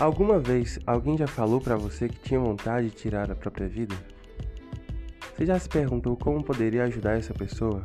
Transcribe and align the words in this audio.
Alguma 0.00 0.38
vez 0.38 0.78
alguém 0.86 1.18
já 1.18 1.26
falou 1.26 1.60
para 1.60 1.76
você 1.76 2.08
que 2.08 2.18
tinha 2.20 2.40
vontade 2.40 2.88
de 2.88 2.96
tirar 2.96 3.30
a 3.30 3.34
própria 3.34 3.68
vida? 3.68 3.94
Você 5.36 5.44
já 5.44 5.58
se 5.58 5.68
perguntou 5.68 6.16
como 6.16 6.42
poderia 6.42 6.84
ajudar 6.84 7.18
essa 7.18 7.34
pessoa? 7.34 7.82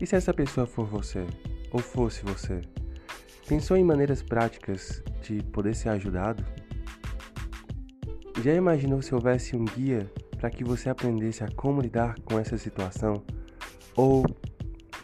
E 0.00 0.04
se 0.04 0.16
essa 0.16 0.34
pessoa 0.34 0.66
for 0.66 0.84
você, 0.84 1.24
ou 1.70 1.78
fosse 1.78 2.24
você? 2.24 2.62
Pensou 3.46 3.76
em 3.76 3.84
maneiras 3.84 4.24
práticas 4.24 5.04
de 5.22 5.40
poder 5.40 5.76
ser 5.76 5.90
ajudado? 5.90 6.44
Já 8.42 8.52
imaginou 8.52 9.00
se 9.00 9.14
houvesse 9.14 9.54
um 9.54 9.64
guia 9.64 10.10
para 10.36 10.50
que 10.50 10.64
você 10.64 10.90
aprendesse 10.90 11.44
a 11.44 11.48
como 11.48 11.80
lidar 11.80 12.16
com 12.24 12.40
essa 12.40 12.58
situação? 12.58 13.22
Ou 13.94 14.26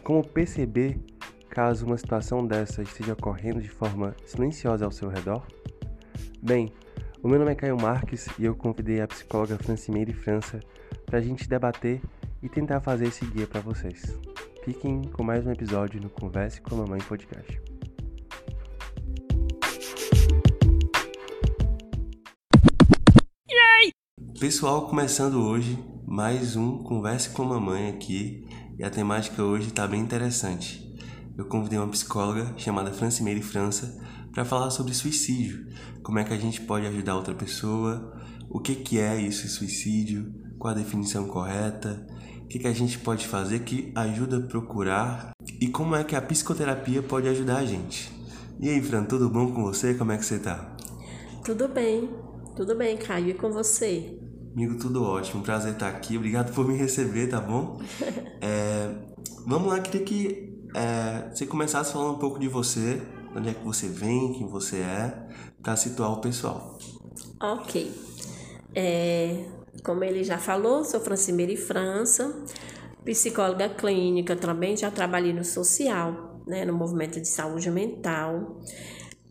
como 0.03 0.27
perceber 0.27 0.99
caso 1.49 1.85
uma 1.85 1.97
situação 1.97 2.45
dessa 2.45 2.81
esteja 2.81 3.13
ocorrendo 3.13 3.61
de 3.61 3.69
forma 3.69 4.13
silenciosa 4.25 4.83
ao 4.83 4.91
seu 4.91 5.07
redor? 5.07 5.47
Bem, 6.47 6.71
o 7.21 7.27
meu 7.27 7.37
nome 7.37 7.51
é 7.51 7.55
Caio 7.55 7.75
Marques 7.75 8.29
e 8.39 8.45
eu 8.45 8.55
convidei 8.55 9.01
a 9.01 9.07
psicóloga 9.07 9.57
Francimeire 9.57 10.13
França 10.13 10.61
para 11.05 11.19
a 11.19 11.21
gente 11.21 11.45
debater 11.45 11.99
e 12.41 12.47
tentar 12.47 12.79
fazer 12.79 13.07
esse 13.07 13.25
guia 13.25 13.45
para 13.45 13.59
vocês. 13.59 14.17
Fiquem 14.63 15.01
com 15.01 15.25
mais 15.25 15.45
um 15.45 15.51
episódio 15.51 15.99
no 15.99 16.09
Converse 16.09 16.61
com 16.61 16.75
a 16.75 16.77
Mamãe 16.77 17.01
Podcast. 17.01 17.61
Pessoal, 24.39 24.87
começando 24.87 25.45
hoje 25.45 25.77
mais 26.05 26.55
um 26.55 26.77
Converse 26.77 27.31
com 27.31 27.41
a 27.41 27.45
Mamãe 27.47 27.89
aqui 27.89 28.47
e 28.79 28.85
a 28.85 28.89
temática 28.89 29.43
hoje 29.43 29.67
está 29.67 29.85
bem 29.85 29.99
interessante. 29.99 30.95
Eu 31.37 31.43
convidei 31.43 31.77
uma 31.77 31.89
psicóloga 31.89 32.53
chamada 32.57 32.93
Francimeire 32.93 33.41
França 33.41 34.01
para 34.37 34.45
falar 34.45 34.69
sobre 34.69 34.93
suicídio, 34.93 35.65
como 36.03 36.19
é 36.19 36.23
que 36.23 36.31
a 36.31 36.37
gente 36.37 36.61
pode 36.61 36.85
ajudar 36.85 37.15
outra 37.15 37.33
pessoa, 37.33 38.13
o 38.47 38.59
que, 38.59 38.75
que 38.75 38.99
é 38.99 39.19
isso, 39.19 39.47
suicídio, 39.47 40.31
qual 40.59 40.75
a 40.75 40.77
definição 40.77 41.25
correta, 41.25 42.05
o 42.43 42.47
que, 42.47 42.59
que 42.59 42.67
a 42.67 42.71
gente 42.71 42.99
pode 42.99 43.25
fazer 43.25 43.61
que 43.61 43.91
ajuda 43.95 44.37
a 44.37 44.41
procurar 44.41 45.31
e 45.59 45.67
como 45.67 45.95
é 45.95 46.03
que 46.03 46.15
a 46.15 46.21
psicoterapia 46.21 47.01
pode 47.01 47.27
ajudar 47.27 47.57
a 47.57 47.65
gente. 47.65 48.11
E 48.59 48.69
aí, 48.69 48.79
Fran, 48.79 49.05
tudo 49.05 49.27
bom 49.27 49.51
com 49.51 49.63
você? 49.63 49.95
Como 49.95 50.11
é 50.11 50.17
que 50.19 50.25
você 50.25 50.37
tá? 50.37 50.71
Tudo 51.43 51.67
bem, 51.67 52.07
tudo 52.55 52.75
bem, 52.75 52.95
Caio, 52.95 53.29
e 53.29 53.33
com 53.33 53.51
você? 53.51 54.19
Amigo, 54.53 54.77
tudo 54.77 55.01
ótimo, 55.01 55.41
prazer 55.41 55.73
estar 55.73 55.89
aqui, 55.89 56.15
obrigado 56.15 56.53
por 56.53 56.67
me 56.67 56.77
receber, 56.77 57.25
tá 57.25 57.41
bom? 57.41 57.81
é, 58.39 58.93
vamos 59.47 59.67
lá, 59.67 59.79
queria 59.79 60.05
que 60.05 60.61
é, 60.75 61.31
você 61.33 61.47
começasse 61.47 61.91
falando 61.91 62.17
um 62.17 62.19
pouco 62.19 62.39
de 62.39 62.47
você, 62.47 63.01
onde 63.35 63.49
é 63.49 63.53
que 63.53 63.63
você 63.63 63.87
vem, 63.87 64.33
quem 64.33 64.47
você 64.47 64.77
é, 64.77 65.27
para 65.61 65.75
situar 65.75 66.13
o 66.13 66.21
pessoal. 66.21 66.77
Ok. 67.41 67.91
É, 68.73 69.45
como 69.83 70.03
ele 70.03 70.23
já 70.23 70.37
falou, 70.37 70.83
sou 70.83 70.99
Francimeire 70.99 71.57
França, 71.57 72.33
psicóloga 73.03 73.69
clínica, 73.69 74.35
também 74.35 74.75
já 74.75 74.91
trabalhei 74.91 75.33
no 75.33 75.43
social, 75.43 76.41
né, 76.45 76.65
no 76.65 76.73
movimento 76.73 77.19
de 77.19 77.27
saúde 77.27 77.69
mental. 77.71 78.59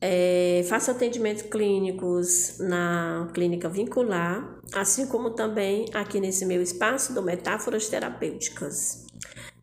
É, 0.00 0.64
faço 0.68 0.90
atendimentos 0.90 1.42
clínicos 1.42 2.58
na 2.58 3.28
clínica 3.32 3.68
vincular, 3.68 4.60
assim 4.74 5.06
como 5.06 5.30
também 5.30 5.86
aqui 5.94 6.20
nesse 6.20 6.44
meu 6.44 6.62
espaço 6.62 7.14
do 7.14 7.22
Metáforas 7.22 7.88
Terapêuticas, 7.88 9.06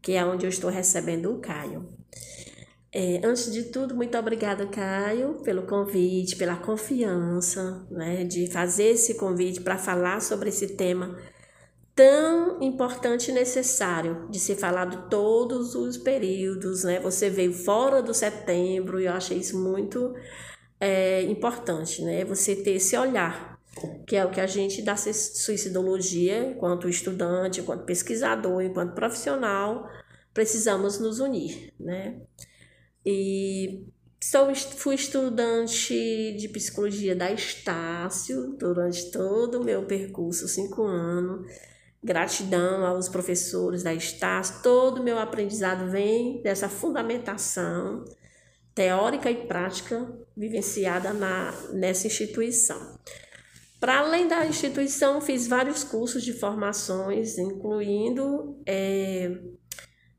que 0.01 0.13
é 0.13 0.25
onde 0.25 0.45
eu 0.45 0.49
estou 0.49 0.69
recebendo 0.69 1.31
o 1.31 1.39
Caio. 1.39 1.87
É, 2.95 3.21
antes 3.23 3.51
de 3.51 3.63
tudo, 3.63 3.95
muito 3.95 4.15
obrigada, 4.15 4.67
Caio, 4.67 5.41
pelo 5.43 5.63
convite, 5.63 6.35
pela 6.35 6.55
confiança, 6.55 7.87
né, 7.89 8.23
de 8.23 8.45
fazer 8.51 8.89
esse 8.91 9.15
convite 9.15 9.61
para 9.61 9.79
falar 9.79 10.21
sobre 10.21 10.49
esse 10.49 10.75
tema 10.75 11.17
tão 11.95 12.61
importante 12.61 13.29
e 13.29 13.33
necessário 13.33 14.27
de 14.29 14.39
ser 14.39 14.55
falado 14.55 15.09
todos 15.09 15.75
os 15.75 15.97
períodos, 15.97 16.83
né? 16.83 16.99
Você 16.99 17.29
veio 17.29 17.53
fora 17.53 18.01
do 18.01 18.13
setembro 18.13 18.99
e 18.99 19.05
eu 19.05 19.13
achei 19.13 19.37
isso 19.37 19.59
muito 19.59 20.13
é, 20.79 21.21
importante, 21.23 22.03
né? 22.03 22.25
Você 22.25 22.55
ter 22.55 22.73
esse 22.73 22.97
olhar, 22.97 23.59
que 24.07 24.15
é 24.15 24.25
o 24.25 24.31
que 24.31 24.41
a 24.41 24.47
gente 24.47 24.81
da 24.81 24.95
suicidologia, 24.95 26.51
enquanto 26.51 26.89
estudante, 26.89 27.61
enquanto 27.61 27.85
pesquisador, 27.85 28.61
enquanto 28.63 28.95
profissional, 28.95 29.87
precisamos 30.33 30.99
nos 30.99 31.19
unir, 31.19 31.73
né? 31.79 32.19
E 33.05 33.85
sou, 34.21 34.53
fui 34.55 34.95
estudante 34.95 36.35
de 36.37 36.47
psicologia 36.49 37.15
da 37.15 37.31
Estácio 37.31 38.55
durante 38.57 39.11
todo 39.11 39.59
o 39.59 39.63
meu 39.63 39.85
percurso, 39.85 40.47
cinco 40.47 40.83
anos. 40.83 41.47
Gratidão 42.03 42.85
aos 42.85 43.07
professores 43.07 43.83
da 43.83 43.93
Estácio. 43.93 44.61
Todo 44.61 44.99
o 44.99 45.03
meu 45.03 45.17
aprendizado 45.17 45.89
vem 45.89 46.41
dessa 46.41 46.67
fundamentação 46.67 48.03
teórica 48.75 49.29
e 49.29 49.45
prática 49.47 50.11
vivenciada 50.35 51.13
na, 51.13 51.51
nessa 51.73 52.07
instituição. 52.07 52.99
Para 53.79 53.99
além 53.99 54.27
da 54.27 54.45
instituição, 54.45 55.19
fiz 55.19 55.45
vários 55.45 55.83
cursos 55.83 56.23
de 56.23 56.31
formações, 56.31 57.37
incluindo 57.37 58.57
é, 58.65 59.37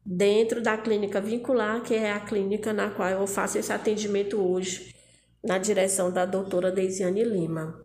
dentro 0.04 0.62
da 0.62 0.76
clínica 0.76 1.20
vincular, 1.20 1.82
que 1.82 1.94
é 1.94 2.12
a 2.12 2.20
clínica 2.20 2.72
na 2.72 2.90
qual 2.90 3.08
eu 3.08 3.26
faço 3.26 3.58
esse 3.58 3.72
atendimento 3.72 4.36
hoje, 4.36 4.94
na 5.42 5.58
direção 5.58 6.10
da 6.12 6.26
doutora 6.26 6.70
Deisiane 6.70 7.24
Lima. 7.24 7.84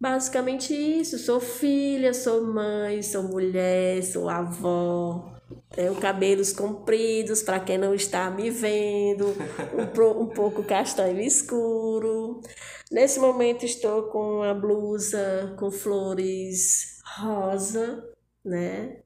Basicamente 0.00 0.72
isso, 0.72 1.18
sou 1.18 1.40
filha, 1.40 2.14
sou 2.14 2.42
mãe, 2.42 3.02
sou 3.02 3.22
mulher, 3.22 4.02
sou 4.02 4.30
avó, 4.30 5.34
tenho 5.74 5.94
cabelos 5.96 6.52
compridos, 6.52 7.42
para 7.42 7.60
quem 7.60 7.76
não 7.76 7.94
está 7.94 8.30
me 8.30 8.50
vendo, 8.50 9.26
um, 9.74 10.22
um 10.22 10.26
pouco 10.26 10.62
castanho 10.62 11.20
escuro. 11.20 12.40
Nesse 12.90 13.20
momento 13.20 13.64
estou 13.64 14.04
com 14.04 14.42
a 14.42 14.54
blusa 14.54 15.54
com 15.58 15.70
flores 15.70 16.98
rosa, 17.18 18.02
né? 18.44 19.02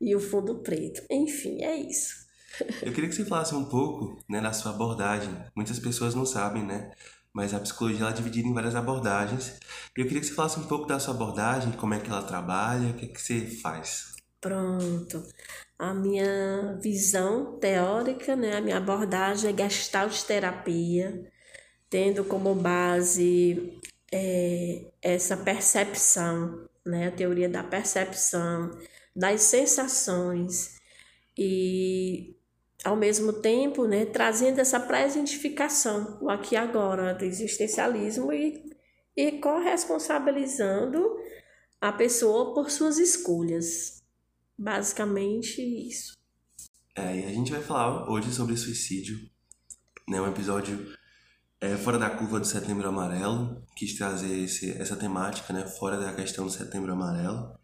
E 0.00 0.14
o 0.14 0.20
fundo 0.20 0.56
preto. 0.56 1.02
Enfim, 1.10 1.62
é 1.62 1.76
isso. 1.76 2.26
Eu 2.82 2.92
queria 2.92 3.08
que 3.08 3.14
você 3.14 3.24
falasse 3.24 3.54
um 3.54 3.64
pouco 3.64 4.22
né, 4.28 4.40
da 4.40 4.52
sua 4.52 4.72
abordagem. 4.72 5.30
Muitas 5.54 5.78
pessoas 5.78 6.14
não 6.14 6.26
sabem, 6.26 6.64
né? 6.64 6.90
Mas 7.32 7.54
a 7.54 7.60
psicologia 7.60 8.00
ela 8.00 8.10
é 8.10 8.14
dividida 8.14 8.48
em 8.48 8.54
várias 8.54 8.74
abordagens. 8.74 9.58
E 9.96 10.00
eu 10.00 10.06
queria 10.06 10.20
que 10.20 10.26
você 10.26 10.34
falasse 10.34 10.58
um 10.58 10.66
pouco 10.66 10.86
da 10.86 10.98
sua 10.98 11.14
abordagem, 11.14 11.72
como 11.72 11.94
é 11.94 12.00
que 12.00 12.10
ela 12.10 12.22
trabalha, 12.22 12.88
o 12.88 12.94
que 12.94 13.04
é 13.04 13.08
que 13.08 13.20
você 13.20 13.40
faz. 13.42 14.16
Pronto. 14.40 15.22
A 15.78 15.94
minha 15.94 16.78
visão 16.82 17.58
teórica, 17.58 18.34
né, 18.34 18.56
a 18.56 18.60
minha 18.60 18.78
abordagem 18.78 19.50
é 19.50 19.70
gestalt 19.70 20.22
terapia, 20.22 21.30
tendo 21.88 22.24
como 22.24 22.54
base 22.54 23.78
é, 24.12 24.90
essa 25.00 25.36
percepção, 25.36 26.68
né, 26.84 27.08
a 27.08 27.12
teoria 27.12 27.48
da 27.48 27.62
percepção, 27.62 28.70
das 29.18 29.42
sensações 29.42 30.78
e 31.36 32.36
ao 32.84 32.94
mesmo 32.94 33.32
tempo, 33.32 33.84
né, 33.84 34.06
trazendo 34.06 34.60
essa 34.60 34.78
presentificação, 34.78 36.16
o 36.22 36.30
aqui 36.30 36.54
e 36.54 36.56
agora 36.56 37.12
do 37.12 37.24
existencialismo 37.24 38.32
e, 38.32 38.72
e 39.16 39.32
corresponsabilizando 39.40 41.04
a 41.80 41.90
pessoa 41.90 42.54
por 42.54 42.70
suas 42.70 42.98
escolhas. 42.98 44.00
Basicamente 44.56 45.60
isso. 45.60 46.16
É, 46.94 47.16
e 47.16 47.24
a 47.24 47.30
gente 47.30 47.50
vai 47.50 47.60
falar 47.60 48.08
hoje 48.08 48.32
sobre 48.32 48.56
suicídio, 48.56 49.18
né, 50.08 50.20
um 50.20 50.28
episódio 50.28 50.96
é, 51.60 51.76
fora 51.76 51.98
da 51.98 52.08
curva 52.08 52.38
do 52.38 52.46
Setembro 52.46 52.88
Amarelo, 52.88 53.66
quis 53.74 53.96
trazer 53.96 54.44
esse, 54.44 54.70
essa 54.80 54.94
temática, 54.94 55.52
né, 55.52 55.66
fora 55.66 55.98
da 55.98 56.14
questão 56.14 56.46
do 56.46 56.52
Setembro 56.52 56.92
Amarelo. 56.92 57.57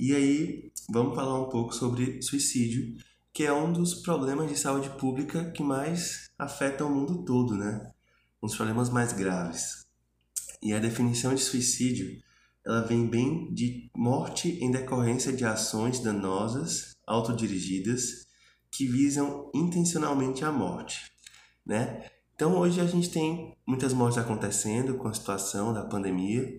E 0.00 0.14
aí, 0.14 0.70
vamos 0.88 1.16
falar 1.16 1.40
um 1.40 1.48
pouco 1.48 1.74
sobre 1.74 2.22
suicídio, 2.22 2.96
que 3.32 3.42
é 3.42 3.52
um 3.52 3.72
dos 3.72 3.94
problemas 3.94 4.48
de 4.48 4.56
saúde 4.56 4.88
pública 4.90 5.50
que 5.50 5.60
mais 5.60 6.30
afetam 6.38 6.86
o 6.86 6.94
mundo 6.94 7.24
todo, 7.24 7.56
né? 7.56 7.90
Um 8.40 8.46
dos 8.46 8.54
problemas 8.54 8.90
mais 8.90 9.12
graves. 9.12 9.84
E 10.62 10.72
a 10.72 10.78
definição 10.78 11.34
de 11.34 11.40
suicídio, 11.40 12.22
ela 12.64 12.82
vem 12.82 13.08
bem 13.08 13.52
de 13.52 13.90
morte 13.92 14.50
em 14.62 14.70
decorrência 14.70 15.32
de 15.32 15.44
ações 15.44 15.98
danosas, 15.98 16.96
autodirigidas, 17.04 18.28
que 18.70 18.86
visam 18.86 19.50
intencionalmente 19.52 20.44
a 20.44 20.52
morte, 20.52 21.10
né? 21.66 22.08
Então 22.36 22.56
hoje 22.56 22.80
a 22.80 22.86
gente 22.86 23.10
tem 23.10 23.56
muitas 23.66 23.92
mortes 23.92 24.18
acontecendo 24.18 24.96
com 24.96 25.08
a 25.08 25.12
situação 25.12 25.72
da 25.72 25.84
pandemia 25.84 26.56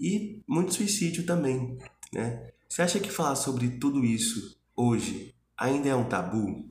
e 0.00 0.42
muito 0.48 0.74
suicídio 0.74 1.24
também, 1.24 1.78
né? 2.12 2.55
Você 2.68 2.82
acha 2.82 3.00
que 3.00 3.10
falar 3.10 3.36
sobre 3.36 3.78
tudo 3.78 4.04
isso 4.04 4.56
hoje 4.76 5.34
ainda 5.56 5.88
é 5.88 5.94
um 5.94 6.08
tabu? 6.08 6.68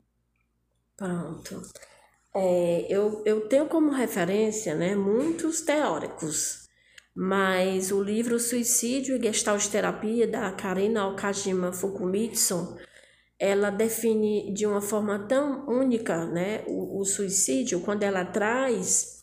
Pronto. 0.96 1.62
É, 2.34 2.86
eu, 2.88 3.22
eu 3.24 3.48
tenho 3.48 3.66
como 3.66 3.90
referência 3.90 4.74
né, 4.74 4.94
muitos 4.94 5.62
teóricos, 5.62 6.68
mas 7.14 7.90
o 7.90 8.02
livro 8.02 8.38
Suicídio 8.38 9.16
e 9.16 9.22
Gestalt 9.22 9.66
Terapia, 9.68 10.28
da 10.28 10.52
Karina 10.52 11.08
Okajima 11.08 11.72
Fukumitsu, 11.72 12.76
ela 13.38 13.70
define 13.70 14.52
de 14.52 14.66
uma 14.66 14.80
forma 14.80 15.26
tão 15.26 15.66
única 15.66 16.26
né, 16.26 16.62
o, 16.66 17.00
o 17.00 17.04
suicídio, 17.04 17.80
quando 17.80 18.02
ela 18.02 18.24
traz 18.24 19.22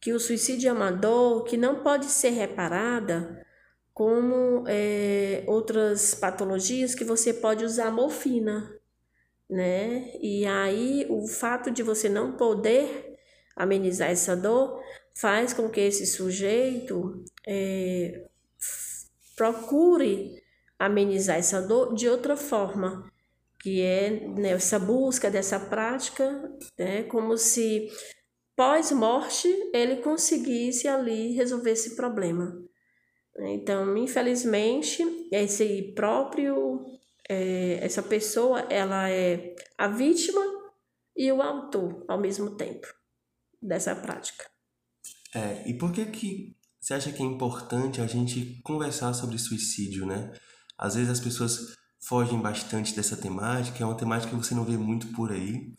que 0.00 0.12
o 0.12 0.18
suicídio 0.18 0.68
é 0.68 0.72
uma 0.72 0.90
dor 0.90 1.44
que 1.44 1.56
não 1.56 1.82
pode 1.82 2.06
ser 2.06 2.30
reparada 2.30 3.44
como 4.02 4.64
é, 4.66 5.44
outras 5.46 6.12
patologias 6.12 6.92
que 6.92 7.04
você 7.04 7.32
pode 7.32 7.64
usar 7.64 7.92
morfina, 7.92 8.76
né? 9.48 10.10
E 10.20 10.44
aí 10.44 11.06
o 11.08 11.28
fato 11.28 11.70
de 11.70 11.84
você 11.84 12.08
não 12.08 12.36
poder 12.36 13.16
amenizar 13.54 14.10
essa 14.10 14.34
dor 14.34 14.82
faz 15.14 15.52
com 15.52 15.70
que 15.70 15.80
esse 15.80 16.04
sujeito 16.04 17.22
é, 17.46 18.26
procure 19.36 20.42
amenizar 20.76 21.36
essa 21.36 21.62
dor 21.62 21.94
de 21.94 22.08
outra 22.08 22.36
forma, 22.36 23.08
que 23.60 23.82
é 23.82 24.10
né, 24.30 24.50
essa 24.50 24.80
busca 24.80 25.30
dessa 25.30 25.60
prática, 25.60 26.52
né, 26.76 27.04
como 27.04 27.38
se 27.38 27.88
pós-morte 28.56 29.46
ele 29.72 29.98
conseguisse 29.98 30.88
ali 30.88 31.34
resolver 31.34 31.70
esse 31.70 31.94
problema. 31.94 32.71
Então, 33.38 33.96
infelizmente, 33.96 35.02
esse 35.30 35.92
próprio 35.94 36.84
é, 37.28 37.78
essa 37.82 38.02
pessoa 38.02 38.60
ela 38.70 39.08
é 39.08 39.54
a 39.78 39.88
vítima 39.88 40.40
e 41.16 41.30
o 41.30 41.40
autor 41.40 42.04
ao 42.08 42.20
mesmo 42.20 42.56
tempo 42.56 42.86
dessa 43.60 43.94
prática. 43.94 44.44
É, 45.34 45.68
e 45.68 45.74
por 45.74 45.92
que 45.92 46.04
que 46.06 46.56
você 46.80 46.94
acha 46.94 47.12
que 47.12 47.22
é 47.22 47.26
importante 47.26 48.00
a 48.00 48.06
gente 48.06 48.60
conversar 48.62 49.14
sobre 49.14 49.38
suicídio, 49.38 50.04
né? 50.04 50.32
Às 50.76 50.96
vezes 50.96 51.10
as 51.10 51.20
pessoas 51.20 51.76
fogem 52.04 52.40
bastante 52.40 52.94
dessa 52.94 53.16
temática, 53.16 53.82
é 53.82 53.86
uma 53.86 53.96
temática 53.96 54.30
que 54.30 54.44
você 54.44 54.54
não 54.54 54.64
vê 54.64 54.76
muito 54.76 55.06
por 55.12 55.30
aí. 55.30 55.72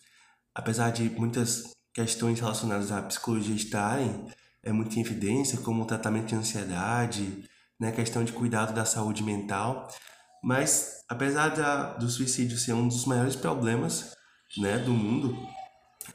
Apesar 0.56 0.92
de 0.92 1.10
muitas 1.10 1.74
questões 1.94 2.40
relacionadas 2.40 2.92
à 2.92 3.02
psicologia 3.02 3.56
estarem 3.56 4.26
é 4.64 4.72
muito 4.72 4.98
em 4.98 5.02
evidência, 5.02 5.60
como 5.60 5.84
o 5.84 5.86
tratamento 5.86 6.28
de 6.28 6.36
ansiedade, 6.36 7.44
né, 7.80 7.92
questão 7.92 8.24
de 8.24 8.32
cuidado 8.32 8.74
da 8.74 8.86
saúde 8.86 9.22
mental, 9.22 9.90
mas 10.42 11.04
apesar 11.08 11.50
da, 11.50 11.94
do 11.94 12.10
suicídio 12.10 12.58
ser 12.58 12.74
um 12.74 12.88
dos 12.88 13.06
maiores 13.06 13.36
problemas 13.36 14.16
né, 14.58 14.78
do 14.78 14.92
mundo, 14.92 15.38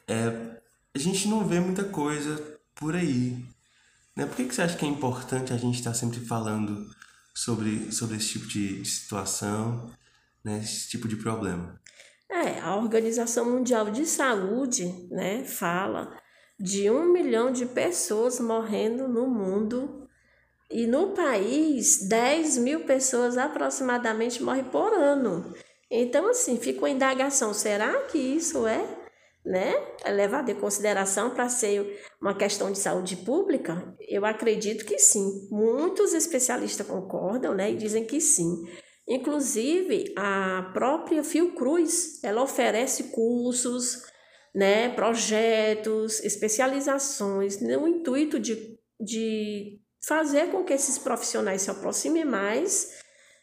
é, 0.06 0.60
a 0.94 0.98
gente 0.98 1.28
não 1.28 1.46
vê 1.46 1.60
muita 1.60 1.84
coisa 1.84 2.58
por 2.74 2.94
aí. 2.94 3.44
Né? 4.16 4.26
Por 4.26 4.36
que, 4.36 4.44
que 4.46 4.54
você 4.54 4.62
acha 4.62 4.76
que 4.76 4.84
é 4.84 4.88
importante 4.88 5.52
a 5.52 5.56
gente 5.56 5.78
estar 5.78 5.94
sempre 5.94 6.20
falando 6.20 6.90
sobre, 7.34 7.92
sobre 7.92 8.16
esse 8.16 8.30
tipo 8.30 8.46
de, 8.46 8.82
de 8.82 8.88
situação, 8.88 9.90
né, 10.42 10.58
esse 10.58 10.88
tipo 10.88 11.06
de 11.06 11.16
problema? 11.16 11.80
É, 12.30 12.60
a 12.60 12.76
Organização 12.76 13.50
Mundial 13.50 13.90
de 13.90 14.04
Saúde 14.04 15.08
né, 15.10 15.44
fala 15.44 16.14
de 16.58 16.90
um 16.90 17.12
milhão 17.12 17.52
de 17.52 17.66
pessoas 17.66 18.40
morrendo 18.40 19.06
no 19.06 19.26
mundo 19.26 20.08
e 20.70 20.86
no 20.86 21.12
país, 21.14 22.06
10 22.08 22.58
mil 22.58 22.80
pessoas 22.80 23.38
aproximadamente 23.38 24.42
morrem 24.42 24.64
por 24.64 24.92
ano. 24.92 25.54
Então, 25.90 26.28
assim, 26.28 26.58
fica 26.58 26.80
uma 26.80 26.90
indagação: 26.90 27.54
será 27.54 28.02
que 28.02 28.18
isso 28.18 28.66
é, 28.66 28.84
né, 29.44 29.74
é 30.04 30.10
levado 30.10 30.50
em 30.50 30.54
consideração 30.54 31.30
para 31.30 31.48
ser 31.48 32.02
uma 32.20 32.34
questão 32.34 32.70
de 32.70 32.78
saúde 32.78 33.16
pública? 33.16 33.96
Eu 34.06 34.26
acredito 34.26 34.84
que 34.84 34.98
sim. 34.98 35.48
Muitos 35.50 36.12
especialistas 36.12 36.86
concordam 36.86 37.54
né, 37.54 37.70
e 37.70 37.76
dizem 37.76 38.04
que 38.04 38.20
sim. 38.20 38.66
Inclusive, 39.08 40.12
a 40.18 40.70
própria 40.74 41.24
Fiocruz, 41.24 42.22
ela 42.22 42.42
oferece 42.42 43.04
cursos, 43.04 44.02
né, 44.58 44.88
projetos, 44.88 46.18
especializações, 46.24 47.60
no 47.60 47.86
intuito 47.86 48.40
de, 48.40 48.76
de 49.00 49.80
fazer 50.04 50.50
com 50.50 50.64
que 50.64 50.72
esses 50.72 50.98
profissionais 50.98 51.62
se 51.62 51.70
aproximem 51.70 52.24
mais 52.24 52.98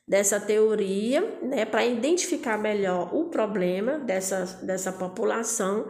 dessa 0.05 0.41
teoria, 0.41 1.21
né, 1.41 1.63
para 1.63 1.85
identificar 1.85 2.57
melhor 2.57 3.15
o 3.15 3.29
problema 3.29 3.97
dessa, 3.97 4.43
dessa 4.61 4.91
população, 4.91 5.87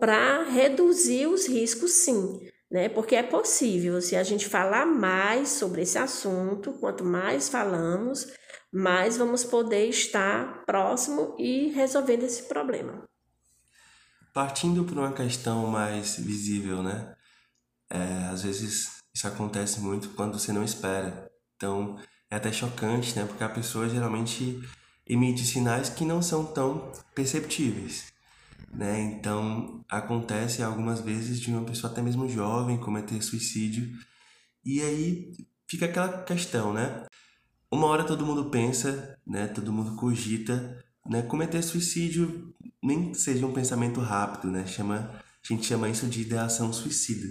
para 0.00 0.42
reduzir 0.42 1.28
os 1.28 1.46
riscos, 1.46 1.92
sim, 1.92 2.40
né, 2.68 2.88
porque 2.88 3.14
é 3.14 3.22
possível, 3.22 4.00
se 4.00 4.16
a 4.16 4.24
gente 4.24 4.48
falar 4.48 4.86
mais 4.86 5.50
sobre 5.50 5.82
esse 5.82 5.98
assunto, 5.98 6.72
quanto 6.80 7.04
mais 7.04 7.48
falamos, 7.48 8.26
mais 8.72 9.16
vamos 9.16 9.44
poder 9.44 9.88
estar 9.88 10.64
próximo 10.66 11.36
e 11.38 11.68
resolvendo 11.68 12.24
esse 12.24 12.48
problema. 12.48 13.07
Partindo 14.38 14.84
para 14.84 15.00
uma 15.00 15.12
questão 15.12 15.66
mais 15.66 16.16
visível, 16.16 16.80
né, 16.80 17.12
é, 17.90 18.28
às 18.30 18.44
vezes 18.44 19.02
isso 19.12 19.26
acontece 19.26 19.80
muito 19.80 20.10
quando 20.10 20.38
você 20.38 20.52
não 20.52 20.62
espera. 20.62 21.28
Então, 21.56 21.98
é 22.30 22.36
até 22.36 22.52
chocante, 22.52 23.16
né? 23.16 23.24
Porque 23.26 23.42
a 23.42 23.48
pessoa 23.48 23.88
geralmente 23.88 24.62
emite 25.04 25.44
sinais 25.44 25.88
que 25.88 26.04
não 26.04 26.22
são 26.22 26.46
tão 26.46 26.92
perceptíveis, 27.16 28.12
né? 28.72 29.00
Então, 29.00 29.84
acontece 29.88 30.62
algumas 30.62 31.00
vezes 31.00 31.40
de 31.40 31.50
uma 31.50 31.64
pessoa 31.64 31.90
até 31.90 32.00
mesmo 32.00 32.28
jovem 32.28 32.78
cometer 32.78 33.20
suicídio. 33.20 33.90
E 34.64 34.80
aí 34.80 35.32
fica 35.66 35.86
aquela 35.86 36.22
questão, 36.22 36.72
né? 36.72 37.06
Uma 37.72 37.88
hora 37.88 38.04
todo 38.04 38.24
mundo 38.24 38.50
pensa, 38.50 39.18
né? 39.26 39.48
Todo 39.48 39.72
mundo 39.72 39.96
cogita, 39.96 40.78
né? 41.08 41.22
Cometer 41.22 41.62
suicídio 41.62 42.54
nem 42.82 43.14
seja 43.14 43.46
um 43.46 43.52
pensamento 43.52 44.00
rápido, 44.00 44.50
né? 44.50 44.66
Chama, 44.66 45.10
a 45.14 45.52
gente 45.52 45.66
chama 45.66 45.88
isso 45.88 46.06
de 46.06 46.22
ideação 46.22 46.72
suicida 46.72 47.26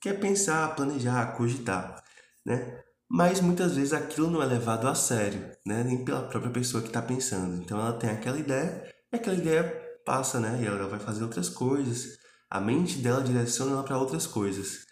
que 0.00 0.08
é 0.08 0.14
pensar, 0.14 0.74
planejar, 0.74 1.36
cogitar, 1.36 2.02
né? 2.44 2.82
Mas 3.08 3.40
muitas 3.40 3.74
vezes 3.74 3.92
aquilo 3.92 4.30
não 4.30 4.42
é 4.42 4.46
levado 4.46 4.88
a 4.88 4.94
sério, 4.94 5.52
né? 5.66 5.84
Nem 5.84 6.04
pela 6.04 6.26
própria 6.28 6.52
pessoa 6.52 6.82
que 6.82 6.88
está 6.88 7.02
pensando. 7.02 7.62
Então 7.62 7.78
ela 7.78 7.92
tem 7.92 8.08
aquela 8.08 8.38
ideia 8.38 8.82
e 9.12 9.16
aquela 9.16 9.36
ideia 9.36 9.64
passa, 10.06 10.40
né? 10.40 10.60
E 10.62 10.66
ela 10.66 10.88
vai 10.88 10.98
fazer 10.98 11.22
outras 11.22 11.48
coisas. 11.48 12.18
A 12.48 12.60
mente 12.60 12.98
dela 12.98 13.22
direciona 13.22 13.72
ela 13.72 13.82
para 13.82 13.98
outras 13.98 14.26
coisas. 14.26 14.86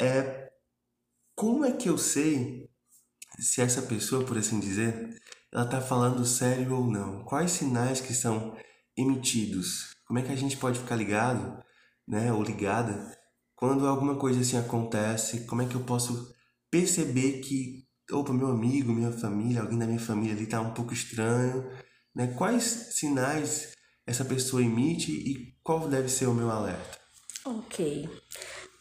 É 0.00 0.50
como 1.36 1.64
é 1.64 1.72
que 1.72 1.88
eu 1.88 1.98
sei 1.98 2.68
se 3.38 3.60
essa 3.60 3.82
pessoa, 3.82 4.24
por 4.24 4.36
assim 4.36 4.58
dizer, 4.58 5.16
ela 5.52 5.64
está 5.64 5.80
falando 5.80 6.24
sério 6.24 6.74
ou 6.74 6.86
não? 6.86 7.24
Quais 7.24 7.52
sinais 7.52 8.00
que 8.00 8.14
são 8.14 8.56
emitidos? 8.96 9.94
Como 10.06 10.18
é 10.18 10.22
que 10.22 10.32
a 10.32 10.36
gente 10.36 10.56
pode 10.56 10.78
ficar 10.78 10.96
ligado, 10.96 11.62
né? 12.06 12.32
Ou 12.32 12.42
ligada 12.42 13.16
quando 13.58 13.88
alguma 13.88 14.14
coisa 14.16 14.40
assim 14.40 14.56
acontece, 14.56 15.44
como 15.46 15.62
é 15.62 15.66
que 15.66 15.74
eu 15.74 15.82
posso 15.82 16.32
perceber 16.70 17.40
que, 17.40 17.84
opa, 18.12 18.32
meu 18.32 18.46
amigo, 18.48 18.92
minha 18.92 19.10
família, 19.10 19.62
alguém 19.62 19.76
da 19.76 19.86
minha 19.86 19.98
família 19.98 20.32
ali 20.32 20.46
tá 20.46 20.60
um 20.60 20.72
pouco 20.72 20.94
estranho, 20.94 21.68
né? 22.14 22.28
Quais 22.38 22.62
sinais 22.64 23.72
essa 24.06 24.24
pessoa 24.24 24.62
emite 24.62 25.10
e 25.10 25.56
qual 25.62 25.88
deve 25.88 26.08
ser 26.08 26.26
o 26.26 26.34
meu 26.34 26.50
alerta? 26.50 26.98
Ok. 27.44 28.08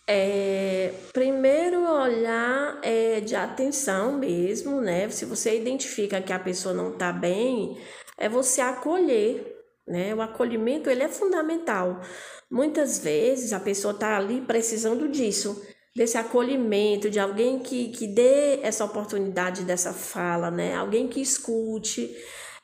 É, 0.09 0.93
primeiro 1.11 1.81
olhar 1.83 2.79
é 2.81 3.19
de 3.19 3.35
atenção 3.35 4.13
mesmo, 4.13 4.79
né? 4.79 5.09
Se 5.09 5.25
você 5.25 5.57
identifica 5.57 6.21
que 6.21 6.31
a 6.31 6.39
pessoa 6.39 6.73
não 6.73 6.93
está 6.93 7.11
bem, 7.11 7.77
é 8.17 8.29
você 8.29 8.61
acolher, 8.61 9.53
né? 9.85 10.15
O 10.15 10.21
acolhimento 10.21 10.89
ele 10.89 11.03
é 11.03 11.09
fundamental. 11.09 12.01
Muitas 12.49 12.99
vezes 12.99 13.51
a 13.51 13.59
pessoa 13.59 13.93
está 13.93 14.17
ali 14.17 14.39
precisando 14.39 15.09
disso, 15.09 15.61
desse 15.93 16.17
acolhimento, 16.17 17.09
de 17.09 17.19
alguém 17.19 17.59
que, 17.59 17.89
que 17.89 18.07
dê 18.07 18.61
essa 18.61 18.85
oportunidade 18.85 19.63
dessa 19.63 19.91
fala, 19.91 20.49
né? 20.49 20.73
Alguém 20.73 21.09
que 21.09 21.19
escute. 21.19 22.15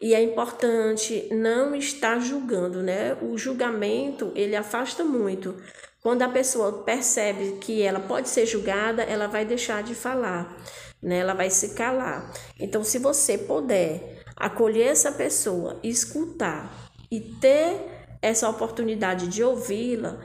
E 0.03 0.13
é 0.13 0.21
importante 0.21 1.29
não 1.31 1.73
estar 1.73 2.19
julgando, 2.19 2.83
né? 2.83 3.15
O 3.21 3.37
julgamento, 3.37 4.33
ele 4.35 4.53
afasta 4.53 5.01
muito. 5.01 5.55
Quando 6.01 6.23
a 6.23 6.27
pessoa 6.27 6.83
percebe 6.83 7.53
que 7.61 7.81
ela 7.81 8.01
pode 8.01 8.27
ser 8.27 8.45
julgada, 8.45 9.01
ela 9.01 9.27
vai 9.27 9.45
deixar 9.45 9.81
de 9.81 9.95
falar, 9.95 10.57
né? 11.01 11.19
Ela 11.19 11.33
vai 11.33 11.49
se 11.49 11.69
calar. 11.73 12.33
Então, 12.59 12.83
se 12.83 12.99
você 12.99 13.37
puder 13.37 14.19
acolher 14.35 14.87
essa 14.87 15.09
pessoa, 15.09 15.79
escutar 15.81 16.91
e 17.09 17.21
ter 17.21 17.77
essa 18.21 18.49
oportunidade 18.49 19.29
de 19.29 19.41
ouvi-la, 19.41 20.19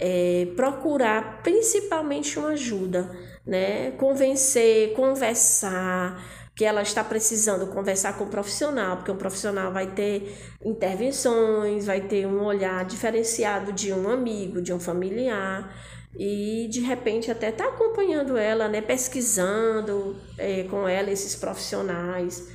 é, 0.00 0.48
procurar 0.56 1.40
principalmente 1.44 2.36
uma 2.36 2.48
ajuda, 2.48 3.08
né? 3.46 3.92
Convencer, 3.92 4.92
conversar, 4.94 6.20
que 6.60 6.64
ela 6.66 6.82
está 6.82 7.02
precisando 7.02 7.68
conversar 7.68 8.18
com 8.18 8.24
o 8.24 8.26
profissional, 8.26 8.98
porque 8.98 9.10
o 9.10 9.16
profissional 9.16 9.72
vai 9.72 9.86
ter 9.86 10.36
intervenções, 10.62 11.86
vai 11.86 12.02
ter 12.02 12.26
um 12.26 12.44
olhar 12.44 12.84
diferenciado 12.84 13.72
de 13.72 13.94
um 13.94 14.10
amigo, 14.10 14.60
de 14.60 14.70
um 14.70 14.78
familiar, 14.78 15.74
e 16.14 16.68
de 16.70 16.80
repente 16.80 17.30
até 17.30 17.48
está 17.48 17.66
acompanhando 17.66 18.36
ela, 18.36 18.68
né, 18.68 18.82
pesquisando 18.82 20.14
é, 20.36 20.64
com 20.64 20.86
ela 20.86 21.10
esses 21.10 21.34
profissionais. 21.34 22.46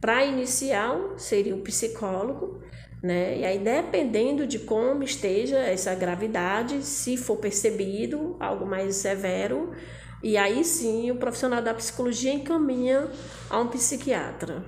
Para 0.00 0.24
inicial 0.24 1.18
seria 1.18 1.54
o 1.54 1.60
psicólogo, 1.60 2.62
né? 3.02 3.40
E 3.40 3.44
aí 3.44 3.58
dependendo 3.58 4.46
de 4.46 4.60
como 4.60 5.02
esteja 5.02 5.58
essa 5.58 5.94
gravidade, 5.94 6.82
se 6.82 7.18
for 7.18 7.36
percebido 7.36 8.36
algo 8.40 8.64
mais 8.64 8.96
severo, 8.96 9.74
e 10.22 10.36
aí 10.36 10.64
sim 10.64 11.10
o 11.10 11.16
profissional 11.16 11.62
da 11.62 11.74
psicologia 11.74 12.32
encaminha 12.32 13.10
a 13.48 13.58
um 13.58 13.68
psiquiatra. 13.68 14.64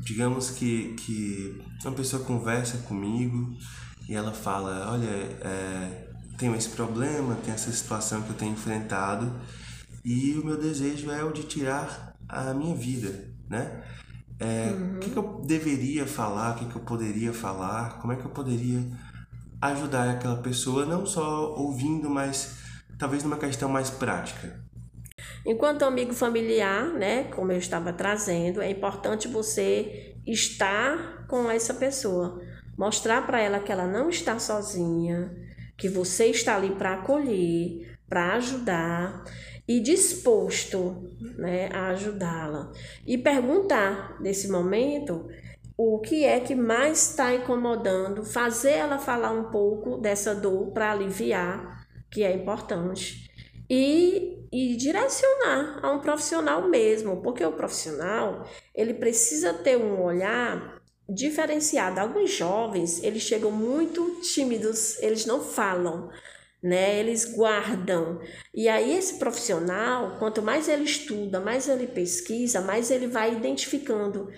Digamos 0.00 0.50
que, 0.50 0.94
que 0.94 1.62
uma 1.84 1.94
pessoa 1.94 2.24
conversa 2.24 2.78
comigo 2.78 3.56
e 4.08 4.14
ela 4.14 4.32
fala, 4.32 4.90
olha, 4.92 5.06
é, 5.06 6.08
tenho 6.38 6.54
esse 6.54 6.70
problema, 6.70 7.36
tenho 7.44 7.54
essa 7.54 7.70
situação 7.70 8.22
que 8.22 8.30
eu 8.30 8.36
tenho 8.36 8.52
enfrentado 8.52 9.30
e 10.04 10.38
o 10.38 10.44
meu 10.44 10.56
desejo 10.56 11.10
é 11.10 11.22
o 11.24 11.32
de 11.32 11.42
tirar 11.42 12.14
a 12.28 12.54
minha 12.54 12.74
vida, 12.74 13.28
né? 13.48 13.82
É, 14.38 14.70
uhum. 14.70 14.96
O 14.96 14.98
que, 15.00 15.10
que, 15.10 15.16
eu 15.16 15.42
deveria 15.44 16.06
falar, 16.06 16.54
o 16.54 16.58
que, 16.58 16.66
que 16.66 16.76
eu 16.76 16.82
poderia 16.82 17.32
falar, 17.32 17.98
como 17.98 18.12
é 18.12 18.16
que 18.16 18.24
eu 18.24 18.30
poderia 18.30 18.86
ajudar 19.60 20.10
aquela 20.10 20.36
pessoa, 20.36 20.86
não 20.86 21.04
só 21.04 21.54
ouvindo, 21.56 22.08
mas 22.08 22.57
talvez 22.98 23.22
numa 23.22 23.38
questão 23.38 23.68
mais 23.68 23.90
prática. 23.90 24.60
Enquanto 25.46 25.84
amigo 25.84 26.12
familiar, 26.12 26.92
né, 26.92 27.24
como 27.24 27.52
eu 27.52 27.58
estava 27.58 27.92
trazendo, 27.92 28.60
é 28.60 28.70
importante 28.70 29.28
você 29.28 30.14
estar 30.26 31.26
com 31.26 31.50
essa 31.50 31.74
pessoa, 31.74 32.40
mostrar 32.76 33.26
para 33.26 33.40
ela 33.40 33.60
que 33.60 33.72
ela 33.72 33.86
não 33.86 34.10
está 34.10 34.38
sozinha, 34.38 35.34
que 35.76 35.88
você 35.88 36.26
está 36.26 36.56
ali 36.56 36.70
para 36.74 36.94
acolher, 36.94 37.96
para 38.08 38.34
ajudar 38.34 39.24
e 39.66 39.80
disposto 39.80 41.14
né, 41.36 41.68
a 41.72 41.88
ajudá-la. 41.88 42.72
E 43.06 43.16
perguntar 43.16 44.20
nesse 44.20 44.48
momento 44.50 45.28
o 45.76 46.00
que 46.00 46.24
é 46.24 46.40
que 46.40 46.54
mais 46.54 47.10
está 47.10 47.32
incomodando, 47.32 48.24
fazer 48.24 48.72
ela 48.72 48.98
falar 48.98 49.30
um 49.30 49.44
pouco 49.44 49.98
dessa 49.98 50.34
dor 50.34 50.72
para 50.72 50.90
aliviar, 50.90 51.77
que 52.10 52.22
é 52.22 52.32
importante. 52.34 53.28
E, 53.70 54.46
e 54.50 54.76
direcionar 54.76 55.80
a 55.82 55.92
um 55.92 56.00
profissional 56.00 56.68
mesmo, 56.68 57.20
porque 57.22 57.44
o 57.44 57.52
profissional 57.52 58.46
ele 58.74 58.94
precisa 58.94 59.52
ter 59.52 59.76
um 59.76 60.02
olhar 60.02 60.80
diferenciado. 61.08 62.00
Alguns 62.00 62.30
jovens, 62.30 63.02
eles 63.02 63.22
chegam 63.22 63.50
muito 63.50 64.20
tímidos, 64.22 64.98
eles 65.02 65.26
não 65.26 65.40
falam, 65.42 66.10
né? 66.62 66.98
Eles 66.98 67.24
guardam. 67.24 68.20
E 68.54 68.68
aí 68.68 68.96
esse 68.96 69.18
profissional, 69.18 70.18
quanto 70.18 70.42
mais 70.42 70.68
ele 70.68 70.84
estuda, 70.84 71.40
mais 71.40 71.68
ele 71.68 71.86
pesquisa, 71.86 72.60
mais 72.60 72.90
ele 72.90 73.06
vai 73.06 73.34
identificando, 73.34 74.28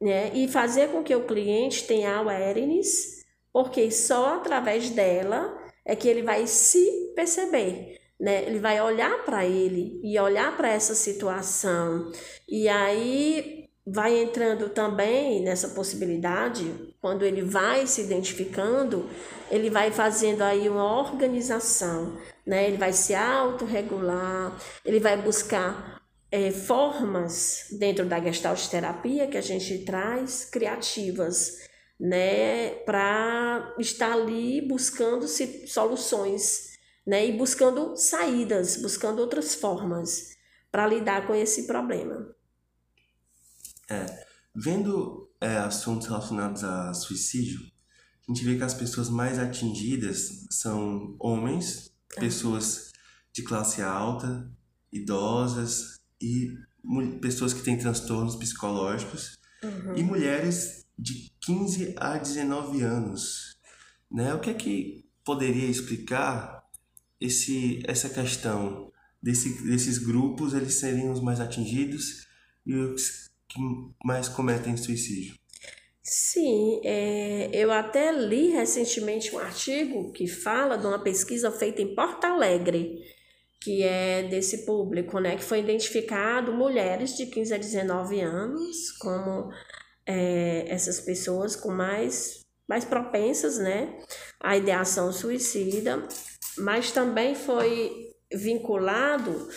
né? 0.00 0.30
E 0.34 0.48
fazer 0.48 0.88
com 0.88 1.02
que 1.02 1.14
o 1.14 1.26
cliente 1.26 1.86
tenha 1.86 2.16
awareness, 2.16 3.24
porque 3.52 3.90
só 3.90 4.36
através 4.36 4.90
dela 4.90 5.67
é 5.88 5.96
que 5.96 6.06
ele 6.06 6.22
vai 6.22 6.46
se 6.46 7.12
perceber. 7.16 7.98
Né? 8.20 8.44
Ele 8.44 8.58
vai 8.58 8.80
olhar 8.80 9.24
para 9.24 9.46
ele 9.46 9.98
e 10.04 10.18
olhar 10.20 10.54
para 10.54 10.68
essa 10.68 10.94
situação. 10.94 12.12
E 12.46 12.68
aí 12.68 13.64
vai 13.86 14.18
entrando 14.18 14.68
também 14.68 15.42
nessa 15.42 15.68
possibilidade, 15.68 16.94
quando 17.00 17.24
ele 17.24 17.40
vai 17.40 17.86
se 17.86 18.02
identificando, 18.02 19.08
ele 19.50 19.70
vai 19.70 19.90
fazendo 19.90 20.42
aí 20.42 20.68
uma 20.68 21.00
organização, 21.00 22.18
né? 22.46 22.66
Ele 22.68 22.76
vai 22.76 22.92
se 22.92 23.14
autorregular, 23.14 24.54
ele 24.84 25.00
vai 25.00 25.16
buscar 25.16 26.02
é, 26.30 26.50
formas 26.50 27.68
dentro 27.78 28.04
da 28.04 28.20
gestalt 28.20 28.66
terapia 28.66 29.26
que 29.26 29.38
a 29.38 29.40
gente 29.40 29.78
traz 29.86 30.44
criativas, 30.44 31.67
né? 31.98 32.70
Para 32.84 33.74
estar 33.78 34.12
ali 34.12 34.66
buscando 34.66 35.26
soluções, 35.66 36.76
né? 37.06 37.26
E 37.26 37.36
buscando 37.36 37.96
saídas, 37.96 38.76
buscando 38.76 39.20
outras 39.20 39.54
formas 39.54 40.36
para 40.70 40.86
lidar 40.86 41.26
com 41.26 41.34
esse 41.34 41.66
problema. 41.66 42.34
É, 43.90 44.26
vendo 44.54 45.30
é, 45.40 45.56
assuntos 45.56 46.06
relacionados 46.06 46.62
a 46.62 46.92
suicídio, 46.92 47.60
a 48.28 48.32
gente 48.32 48.44
vê 48.44 48.56
que 48.56 48.64
as 48.64 48.74
pessoas 48.74 49.08
mais 49.08 49.38
atingidas 49.38 50.46
são 50.50 51.16
homens, 51.18 51.90
é. 52.16 52.20
pessoas 52.20 52.92
de 53.32 53.42
classe 53.42 53.80
alta, 53.80 54.50
idosas 54.92 55.98
e 56.20 56.54
pessoas 57.20 57.54
que 57.54 57.62
têm 57.62 57.78
transtornos 57.78 58.36
psicológicos 58.36 59.38
uhum. 59.62 59.96
e 59.96 60.02
mulheres 60.02 60.77
de 60.98 61.30
15 61.40 61.94
a 61.96 62.18
19 62.18 62.82
anos. 62.82 63.56
Né? 64.10 64.34
O 64.34 64.40
que 64.40 64.50
é 64.50 64.54
que 64.54 65.04
poderia 65.24 65.68
explicar 65.68 66.62
esse, 67.20 67.82
essa 67.86 68.08
questão 68.08 68.90
desse, 69.22 69.62
desses 69.64 69.98
grupos 69.98 70.54
eles 70.54 70.74
serem 70.74 71.10
os 71.10 71.20
mais 71.20 71.40
atingidos 71.40 72.26
e 72.66 72.74
os 72.74 73.28
que 73.48 73.60
mais 74.04 74.28
cometem 74.28 74.76
suicídio? 74.76 75.34
Sim, 76.02 76.80
é, 76.84 77.50
eu 77.52 77.70
até 77.70 78.10
li 78.10 78.48
recentemente 78.48 79.34
um 79.34 79.38
artigo 79.38 80.10
que 80.12 80.26
fala 80.26 80.78
de 80.78 80.86
uma 80.86 81.02
pesquisa 81.02 81.50
feita 81.50 81.82
em 81.82 81.94
Porto 81.94 82.24
Alegre, 82.24 82.98
que 83.60 83.82
é 83.82 84.22
desse 84.22 84.64
público, 84.64 85.18
né, 85.18 85.36
que 85.36 85.44
foi 85.44 85.60
identificado 85.60 86.52
mulheres 86.52 87.16
de 87.16 87.26
15 87.26 87.54
a 87.54 87.58
19 87.58 88.20
anos 88.20 88.92
como 88.92 89.50
é, 90.08 90.64
essas 90.68 90.98
pessoas 91.00 91.54
com 91.54 91.70
mais, 91.70 92.40
mais 92.66 92.84
propensas, 92.84 93.58
né, 93.58 93.94
à 94.40 94.56
ideação 94.56 95.12
suicida, 95.12 96.02
mas 96.56 96.90
também 96.90 97.34
foi 97.34 97.92
vinculado 98.32 99.48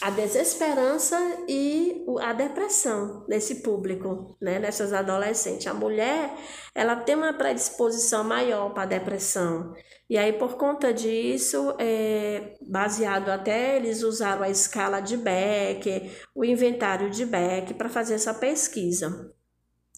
a 0.00 0.08
desesperança 0.08 1.18
e 1.46 2.06
a 2.22 2.32
depressão 2.32 3.26
nesse 3.28 3.56
público, 3.56 4.34
né, 4.40 4.58
nessas 4.58 4.94
adolescentes. 4.94 5.66
A 5.66 5.74
mulher, 5.74 6.34
ela 6.74 6.96
tem 6.96 7.14
uma 7.14 7.34
predisposição 7.34 8.24
maior 8.24 8.72
para 8.72 8.84
a 8.84 8.86
depressão. 8.86 9.74
E 10.08 10.16
aí, 10.16 10.32
por 10.32 10.56
conta 10.56 10.92
disso, 10.92 11.74
é, 11.78 12.54
baseado 12.62 13.28
até, 13.28 13.76
eles 13.76 14.02
usaram 14.02 14.42
a 14.42 14.48
escala 14.48 15.00
de 15.00 15.18
Beck, 15.18 16.10
o 16.34 16.46
inventário 16.46 17.10
de 17.10 17.26
Beck, 17.26 17.74
para 17.74 17.90
fazer 17.90 18.14
essa 18.14 18.32
pesquisa. 18.32 19.30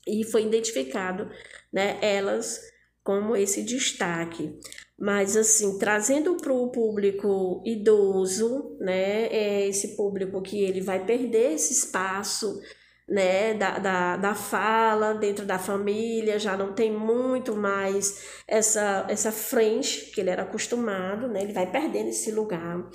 E 0.06 0.24
foi 0.24 0.44
identificado 0.44 1.28
né, 1.72 1.98
elas 2.00 2.60
como 3.04 3.36
esse 3.36 3.62
destaque. 3.62 4.56
Mas, 4.98 5.36
assim, 5.36 5.78
trazendo 5.78 6.36
para 6.36 6.52
o 6.52 6.70
público 6.70 7.60
idoso, 7.64 8.76
né, 8.80 9.26
é 9.26 9.66
esse 9.66 9.96
público 9.96 10.40
que 10.40 10.62
ele 10.62 10.80
vai 10.80 11.04
perder 11.04 11.54
esse 11.54 11.72
espaço, 11.72 12.60
né, 13.08 13.54
da, 13.54 13.78
da, 13.78 14.16
da 14.16 14.34
fala 14.34 15.14
dentro 15.14 15.44
da 15.44 15.58
família, 15.58 16.38
já 16.38 16.56
não 16.56 16.72
tem 16.72 16.92
muito 16.92 17.56
mais 17.56 18.42
essa, 18.46 19.04
essa 19.08 19.32
frente 19.32 20.10
que 20.12 20.20
ele 20.20 20.30
era 20.30 20.42
acostumado, 20.42 21.26
né, 21.28 21.42
ele 21.42 21.52
vai 21.52 21.70
perdendo 21.70 22.08
esse 22.08 22.30
lugar. 22.30 22.88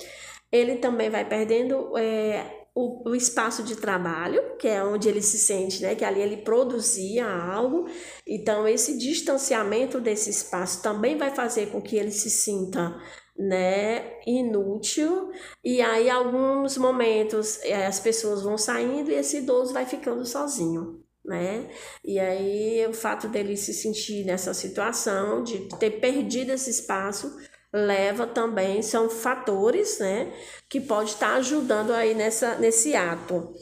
Ele 0.50 0.76
também 0.76 1.10
vai 1.10 1.28
perdendo 1.28 1.96
é, 1.98 2.67
o, 2.78 3.10
o, 3.10 3.14
espaço 3.16 3.64
de 3.64 3.74
trabalho, 3.74 4.56
que 4.56 4.68
é 4.68 4.84
onde 4.84 5.08
ele 5.08 5.20
se 5.20 5.36
sente, 5.36 5.82
né, 5.82 5.96
que 5.96 6.04
ali 6.04 6.20
ele 6.20 6.36
produzia 6.36 7.26
algo. 7.26 7.88
Então, 8.24 8.68
esse 8.68 8.96
distanciamento 8.96 10.00
desse 10.00 10.30
espaço 10.30 10.80
também 10.80 11.18
vai 11.18 11.34
fazer 11.34 11.72
com 11.72 11.82
que 11.82 11.96
ele 11.96 12.12
se 12.12 12.30
sinta 12.30 12.96
né, 13.36 14.12
inútil. 14.24 15.32
E 15.64 15.82
aí, 15.82 16.08
alguns 16.08 16.78
momentos, 16.78 17.58
eh, 17.64 17.84
as 17.84 17.98
pessoas 17.98 18.42
vão 18.42 18.56
saindo 18.56 19.10
e 19.10 19.14
esse 19.14 19.38
idoso 19.38 19.72
vai 19.72 19.84
ficando 19.84 20.24
sozinho. 20.24 21.02
Né? 21.24 21.68
E 22.04 22.18
aí, 22.20 22.86
o 22.86 22.92
fato 22.94 23.28
dele 23.28 23.56
se 23.56 23.74
sentir 23.74 24.24
nessa 24.24 24.54
situação, 24.54 25.42
de 25.42 25.68
ter 25.80 26.00
perdido 26.00 26.52
esse 26.52 26.70
espaço, 26.70 27.36
leva 27.72 28.26
também, 28.26 28.82
são 28.82 29.10
fatores, 29.10 29.98
né, 29.98 30.32
que 30.68 30.80
pode 30.80 31.10
estar 31.10 31.34
ajudando 31.36 31.92
aí 31.92 32.14
nessa, 32.14 32.56
nesse 32.58 32.94
ato. 32.94 33.52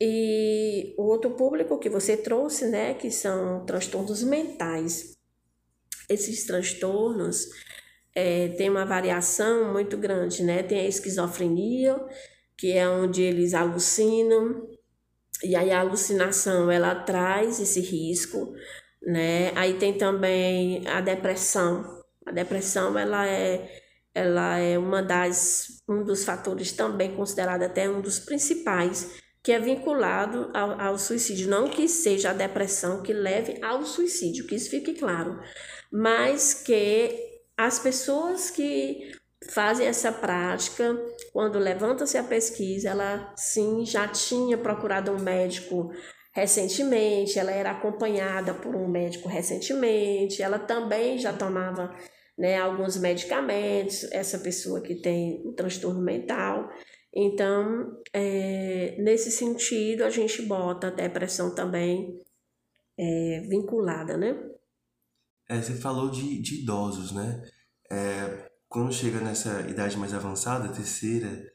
E 0.00 0.94
o 0.98 1.04
outro 1.04 1.30
público 1.32 1.78
que 1.78 1.88
você 1.88 2.16
trouxe, 2.16 2.66
né, 2.68 2.94
que 2.94 3.10
são 3.10 3.64
transtornos 3.64 4.22
mentais. 4.22 5.14
Esses 6.08 6.44
transtornos 6.44 7.46
é, 8.14 8.48
têm 8.50 8.70
uma 8.70 8.84
variação 8.84 9.72
muito 9.72 9.96
grande, 9.96 10.42
né? 10.44 10.62
Tem 10.62 10.80
a 10.80 10.88
esquizofrenia, 10.88 11.96
que 12.56 12.72
é 12.72 12.88
onde 12.88 13.22
eles 13.22 13.54
alucinam, 13.54 14.68
E 15.42 15.56
aí 15.56 15.70
a 15.70 15.80
alucinação, 15.80 16.70
ela 16.70 16.94
traz 16.94 17.60
esse 17.60 17.80
risco, 17.80 18.54
né? 19.02 19.52
Aí 19.56 19.78
tem 19.78 19.96
também 19.98 20.86
a 20.88 21.00
depressão. 21.00 22.03
A 22.26 22.32
depressão, 22.32 22.98
ela 22.98 23.26
é, 23.26 23.70
ela 24.14 24.58
é 24.58 24.78
uma 24.78 25.02
das, 25.02 25.82
um 25.88 26.02
dos 26.02 26.24
fatores 26.24 26.72
também 26.72 27.14
considerado 27.14 27.62
até 27.62 27.88
um 27.88 28.00
dos 28.00 28.18
principais 28.18 29.22
que 29.42 29.52
é 29.52 29.58
vinculado 29.58 30.50
ao, 30.54 30.80
ao, 30.80 30.98
suicídio. 30.98 31.48
Não 31.50 31.68
que 31.68 31.86
seja 31.86 32.30
a 32.30 32.34
depressão 32.34 33.02
que 33.02 33.12
leve 33.12 33.62
ao 33.62 33.84
suicídio, 33.84 34.46
que 34.46 34.54
isso 34.54 34.70
fique 34.70 34.94
claro, 34.94 35.38
mas 35.92 36.54
que 36.54 37.42
as 37.56 37.78
pessoas 37.78 38.50
que 38.50 39.12
fazem 39.50 39.86
essa 39.86 40.10
prática, 40.10 40.96
quando 41.32 41.58
levanta-se 41.58 42.16
a 42.16 42.22
pesquisa, 42.24 42.88
ela 42.88 43.34
sim 43.36 43.84
já 43.84 44.08
tinha 44.08 44.56
procurado 44.56 45.12
um 45.12 45.18
médico 45.18 45.92
recentemente, 46.32 47.38
ela 47.38 47.52
era 47.52 47.70
acompanhada 47.70 48.54
por 48.54 48.74
um 48.74 48.88
médico 48.88 49.28
recentemente, 49.28 50.42
ela 50.42 50.58
também 50.58 51.18
já 51.18 51.32
tomava 51.32 51.94
né, 52.36 52.58
alguns 52.58 52.96
medicamentos, 52.96 54.04
essa 54.12 54.38
pessoa 54.38 54.80
que 54.80 54.96
tem 54.96 55.42
um 55.46 55.52
transtorno 55.52 56.00
mental. 56.00 56.68
Então, 57.14 57.96
é, 58.12 58.96
nesse 58.98 59.30
sentido, 59.30 60.02
a 60.02 60.10
gente 60.10 60.42
bota 60.42 60.88
a 60.88 60.90
depressão 60.90 61.54
também 61.54 62.20
é, 62.98 63.40
vinculada, 63.48 64.16
né? 64.16 64.36
É, 65.48 65.60
você 65.60 65.74
falou 65.74 66.10
de, 66.10 66.40
de 66.40 66.62
idosos, 66.62 67.12
né? 67.12 67.42
É, 67.90 68.50
quando 68.68 68.92
chega 68.92 69.20
nessa 69.20 69.60
idade 69.68 69.96
mais 69.96 70.12
avançada, 70.12 70.72
terceira 70.72 71.52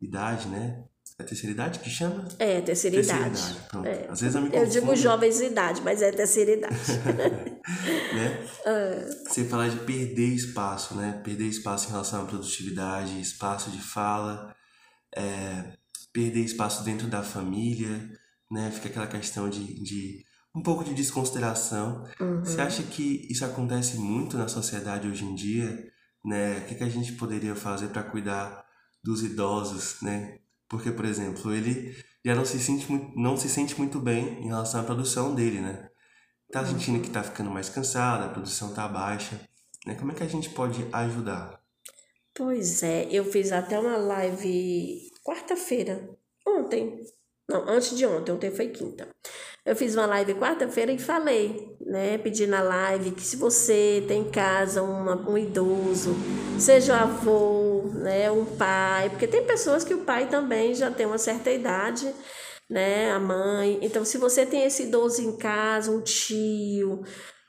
idade, 0.00 0.48
né? 0.48 0.84
É 1.22 1.24
terceira 1.24 1.52
idade 1.52 1.78
que 1.78 1.88
chama? 1.88 2.26
É, 2.38 2.60
terceira, 2.60 2.96
terceira 2.96 3.20
idade. 3.20 3.40
idade. 3.40 3.68
Pronto. 3.68 3.86
É. 3.86 4.06
Às 4.10 4.20
vezes 4.20 4.34
eu 4.34 4.42
me 4.42 4.50
confundo. 4.50 4.64
Eu 4.64 4.70
digo 4.70 4.96
jovens 4.96 5.40
idade, 5.40 5.80
mas 5.82 6.02
é 6.02 6.10
terceira 6.10 6.50
idade. 6.50 6.74
né? 8.12 8.46
É. 8.66 9.06
Você 9.28 9.44
fala 9.44 9.68
de 9.70 9.76
perder 9.78 10.26
espaço, 10.26 10.96
né? 10.96 11.20
Perder 11.24 11.46
espaço 11.46 11.86
em 11.86 11.90
relação 11.92 12.22
à 12.22 12.24
produtividade, 12.26 13.20
espaço 13.20 13.70
de 13.70 13.80
fala, 13.80 14.54
é, 15.16 15.72
perder 16.12 16.40
espaço 16.40 16.82
dentro 16.82 17.06
da 17.06 17.22
família, 17.22 18.10
né? 18.50 18.70
Fica 18.72 18.88
aquela 18.88 19.06
questão 19.06 19.48
de, 19.48 19.80
de 19.80 20.24
um 20.54 20.60
pouco 20.60 20.82
de 20.82 20.92
desconsideração. 20.92 22.04
Uhum. 22.20 22.44
Você 22.44 22.60
acha 22.60 22.82
que 22.82 23.26
isso 23.30 23.44
acontece 23.44 23.96
muito 23.96 24.36
na 24.36 24.48
sociedade 24.48 25.06
hoje 25.06 25.24
em 25.24 25.34
dia? 25.34 25.90
Né? 26.24 26.58
O 26.58 26.64
que, 26.66 26.74
que 26.74 26.84
a 26.84 26.88
gente 26.88 27.12
poderia 27.12 27.54
fazer 27.54 27.88
para 27.88 28.02
cuidar 28.02 28.64
dos 29.02 29.22
idosos, 29.22 30.00
né? 30.02 30.38
Porque, 30.72 30.90
por 30.90 31.04
exemplo, 31.04 31.52
ele 31.52 31.94
já 32.24 32.34
não 32.34 32.46
se 32.46 32.58
sente 32.58 32.90
muito, 32.90 33.14
não 33.14 33.36
se 33.36 33.46
sente 33.46 33.76
muito 33.76 34.00
bem 34.00 34.42
em 34.42 34.46
relação 34.46 34.80
à 34.80 34.82
produção 34.82 35.34
dele, 35.34 35.60
né? 35.60 35.86
Tá 36.50 36.64
sentindo 36.64 37.02
que 37.02 37.10
tá 37.10 37.22
ficando 37.22 37.50
mais 37.50 37.68
cansado, 37.68 38.24
a 38.24 38.30
produção 38.30 38.72
tá 38.72 38.88
baixa, 38.88 39.38
né? 39.86 39.94
Como 39.96 40.12
é 40.12 40.14
que 40.14 40.22
a 40.22 40.26
gente 40.26 40.48
pode 40.48 40.88
ajudar? 40.90 41.60
Pois 42.34 42.82
é, 42.82 43.06
eu 43.10 43.22
fiz 43.22 43.52
até 43.52 43.78
uma 43.78 43.98
live 43.98 45.10
quarta-feira, 45.22 46.08
ontem. 46.48 47.04
Não, 47.46 47.68
antes 47.68 47.94
de 47.94 48.06
ontem, 48.06 48.32
ontem 48.32 48.50
foi 48.50 48.68
quinta. 48.68 49.06
Eu 49.66 49.76
fiz 49.76 49.94
uma 49.94 50.06
live 50.06 50.34
quarta-feira 50.36 50.90
e 50.90 50.98
falei, 50.98 51.76
né? 51.80 52.16
Pedi 52.16 52.46
na 52.46 52.62
live 52.62 53.10
que 53.10 53.20
se 53.20 53.36
você 53.36 54.02
tem 54.08 54.22
em 54.22 54.30
casa 54.30 54.82
uma, 54.82 55.16
um 55.28 55.36
idoso, 55.36 56.16
seja 56.58 56.94
um 56.94 56.96
avô, 56.96 57.61
né? 57.94 58.30
Um 58.30 58.44
pai, 58.44 59.10
porque 59.10 59.26
tem 59.26 59.44
pessoas 59.46 59.84
que 59.84 59.94
o 59.94 60.04
pai 60.04 60.28
também 60.28 60.74
já 60.74 60.90
tem 60.90 61.06
uma 61.06 61.18
certa 61.18 61.50
idade, 61.50 62.12
né? 62.68 63.10
A 63.10 63.18
mãe. 63.18 63.78
Então, 63.82 64.04
se 64.04 64.18
você 64.18 64.46
tem 64.46 64.64
esse 64.64 64.84
idoso 64.84 65.22
em 65.22 65.36
casa, 65.36 65.90
um 65.90 66.00
tio, 66.00 67.02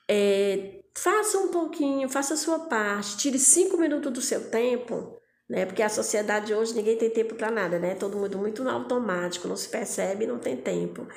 é, 0.10 0.84
faça 0.96 1.38
um 1.38 1.50
pouquinho, 1.50 2.10
faça 2.10 2.34
a 2.36 2.38
sua 2.38 2.60
parte, 2.60 3.18
tire 3.18 3.40
cinco 3.40 3.78
minutos 3.78 4.12
do 4.12 4.22
seu 4.22 4.50
tempo, 4.50 5.18
né? 5.50 5.66
Porque 5.66 5.82
a 5.82 5.90
sociedade 5.90 6.54
hoje 6.54 6.74
ninguém 6.76 6.98
tem 6.98 7.10
tempo 7.10 7.36
para 7.36 7.52
nada, 7.52 7.80
né? 7.80 7.96
Todo 7.96 8.18
mundo 8.18 8.38
muito 8.38 8.68
automático, 8.68 9.48
não 9.48 9.56
se 9.56 9.70
percebe, 9.70 10.28
não 10.28 10.40
tem 10.40 10.58
tempo. 10.58 11.08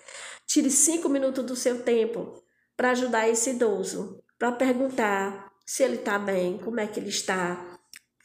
Tire 0.46 0.70
cinco 0.70 1.09
minutos 1.09 1.44
do 1.44 1.57
seu 1.57 1.83
tempo 1.83 2.42
para 2.76 2.90
ajudar 2.90 3.29
esse 3.29 3.50
idoso, 3.50 4.22
para 4.38 4.52
perguntar 4.52 5.50
se 5.66 5.83
ele 5.83 5.96
está 5.96 6.18
bem, 6.18 6.59
como 6.59 6.79
é 6.79 6.87
que 6.87 7.00
ele 7.00 7.09
está, 7.09 7.75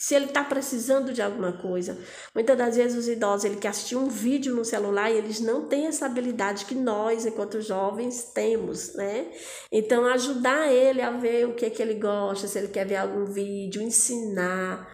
se 0.01 0.15
ele 0.15 0.25
está 0.25 0.43
precisando 0.43 1.13
de 1.13 1.21
alguma 1.21 1.53
coisa. 1.53 1.95
Muitas 2.33 2.57
das 2.57 2.75
vezes 2.75 2.97
os 2.97 3.07
idosos 3.07 3.45
ele 3.45 3.57
quer 3.57 3.67
assistir 3.67 3.95
um 3.95 4.07
vídeo 4.07 4.55
no 4.55 4.65
celular 4.65 5.11
e 5.11 5.17
eles 5.17 5.39
não 5.39 5.67
têm 5.67 5.85
essa 5.85 6.07
habilidade 6.07 6.65
que 6.65 6.73
nós, 6.73 7.23
enquanto 7.23 7.61
jovens, 7.61 8.23
temos, 8.33 8.95
né? 8.95 9.31
Então 9.71 10.03
ajudar 10.07 10.73
ele 10.73 11.03
a 11.03 11.11
ver 11.11 11.47
o 11.47 11.53
que 11.53 11.67
é 11.67 11.69
que 11.69 11.83
ele 11.83 11.93
gosta, 11.93 12.47
se 12.47 12.57
ele 12.57 12.69
quer 12.69 12.83
ver 12.83 12.95
algum 12.95 13.25
vídeo, 13.25 13.79
ensinar, 13.79 14.91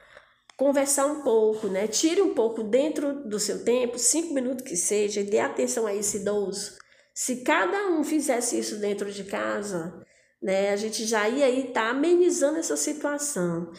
conversar 0.58 1.06
um 1.06 1.22
pouco, 1.22 1.70
né? 1.70 1.88
Tire 1.88 2.22
um 2.22 2.34
pouco 2.34 2.62
dentro 2.62 3.24
do 3.30 3.40
seu 3.40 3.64
tempo, 3.64 3.98
cinco 3.98 4.34
minutos 4.34 4.66
que 4.66 4.76
seja, 4.76 5.22
e 5.22 5.24
dê 5.24 5.40
atenção 5.40 5.88
a 5.88 5.96
esse 5.96 6.18
idoso. 6.18 6.78
Se 7.14 7.46
cada 7.46 7.88
um 7.92 8.04
fizesse 8.04 8.60
isso 8.60 8.76
dentro 8.76 9.10
de 9.10 9.24
casa, 9.24 10.06
né, 10.42 10.72
a 10.72 10.76
gente 10.76 11.06
já 11.06 11.28
ia 11.28 11.50
estar 11.50 11.74
tá 11.74 11.90
amenizando 11.90 12.60
essa 12.60 12.78
situação. 12.78 13.72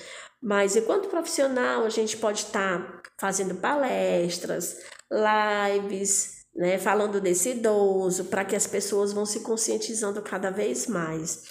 Mas 0.42 0.76
enquanto 0.76 1.08
profissional, 1.08 1.84
a 1.84 1.88
gente 1.88 2.16
pode 2.16 2.44
estar 2.44 2.78
tá 2.78 3.02
fazendo 3.18 3.56
palestras, 3.56 4.76
lives, 5.10 6.38
né, 6.54 6.78
falando 6.78 7.20
desse 7.20 7.50
idoso, 7.50 8.26
para 8.26 8.44
que 8.44 8.56
as 8.56 8.66
pessoas 8.66 9.12
vão 9.12 9.26
se 9.26 9.40
conscientizando 9.40 10.22
cada 10.22 10.50
vez 10.50 10.86
mais. 10.86 11.44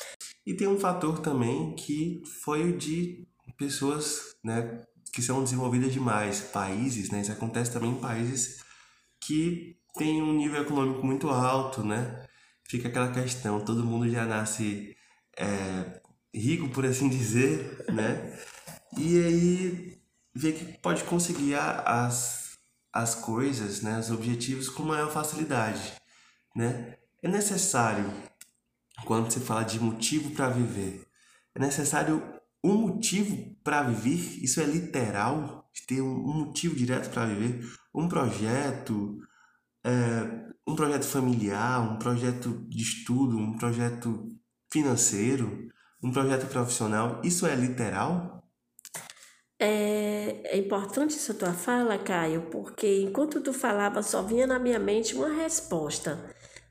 E 0.46 0.56
tem 0.56 0.68
um 0.68 0.80
fator 0.80 1.20
também 1.20 1.76
que 1.76 2.22
foi 2.44 2.70
o 2.70 2.78
de 2.78 3.28
pessoas, 3.58 4.36
né, 4.44 4.84
que 5.12 5.22
são 5.22 5.44
desenvolvidas 5.44 5.92
demais, 5.92 6.42
países, 6.42 7.10
né, 7.10 7.22
isso 7.22 7.32
acontece 7.32 7.72
também 7.72 7.92
em 7.92 8.00
países 8.00 8.64
que 9.20 9.78
têm 9.98 10.22
um 10.22 10.34
nível 10.34 10.62
econômico 10.62 11.06
muito 11.06 11.30
alto, 11.30 11.84
né, 11.84 12.24
fica 12.70 12.88
aquela 12.88 13.12
questão, 13.12 13.60
todo 13.60 13.84
mundo 13.84 14.08
já 14.10 14.26
nasce 14.26 14.96
é, 15.38 16.02
rico, 16.34 16.70
por 16.70 16.86
assim 16.86 17.10
dizer, 17.10 17.86
né, 17.92 18.38
e 18.96 19.18
aí 19.20 20.02
ver 20.34 20.54
que 20.54 20.78
pode 20.80 21.04
conseguir 21.04 21.56
as, 21.56 22.58
as 22.94 23.16
coisas, 23.16 23.82
né, 23.82 24.00
os 24.00 24.12
objetivos 24.12 24.70
com 24.70 24.84
maior 24.84 25.12
facilidade, 25.12 25.94
né? 26.56 26.98
É 27.22 27.28
necessário, 27.28 28.14
quando 29.06 29.32
você 29.32 29.40
fala 29.40 29.64
de 29.64 29.80
motivo 29.80 30.32
para 30.32 30.50
viver, 30.50 31.08
é 31.56 31.60
necessário 31.60 32.22
um 32.64 32.76
motivo 32.76 33.56
para 33.64 33.84
viver, 33.84 34.44
isso 34.44 34.62
é 34.62 34.66
literal, 34.66 35.70
ter 35.88 36.02
um 36.02 36.46
motivo 36.46 36.76
direto 36.76 37.10
para 37.10 37.26
viver, 37.26 37.68
um 37.94 38.08
projeto, 38.08 39.20
é, 39.84 40.48
um 40.68 40.76
projeto 40.76 41.06
familiar, 41.06 41.82
um 41.82 41.98
projeto 41.98 42.66
de 42.68 42.82
estudo, 42.82 43.38
um 43.38 43.58
projeto 43.58 44.28
financeiro, 44.72 45.70
um 46.04 46.12
projeto 46.12 46.48
profissional, 46.48 47.22
isso 47.24 47.48
é 47.48 47.56
literal? 47.56 48.47
É, 49.60 50.42
é 50.44 50.58
importante 50.58 51.16
essa 51.16 51.34
tua 51.34 51.52
fala, 51.52 51.98
Caio, 51.98 52.44
porque 52.52 53.02
enquanto 53.02 53.42
tu 53.42 53.52
falava 53.52 54.04
só 54.04 54.22
vinha 54.22 54.46
na 54.46 54.60
minha 54.60 54.78
mente 54.78 55.16
uma 55.16 55.30
resposta, 55.30 56.20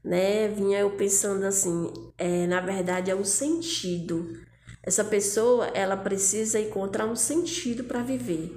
né? 0.05 0.47
Vinha 0.49 0.81
eu 0.81 0.91
pensando 0.97 1.45
assim, 1.45 1.93
é, 2.17 2.47
na 2.47 2.61
verdade 2.61 3.11
é 3.11 3.15
um 3.17 3.25
sentido. 3.25 4.41
Essa 4.83 5.05
pessoa, 5.05 5.67
ela 5.75 5.97
precisa 5.97 6.61
encontrar 6.61 7.07
um 7.07 7.17
sentido 7.17 7.83
para 7.85 8.03
viver. 8.03 8.57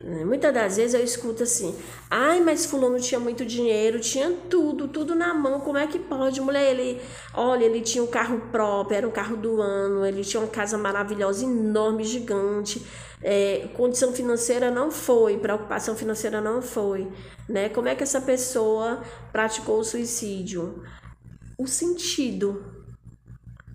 Muitas 0.00 0.54
das 0.54 0.76
vezes 0.76 0.94
eu 0.94 1.02
escuto 1.02 1.42
assim: 1.42 1.76
ai, 2.08 2.40
mas 2.40 2.64
Fulano 2.64 3.00
tinha 3.00 3.18
muito 3.18 3.44
dinheiro, 3.44 3.98
tinha 3.98 4.30
tudo, 4.48 4.86
tudo 4.86 5.12
na 5.12 5.34
mão, 5.34 5.58
como 5.58 5.76
é 5.76 5.88
que 5.88 5.98
pode? 5.98 6.40
Mulher, 6.40 6.70
ele, 6.70 7.00
olha, 7.34 7.64
ele 7.64 7.80
tinha 7.80 8.04
um 8.04 8.06
carro 8.06 8.40
próprio, 8.52 8.96
era 8.96 9.08
um 9.08 9.10
carro 9.10 9.36
do 9.36 9.60
ano, 9.60 10.06
ele 10.06 10.22
tinha 10.22 10.40
uma 10.40 10.48
casa 10.48 10.78
maravilhosa, 10.78 11.44
enorme, 11.44 12.04
gigante. 12.04 12.86
É, 13.20 13.68
condição 13.74 14.12
financeira 14.12 14.70
não 14.70 14.92
foi, 14.92 15.36
preocupação 15.38 15.96
financeira 15.96 16.40
não 16.40 16.62
foi. 16.62 17.10
Né? 17.48 17.68
Como 17.68 17.88
é 17.88 17.96
que 17.96 18.04
essa 18.04 18.20
pessoa 18.20 19.02
praticou 19.32 19.80
o 19.80 19.84
suicídio? 19.84 20.84
O 21.58 21.66
sentido. 21.66 22.64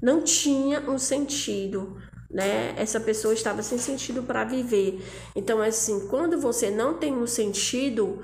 Não 0.01 0.21
tinha 0.21 0.89
um 0.89 0.97
sentido 0.97 1.97
né? 2.33 2.73
Essa 2.77 2.99
pessoa 2.99 3.33
estava 3.33 3.61
sem 3.63 3.77
sentido 3.77 4.23
para 4.23 4.43
viver. 4.43 5.01
Então, 5.35 5.61
assim, 5.61 6.07
quando 6.07 6.39
você 6.39 6.71
não 6.71 6.95
tem 6.95 7.13
um 7.13 7.27
sentido 7.27 8.21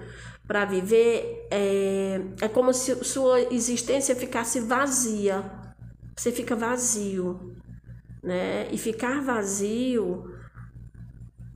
para 0.48 0.66
viver, 0.66 1.48
é, 1.52 2.22
é 2.42 2.48
como 2.50 2.74
se 2.74 2.96
sua 3.06 3.42
existência 3.54 4.16
ficasse 4.16 4.60
vazia. 4.60 5.46
Você 6.18 6.32
fica 6.32 6.56
vazio, 6.56 7.56
né? 8.24 8.68
E 8.72 8.78
ficar 8.78 9.22
vazio 9.22 10.26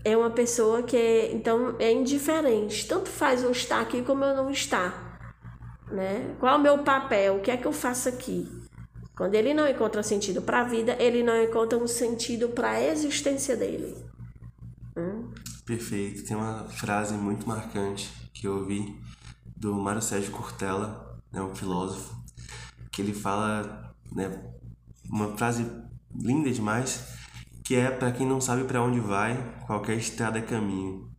é 0.05 0.15
uma 0.17 0.29
pessoa 0.29 0.83
que 0.83 0.95
é, 0.97 1.31
então 1.33 1.75
é 1.79 1.91
indiferente. 1.91 2.87
Tanto 2.87 3.09
faz 3.09 3.43
eu 3.43 3.51
estar 3.51 3.81
aqui 3.81 4.01
como 4.03 4.23
eu 4.23 4.35
não 4.35 4.49
estar. 4.51 5.19
né? 5.91 6.35
Qual 6.39 6.53
é 6.53 6.57
o 6.57 6.61
meu 6.61 6.79
papel? 6.83 7.37
O 7.37 7.41
que 7.41 7.51
é 7.51 7.57
que 7.57 7.65
eu 7.67 7.73
faço 7.73 8.09
aqui? 8.09 8.62
Quando 9.15 9.35
ele 9.35 9.53
não 9.53 9.67
encontra 9.67 10.01
sentido 10.01 10.41
para 10.41 10.61
a 10.61 10.63
vida, 10.63 10.95
ele 10.99 11.21
não 11.21 11.41
encontra 11.41 11.77
um 11.77 11.87
sentido 11.87 12.49
para 12.49 12.71
a 12.71 12.83
existência 12.83 13.55
dele. 13.55 13.95
Hum? 14.97 15.31
Perfeito. 15.65 16.23
Tem 16.25 16.35
uma 16.35 16.65
frase 16.65 17.13
muito 17.13 17.47
marcante 17.47 18.11
que 18.33 18.47
eu 18.47 18.57
ouvi 18.57 18.99
do 19.55 19.73
Mário 19.75 20.01
Sérgio 20.01 20.31
Cortella, 20.31 21.19
né, 21.31 21.41
um 21.41 21.55
filósofo, 21.55 22.15
que 22.91 23.01
ele 23.01 23.13
fala, 23.13 23.95
né, 24.11 24.43
uma 25.09 25.37
frase 25.37 25.65
linda 26.13 26.51
demais, 26.51 27.05
que 27.63 27.75
é 27.75 27.89
para 27.89 28.11
quem 28.11 28.27
não 28.27 28.41
sabe 28.41 28.65
para 28.65 28.81
onde 28.81 28.99
vai, 28.99 29.37
qualquer 29.65 29.95
estrada 29.95 30.39
é 30.39 30.41
caminho. 30.41 31.09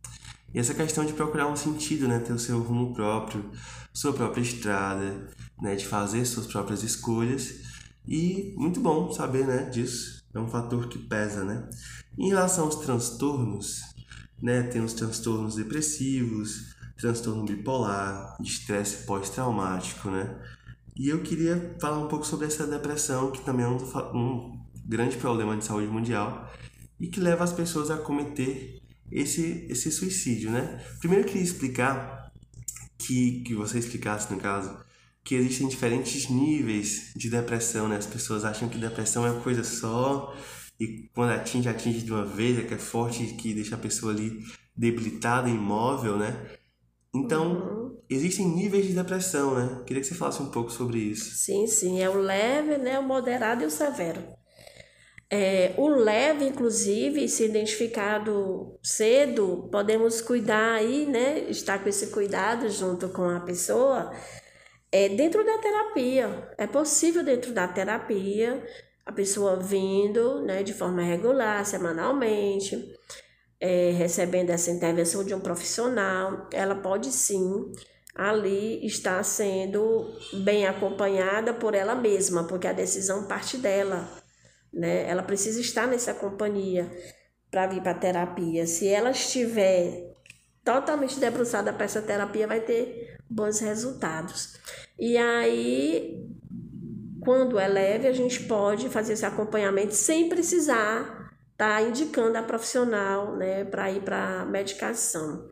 E 0.53 0.59
essa 0.59 0.73
questão 0.73 1.05
de 1.05 1.13
procurar 1.13 1.47
um 1.47 1.55
sentido, 1.55 2.07
né, 2.07 2.19
ter 2.19 2.33
o 2.33 2.39
seu 2.39 2.59
rumo 2.59 2.93
próprio, 2.93 3.51
sua 3.93 4.13
própria 4.13 4.41
estrada, 4.41 5.27
né, 5.61 5.75
de 5.75 5.85
fazer 5.85 6.23
suas 6.25 6.45
próprias 6.45 6.83
escolhas. 6.83 7.74
E 8.07 8.53
muito 8.57 8.79
bom 8.79 9.11
saber, 9.11 9.45
né, 9.45 9.69
disso. 9.69 10.23
É 10.33 10.39
um 10.39 10.47
fator 10.47 10.87
que 10.89 10.99
pesa, 10.99 11.43
né? 11.43 11.67
Em 12.17 12.29
relação 12.29 12.65
aos 12.65 12.75
transtornos, 12.75 13.81
né, 14.41 14.63
tem 14.63 14.81
os 14.81 14.93
transtornos 14.93 15.55
depressivos, 15.55 16.75
transtorno 16.97 17.45
bipolar, 17.45 18.37
estresse 18.41 19.05
pós-traumático, 19.05 20.09
né? 20.09 20.37
E 20.95 21.09
eu 21.09 21.21
queria 21.21 21.75
falar 21.79 21.99
um 21.99 22.07
pouco 22.07 22.25
sobre 22.25 22.47
essa 22.47 22.65
depressão, 22.65 23.31
que 23.31 23.43
também 23.43 23.65
é 23.65 23.69
um, 23.69 23.77
um 24.13 24.65
grande 24.85 25.17
problema 25.17 25.57
de 25.57 25.65
saúde 25.65 25.87
mundial 25.87 26.49
e 26.99 27.07
que 27.07 27.19
leva 27.19 27.43
as 27.43 27.51
pessoas 27.51 27.91
a 27.91 27.97
cometer 27.97 28.81
esse, 29.11 29.65
esse 29.69 29.91
suicídio, 29.91 30.51
né? 30.51 30.81
Primeiro 30.99 31.25
eu 31.25 31.27
queria 31.27 31.43
explicar 31.43 32.31
que, 32.97 33.41
que 33.41 33.53
você 33.53 33.79
explicasse, 33.79 34.31
no 34.33 34.39
caso, 34.39 34.77
que 35.25 35.33
existem 35.33 35.67
diferentes 35.67 36.29
níveis 36.29 37.11
de 37.15 37.31
depressão, 37.31 37.87
né? 37.87 37.97
As 37.97 38.05
pessoas 38.05 38.45
acham 38.45 38.69
que 38.69 38.77
depressão 38.77 39.25
é 39.25 39.31
uma 39.31 39.41
coisa 39.41 39.63
só 39.63 40.35
e 40.79 41.09
quando 41.15 41.31
atinge, 41.31 41.67
atinge 41.67 42.03
de 42.03 42.11
uma 42.11 42.25
vez, 42.25 42.59
é 42.59 42.61
que 42.61 42.75
é 42.75 42.77
forte, 42.77 43.25
que 43.33 43.53
deixa 43.53 43.73
a 43.73 43.79
pessoa 43.79 44.11
ali 44.11 44.39
debilitada, 44.75 45.49
imóvel, 45.49 46.15
né? 46.17 46.45
Então, 47.13 47.53
uhum. 47.53 47.97
existem 48.07 48.47
níveis 48.47 48.85
de 48.85 48.93
depressão, 48.93 49.55
né? 49.55 49.83
Queria 49.87 50.01
que 50.01 50.07
você 50.07 50.13
falasse 50.13 50.43
um 50.43 50.51
pouco 50.51 50.69
sobre 50.69 50.99
isso. 50.99 51.33
Sim, 51.35 51.65
sim. 51.65 52.01
É 52.01 52.09
o 52.09 52.17
leve, 52.17 52.77
né? 52.77 52.99
o 52.99 53.03
moderado 53.03 53.63
e 53.63 53.65
o 53.65 53.71
severo. 53.71 54.21
É, 55.31 55.73
o 55.77 55.87
leve, 55.87 56.45
inclusive, 56.45 57.27
se 57.27 57.45
identificado 57.45 58.77
cedo, 58.83 59.69
podemos 59.71 60.21
cuidar 60.21 60.73
aí, 60.73 61.07
né? 61.07 61.49
Estar 61.49 61.79
com 61.81 61.89
esse 61.89 62.07
cuidado 62.07 62.69
junto 62.69 63.09
com 63.09 63.27
a 63.27 63.39
pessoa 63.39 64.11
é 64.95 65.09
dentro 65.09 65.43
da 65.45 65.57
terapia. 65.57 66.49
É 66.57 66.65
possível 66.65 67.21
dentro 67.21 67.51
da 67.51 67.67
terapia 67.67 68.65
a 69.05 69.11
pessoa 69.11 69.57
vindo, 69.57 70.41
né, 70.41 70.63
de 70.63 70.73
forma 70.73 71.01
regular, 71.03 71.65
semanalmente 71.65 72.95
é, 73.59 73.91
recebendo 73.91 74.49
essa 74.49 74.71
intervenção 74.71 75.23
de 75.23 75.33
um 75.33 75.39
profissional, 75.39 76.47
ela 76.51 76.75
pode 76.75 77.11
sim 77.11 77.71
ali 78.15 78.85
estar 78.85 79.21
sendo 79.23 80.17
bem 80.43 80.65
acompanhada 80.65 81.53
por 81.53 81.75
ela 81.75 81.93
mesma, 81.93 82.45
porque 82.45 82.67
a 82.67 82.73
decisão 82.73 83.27
parte 83.27 83.57
dela, 83.57 84.09
né? 84.73 85.09
Ela 85.09 85.21
precisa 85.21 85.59
estar 85.59 85.87
nessa 85.87 86.13
companhia 86.13 86.89
para 87.51 87.67
vir 87.67 87.81
para 87.81 87.91
a 87.91 87.99
terapia. 87.99 88.65
Se 88.65 88.87
ela 88.87 89.11
estiver 89.11 90.13
totalmente 90.63 91.19
debruçada 91.19 91.73
para 91.73 91.85
essa 91.85 92.01
terapia, 92.01 92.47
vai 92.47 92.61
ter 92.61 93.14
bons 93.29 93.59
resultados. 93.59 94.55
E 94.97 95.17
aí, 95.17 96.27
quando 97.21 97.59
é 97.59 97.67
leve, 97.67 98.07
a 98.07 98.13
gente 98.13 98.43
pode 98.43 98.89
fazer 98.89 99.13
esse 99.13 99.25
acompanhamento 99.25 99.93
sem 99.93 100.29
precisar 100.29 101.25
tá 101.57 101.81
indicando 101.81 102.37
a 102.37 102.43
profissional, 102.43 103.35
né, 103.35 103.63
para 103.63 103.91
ir 103.91 104.01
para 104.01 104.45
medicação. 104.45 105.49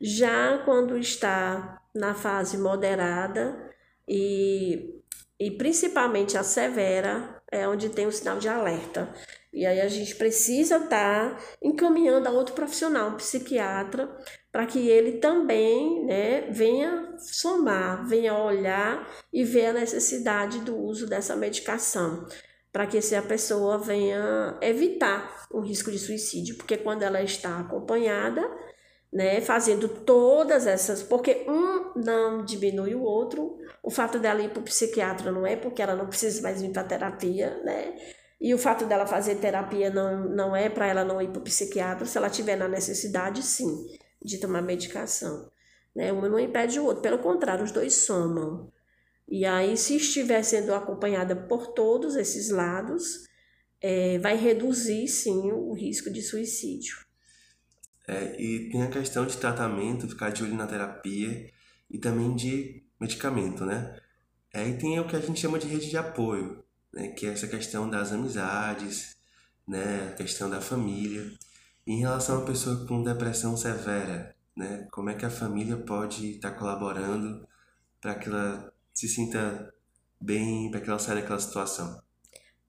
Já 0.00 0.58
quando 0.64 0.98
está 0.98 1.82
na 1.94 2.14
fase 2.14 2.58
moderada 2.58 3.70
e, 4.06 5.00
e 5.40 5.50
principalmente 5.52 6.36
a 6.36 6.42
severa, 6.42 7.42
é 7.50 7.66
onde 7.66 7.88
tem 7.88 8.06
o 8.06 8.12
sinal 8.12 8.38
de 8.38 8.48
alerta. 8.48 9.08
E 9.52 9.64
aí 9.64 9.80
a 9.80 9.88
gente 9.88 10.14
precisa 10.16 10.76
estar 10.76 11.30
tá 11.30 11.38
encaminhando 11.62 12.28
a 12.28 12.32
outro 12.32 12.54
profissional, 12.54 13.10
um 13.10 13.16
psiquiatra, 13.16 14.14
para 14.56 14.64
que 14.64 14.88
ele 14.88 15.18
também 15.18 16.06
né, 16.06 16.48
venha 16.50 17.14
somar, 17.18 18.08
venha 18.08 18.34
olhar 18.34 19.06
e 19.30 19.44
ver 19.44 19.66
a 19.66 19.72
necessidade 19.74 20.60
do 20.60 20.74
uso 20.74 21.06
dessa 21.06 21.36
medicação 21.36 22.26
para 22.72 22.86
que 22.86 22.98
a 23.14 23.20
pessoa 23.20 23.76
venha 23.76 24.56
evitar 24.62 25.46
o 25.50 25.60
risco 25.60 25.90
de 25.90 25.98
suicídio, 25.98 26.56
porque 26.56 26.78
quando 26.78 27.02
ela 27.02 27.20
está 27.20 27.60
acompanhada, 27.60 28.50
né, 29.12 29.42
fazendo 29.42 29.90
todas 29.90 30.66
essas, 30.66 31.02
porque 31.02 31.44
um 31.46 31.92
não 31.94 32.42
diminui 32.42 32.94
o 32.94 33.02
outro, 33.02 33.58
o 33.82 33.90
fato 33.90 34.18
dela 34.18 34.40
ir 34.40 34.48
para 34.48 34.60
o 34.60 34.64
psiquiatra 34.64 35.30
não 35.30 35.46
é 35.46 35.54
porque 35.54 35.82
ela 35.82 35.94
não 35.94 36.06
precisa 36.06 36.40
mais 36.40 36.62
vir 36.62 36.72
para 36.72 36.82
terapia, 36.82 37.60
né? 37.62 37.94
E 38.40 38.54
o 38.54 38.58
fato 38.58 38.86
dela 38.86 39.06
fazer 39.06 39.34
terapia 39.34 39.90
não, 39.90 40.30
não 40.30 40.56
é 40.56 40.70
para 40.70 40.86
ela 40.86 41.04
não 41.04 41.20
ir 41.20 41.28
para 41.28 41.40
o 41.40 41.44
psiquiatra, 41.44 42.06
se 42.06 42.16
ela 42.16 42.30
tiver 42.30 42.56
na 42.56 42.66
necessidade, 42.66 43.42
sim, 43.42 43.86
de 44.26 44.38
tomar 44.38 44.62
medicação. 44.62 45.50
Né? 45.94 46.12
Um 46.12 46.20
não 46.28 46.38
impede 46.38 46.78
o 46.78 46.84
outro, 46.84 47.02
pelo 47.02 47.18
contrário, 47.18 47.64
os 47.64 47.72
dois 47.72 47.94
somam. 47.94 48.70
E 49.28 49.44
aí, 49.44 49.76
se 49.76 49.96
estiver 49.96 50.42
sendo 50.42 50.74
acompanhada 50.74 51.34
por 51.34 51.68
todos 51.68 52.16
esses 52.16 52.50
lados, 52.50 53.24
é, 53.80 54.18
vai 54.18 54.36
reduzir 54.36 55.08
sim 55.08 55.50
o 55.52 55.72
risco 55.72 56.10
de 56.10 56.22
suicídio. 56.22 56.96
É, 58.08 58.40
e 58.40 58.70
tem 58.70 58.82
a 58.82 58.90
questão 58.90 59.26
de 59.26 59.36
tratamento, 59.36 60.08
ficar 60.08 60.30
de 60.30 60.44
olho 60.44 60.54
na 60.54 60.66
terapia 60.66 61.50
e 61.90 61.98
também 61.98 62.36
de 62.36 62.84
medicamento, 63.00 63.64
né? 63.64 63.98
É, 64.54 64.66
e 64.68 64.78
tem 64.78 64.98
o 65.00 65.06
que 65.06 65.16
a 65.16 65.20
gente 65.20 65.40
chama 65.40 65.58
de 65.58 65.66
rede 65.66 65.90
de 65.90 65.96
apoio, 65.96 66.64
né? 66.92 67.08
que 67.08 67.26
é 67.26 67.30
essa 67.30 67.46
questão 67.46 67.90
das 67.90 68.12
amizades, 68.12 69.16
né? 69.66 70.10
a 70.10 70.14
questão 70.14 70.48
da 70.48 70.60
família. 70.60 71.30
Em 71.86 72.00
relação 72.00 72.36
a 72.36 72.38
uma 72.38 72.46
pessoa 72.46 72.84
com 72.86 73.02
depressão 73.02 73.56
severa, 73.56 74.34
né? 74.56 74.88
como 74.90 75.08
é 75.08 75.14
que 75.14 75.24
a 75.24 75.30
família 75.30 75.76
pode 75.76 76.32
estar 76.32 76.50
colaborando 76.52 77.46
para 78.00 78.16
que 78.16 78.28
ela 78.28 78.72
se 78.92 79.06
sinta 79.06 79.72
bem 80.20 80.70
para 80.70 80.80
que 80.80 80.88
ela 80.88 80.98
saia 80.98 81.20
daquela 81.20 81.38
situação? 81.38 82.00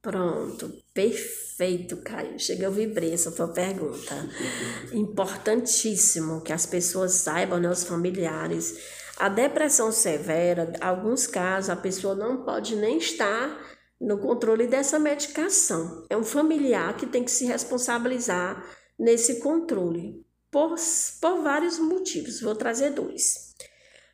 Pronto, 0.02 0.72
perfeito, 0.94 1.98
Caio. 1.98 2.40
Chega, 2.40 2.66
eu 2.66 2.72
vibrei 2.72 3.14
essa 3.14 3.32
tua 3.32 3.48
pergunta. 3.48 4.16
Importantíssimo 4.94 6.42
que 6.42 6.54
as 6.54 6.66
pessoas 6.66 7.14
saibam, 7.14 7.60
né, 7.60 7.70
os 7.70 7.84
familiares. 7.84 8.78
A 9.18 9.30
depressão 9.30 9.92
severa, 9.92 10.72
alguns 10.80 11.26
casos, 11.26 11.72
a 11.72 11.76
pessoa 11.76 12.14
não 12.14 12.44
pode 12.44 12.76
nem 12.76 13.00
estar 13.00 13.58
no 14.00 14.20
controle 14.20 14.68
dessa 14.68 15.00
medicação. 15.00 16.06
É 16.10 16.16
um 16.16 16.24
familiar 16.24 16.96
que 16.96 17.08
tem 17.08 17.24
que 17.24 17.32
se 17.32 17.46
responsabilizar 17.46 18.64
nesse 18.98 19.40
controle, 19.40 20.26
por, 20.50 20.76
por 21.22 21.42
vários 21.44 21.80
motivos. 21.80 22.42
Vou 22.42 22.56
trazer 22.56 22.92
dois. 22.92 23.56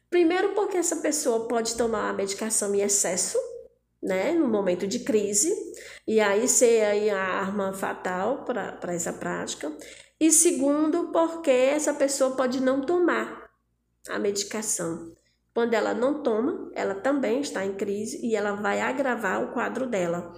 Primeiro, 0.10 0.54
porque 0.54 0.78
essa 0.78 0.98
pessoa 0.98 1.48
pode 1.48 1.76
tomar 1.76 2.10
a 2.10 2.14
medicação 2.14 2.74
em 2.76 2.82
excesso, 2.82 3.38
né, 4.02 4.34
no 4.34 4.48
momento 4.48 4.86
de 4.86 5.00
crise, 5.00 5.52
e 6.06 6.20
aí 6.20 6.48
ser 6.48 6.84
aí 6.84 7.10
a 7.10 7.18
arma 7.18 7.74
fatal 7.74 8.44
para 8.44 8.94
essa 8.94 9.14
prática. 9.14 9.76
E 10.20 10.32
segundo, 10.32 11.12
porque 11.12 11.50
essa 11.50 11.94
pessoa 11.94 12.36
pode 12.36 12.62
não 12.62 12.82
tomar 12.82 13.50
a 14.10 14.20
medicação. 14.20 15.16
Quando 15.54 15.74
ela 15.74 15.94
não 15.94 16.22
toma, 16.22 16.72
ela 16.74 16.96
também 16.96 17.42
está 17.42 17.66
em 17.66 17.76
crise 17.76 18.20
e 18.26 18.36
ela 18.36 18.54
vai 18.54 18.82
agravar 18.82 19.44
o 19.44 19.54
quadro 19.54 19.88
dela. 19.88 20.34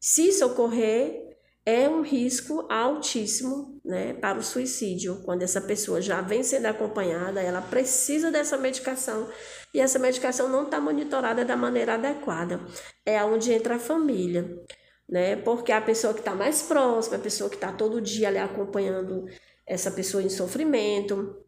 Se 0.00 0.28
isso 0.28 0.44
ocorrer, 0.44 1.25
é 1.66 1.88
um 1.88 2.00
risco 2.00 2.64
altíssimo 2.70 3.80
né, 3.84 4.14
para 4.14 4.38
o 4.38 4.42
suicídio. 4.42 5.20
Quando 5.24 5.42
essa 5.42 5.60
pessoa 5.60 6.00
já 6.00 6.20
vem 6.20 6.44
sendo 6.44 6.66
acompanhada, 6.66 7.42
ela 7.42 7.60
precisa 7.60 8.30
dessa 8.30 8.56
medicação 8.56 9.28
e 9.74 9.80
essa 9.80 9.98
medicação 9.98 10.48
não 10.48 10.62
está 10.62 10.80
monitorada 10.80 11.44
da 11.44 11.56
maneira 11.56 11.94
adequada. 11.94 12.60
É 13.04 13.22
onde 13.24 13.52
entra 13.52 13.74
a 13.74 13.80
família, 13.80 14.62
né? 15.08 15.34
Porque 15.34 15.72
a 15.72 15.80
pessoa 15.80 16.14
que 16.14 16.20
está 16.20 16.36
mais 16.36 16.62
próxima, 16.62 17.16
a 17.16 17.20
pessoa 17.20 17.50
que 17.50 17.56
está 17.56 17.72
todo 17.72 18.00
dia 18.00 18.28
ali 18.28 18.38
acompanhando 18.38 19.26
essa 19.66 19.90
pessoa 19.90 20.22
em 20.22 20.28
sofrimento. 20.28 21.42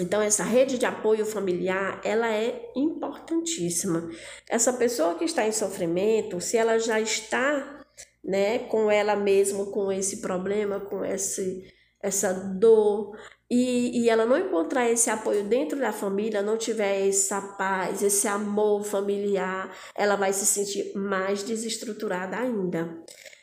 Então, 0.00 0.20
essa 0.20 0.42
rede 0.42 0.76
de 0.76 0.84
apoio 0.84 1.24
familiar, 1.24 2.00
ela 2.02 2.28
é 2.28 2.72
importantíssima. 2.74 4.10
Essa 4.50 4.72
pessoa 4.72 5.14
que 5.14 5.24
está 5.24 5.46
em 5.46 5.52
sofrimento, 5.52 6.40
se 6.40 6.56
ela 6.56 6.80
já 6.80 7.00
está 7.00 7.83
né, 8.24 8.60
com 8.60 8.90
ela 8.90 9.14
mesma, 9.14 9.66
com 9.66 9.92
esse 9.92 10.20
problema, 10.20 10.80
com 10.80 11.04
esse, 11.04 11.64
essa 12.02 12.32
dor, 12.32 13.16
e, 13.50 14.02
e 14.02 14.08
ela 14.08 14.24
não 14.24 14.38
encontrar 14.38 14.90
esse 14.90 15.10
apoio 15.10 15.44
dentro 15.44 15.78
da 15.78 15.92
família, 15.92 16.42
não 16.42 16.56
tiver 16.56 17.06
essa 17.06 17.40
paz, 17.40 18.02
esse 18.02 18.26
amor 18.26 18.82
familiar, 18.84 19.70
ela 19.94 20.16
vai 20.16 20.32
se 20.32 20.46
sentir 20.46 20.96
mais 20.96 21.42
desestruturada 21.42 22.36
ainda. 22.36 22.98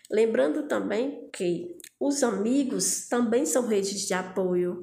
Lembrando 0.09 0.67
também 0.67 1.29
que 1.31 1.77
os 1.99 2.23
amigos 2.23 3.07
também 3.07 3.45
são 3.45 3.67
redes 3.67 4.07
de 4.07 4.13
apoio, 4.13 4.81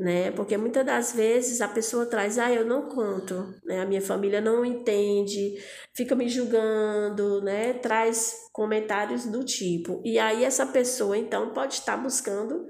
né? 0.00 0.30
Porque 0.30 0.56
muitas 0.56 0.84
das 0.84 1.12
vezes 1.12 1.60
a 1.60 1.68
pessoa 1.68 2.06
traz, 2.06 2.38
ah, 2.38 2.50
eu 2.50 2.64
não 2.64 2.88
conto, 2.88 3.54
né? 3.62 3.82
A 3.82 3.84
minha 3.84 4.00
família 4.00 4.40
não 4.40 4.64
entende, 4.64 5.62
fica 5.94 6.16
me 6.16 6.26
julgando, 6.26 7.42
né? 7.42 7.74
Traz 7.74 8.48
comentários 8.50 9.26
do 9.26 9.44
tipo. 9.44 10.00
E 10.02 10.18
aí 10.18 10.42
essa 10.42 10.64
pessoa 10.64 11.18
então 11.18 11.52
pode 11.52 11.74
estar 11.74 11.98
buscando 11.98 12.66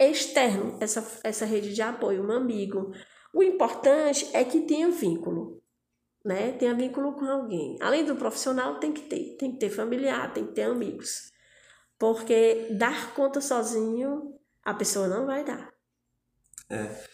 externo 0.00 0.78
essa, 0.80 1.06
essa 1.22 1.44
rede 1.44 1.74
de 1.74 1.82
apoio, 1.82 2.26
um 2.26 2.32
amigo. 2.32 2.92
O 3.34 3.42
importante 3.42 4.30
é 4.32 4.42
que 4.42 4.60
tenha 4.60 4.90
vínculo, 4.90 5.62
né? 6.24 6.52
Tenha 6.52 6.72
vínculo 6.74 7.12
com 7.12 7.26
alguém. 7.26 7.76
Além 7.82 8.06
do 8.06 8.16
profissional, 8.16 8.80
tem 8.80 8.90
que 8.90 9.02
ter, 9.02 9.36
tem 9.36 9.52
que 9.52 9.58
ter 9.58 9.68
familiar, 9.68 10.32
tem 10.32 10.46
que 10.46 10.54
ter 10.54 10.62
amigos. 10.62 11.30
Porque 11.98 12.68
dar 12.70 13.12
conta 13.12 13.42
sozinho, 13.42 14.34
a 14.64 14.72
pessoa 14.72 15.08
não 15.08 15.26
vai 15.26 15.44
dar. 15.44 15.69
É. 16.70 17.10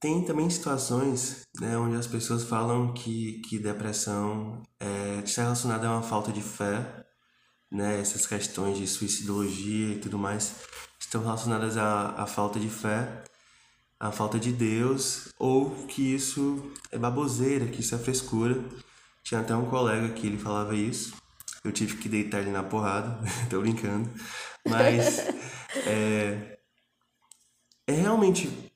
Tem 0.00 0.24
também 0.24 0.48
situações 0.48 1.46
né, 1.60 1.76
onde 1.76 1.94
as 1.96 2.06
pessoas 2.06 2.42
falam 2.42 2.94
que, 2.94 3.42
que 3.42 3.58
depressão 3.58 4.62
é, 4.80 5.20
está 5.22 5.42
relacionada 5.42 5.86
a 5.86 5.92
uma 5.92 6.02
falta 6.02 6.32
de 6.32 6.40
fé, 6.40 7.04
né, 7.70 8.00
essas 8.00 8.26
questões 8.26 8.78
de 8.78 8.86
suicidologia 8.86 9.94
e 9.94 9.98
tudo 9.98 10.18
mais 10.18 10.56
estão 10.98 11.22
relacionadas 11.22 11.76
à, 11.76 12.10
à 12.10 12.26
falta 12.26 12.58
de 12.58 12.70
fé, 12.70 13.24
à 13.98 14.10
falta 14.10 14.38
de 14.38 14.52
Deus, 14.52 15.28
ou 15.38 15.70
que 15.86 16.14
isso 16.14 16.72
é 16.90 16.96
baboseira, 16.96 17.66
que 17.66 17.80
isso 17.80 17.94
é 17.94 17.98
frescura. 17.98 18.64
Tinha 19.22 19.40
até 19.40 19.54
um 19.54 19.68
colega 19.68 20.08
que 20.14 20.26
ele 20.26 20.38
falava 20.38 20.74
isso. 20.74 21.14
Eu 21.62 21.72
tive 21.72 21.96
que 21.98 22.08
deitar 22.08 22.40
ele 22.40 22.50
na 22.50 22.62
porrada, 22.62 23.18
tô 23.50 23.60
brincando. 23.60 24.10
Mas 24.66 25.18
é, 25.86 26.58
é 27.86 27.92
realmente 27.92 28.69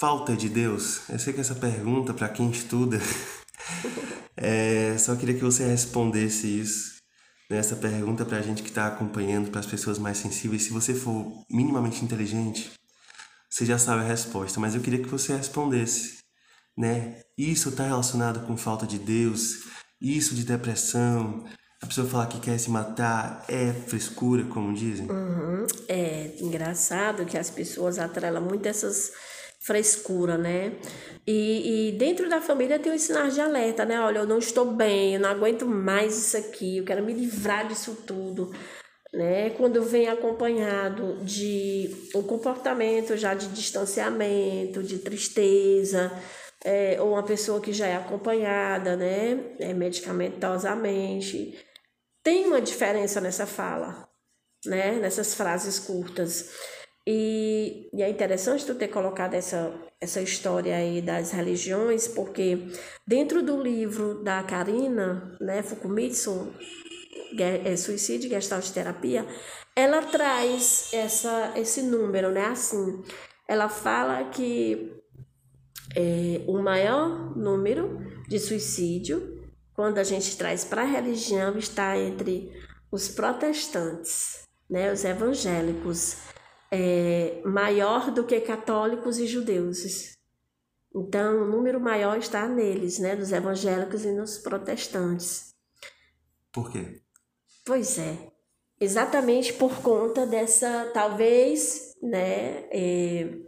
falta 0.00 0.34
de 0.34 0.48
Deus? 0.48 1.02
Eu 1.10 1.18
sei 1.18 1.34
que 1.34 1.40
essa 1.40 1.54
pergunta, 1.54 2.14
para 2.14 2.30
quem 2.30 2.50
estuda, 2.50 2.98
é, 4.34 4.96
só 4.96 5.14
queria 5.14 5.34
que 5.34 5.44
você 5.44 5.66
respondesse 5.66 6.46
isso. 6.46 6.98
Nessa 7.50 7.76
pergunta 7.76 8.24
para 8.24 8.38
a 8.38 8.42
gente 8.42 8.62
que 8.62 8.70
está 8.70 8.86
acompanhando, 8.86 9.50
para 9.50 9.60
as 9.60 9.66
pessoas 9.66 9.98
mais 9.98 10.16
sensíveis. 10.16 10.62
Se 10.62 10.72
você 10.72 10.94
for 10.94 11.44
minimamente 11.50 12.02
inteligente, 12.02 12.70
você 13.50 13.66
já 13.66 13.76
sabe 13.76 14.02
a 14.02 14.06
resposta, 14.06 14.58
mas 14.58 14.74
eu 14.74 14.80
queria 14.80 15.02
que 15.02 15.08
você 15.08 15.36
respondesse, 15.36 16.18
né? 16.78 17.20
Isso 17.36 17.68
está 17.68 17.84
relacionado 17.84 18.46
com 18.46 18.56
falta 18.56 18.86
de 18.86 18.98
Deus? 18.98 19.64
Isso 20.00 20.34
de 20.34 20.44
depressão? 20.44 21.44
A 21.82 21.86
pessoa 21.86 22.08
falar 22.08 22.26
que 22.26 22.40
quer 22.40 22.56
se 22.56 22.70
matar 22.70 23.44
é 23.48 23.72
frescura, 23.72 24.44
como 24.44 24.72
dizem? 24.72 25.10
Uhum. 25.10 25.66
É 25.88 26.36
engraçado 26.40 27.26
que 27.26 27.36
as 27.36 27.50
pessoas 27.50 27.98
atrelam 27.98 28.42
muito 28.42 28.66
essas 28.66 29.12
frescura, 29.60 30.38
né? 30.38 30.72
E, 31.26 31.90
e, 31.90 31.92
dentro 31.92 32.28
da 32.28 32.40
família 32.40 32.78
tem 32.78 32.94
os 32.94 33.02
sinais 33.02 33.34
de 33.34 33.40
alerta, 33.40 33.84
né? 33.84 34.00
Olha, 34.00 34.20
eu 34.20 34.26
não 34.26 34.38
estou 34.38 34.64
bem, 34.72 35.14
eu 35.14 35.20
não 35.20 35.28
aguento 35.28 35.66
mais 35.66 36.16
isso 36.16 36.36
aqui, 36.36 36.78
eu 36.78 36.84
quero 36.84 37.04
me 37.04 37.12
livrar 37.12 37.68
disso 37.68 38.02
tudo, 38.06 38.50
né? 39.12 39.50
Quando 39.50 39.82
vem 39.82 40.08
acompanhado 40.08 41.22
de 41.24 41.94
um 42.14 42.22
comportamento 42.22 43.16
já 43.16 43.34
de 43.34 43.48
distanciamento, 43.48 44.82
de 44.82 44.98
tristeza, 44.98 46.10
é, 46.64 47.00
ou 47.00 47.12
uma 47.12 47.22
pessoa 47.22 47.60
que 47.60 47.72
já 47.72 47.86
é 47.86 47.96
acompanhada, 47.96 48.96
né? 48.96 49.54
É, 49.58 49.74
medicamentosamente, 49.74 51.58
tem 52.22 52.46
uma 52.46 52.60
diferença 52.62 53.20
nessa 53.20 53.46
fala, 53.46 54.08
né? 54.64 54.92
Nessas 54.92 55.34
frases 55.34 55.78
curtas. 55.78 56.79
E, 57.06 57.88
e, 57.92 58.02
é 58.02 58.10
interessante 58.10 58.66
tu 58.66 58.74
ter 58.74 58.88
colocado 58.88 59.34
essa, 59.34 59.72
essa 60.00 60.20
história 60.20 60.76
aí 60.76 61.00
das 61.00 61.30
religiões, 61.32 62.06
porque 62.06 62.68
dentro 63.06 63.42
do 63.42 63.60
livro 63.60 64.22
da 64.22 64.42
Karina, 64.42 65.36
né, 65.40 65.62
Fukumitsu, 65.62 66.52
é, 67.38 67.76
Suicídio 67.76 68.26
e 68.26 68.30
Gestalt 68.30 68.68
Terapia, 68.70 69.26
ela 69.74 70.02
traz 70.02 70.90
essa, 70.92 71.52
esse 71.56 71.82
número, 71.82 72.30
né, 72.30 72.46
assim, 72.46 73.02
ela 73.48 73.68
fala 73.68 74.24
que 74.30 74.92
é, 75.96 76.42
o 76.46 76.58
maior 76.62 77.36
número 77.36 77.98
de 78.28 78.38
suicídio, 78.38 79.40
quando 79.74 79.98
a 79.98 80.04
gente 80.04 80.36
traz 80.36 80.64
para 80.64 80.82
a 80.82 80.86
religião, 80.86 81.56
está 81.56 81.96
entre 81.98 82.52
os 82.92 83.08
protestantes, 83.08 84.42
né, 84.68 84.92
os 84.92 85.04
evangélicos, 85.04 86.16
é, 86.70 87.42
maior 87.44 88.10
do 88.10 88.24
que 88.24 88.40
católicos 88.40 89.18
e 89.18 89.26
judeus. 89.26 90.16
Então, 90.94 91.42
o 91.42 91.46
número 91.46 91.80
maior 91.80 92.18
está 92.18 92.48
neles, 92.48 92.98
né, 92.98 93.16
dos 93.16 93.32
evangélicos 93.32 94.04
e 94.04 94.12
nos 94.12 94.38
protestantes. 94.38 95.54
Por 96.52 96.70
quê? 96.70 97.00
Pois 97.64 97.98
é, 97.98 98.16
exatamente 98.80 99.52
por 99.52 99.82
conta 99.82 100.26
dessa, 100.26 100.90
talvez, 100.92 101.94
né, 102.02 102.64
é, 102.72 103.38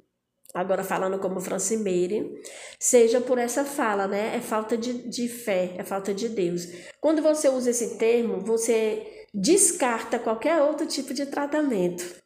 agora 0.55 0.85
falando 0.85 1.19
como 1.19 1.41
Francimeire, 1.41 2.41
seja 2.79 3.21
por 3.21 3.39
essa 3.39 3.65
fala, 3.65 4.07
né, 4.07 4.37
é 4.37 4.41
falta 4.41 4.77
de, 4.77 5.09
de 5.09 5.29
fé, 5.29 5.75
é 5.77 5.83
falta 5.83 6.15
de 6.15 6.29
Deus. 6.29 6.67
Quando 7.01 7.23
você 7.23 7.49
usa 7.49 7.71
esse 7.71 7.99
termo, 7.99 8.41
você 8.41 9.27
descarta 9.35 10.19
qualquer 10.19 10.63
outro 10.63 10.87
tipo 10.87 11.13
de 11.13 11.27
tratamento 11.27 12.22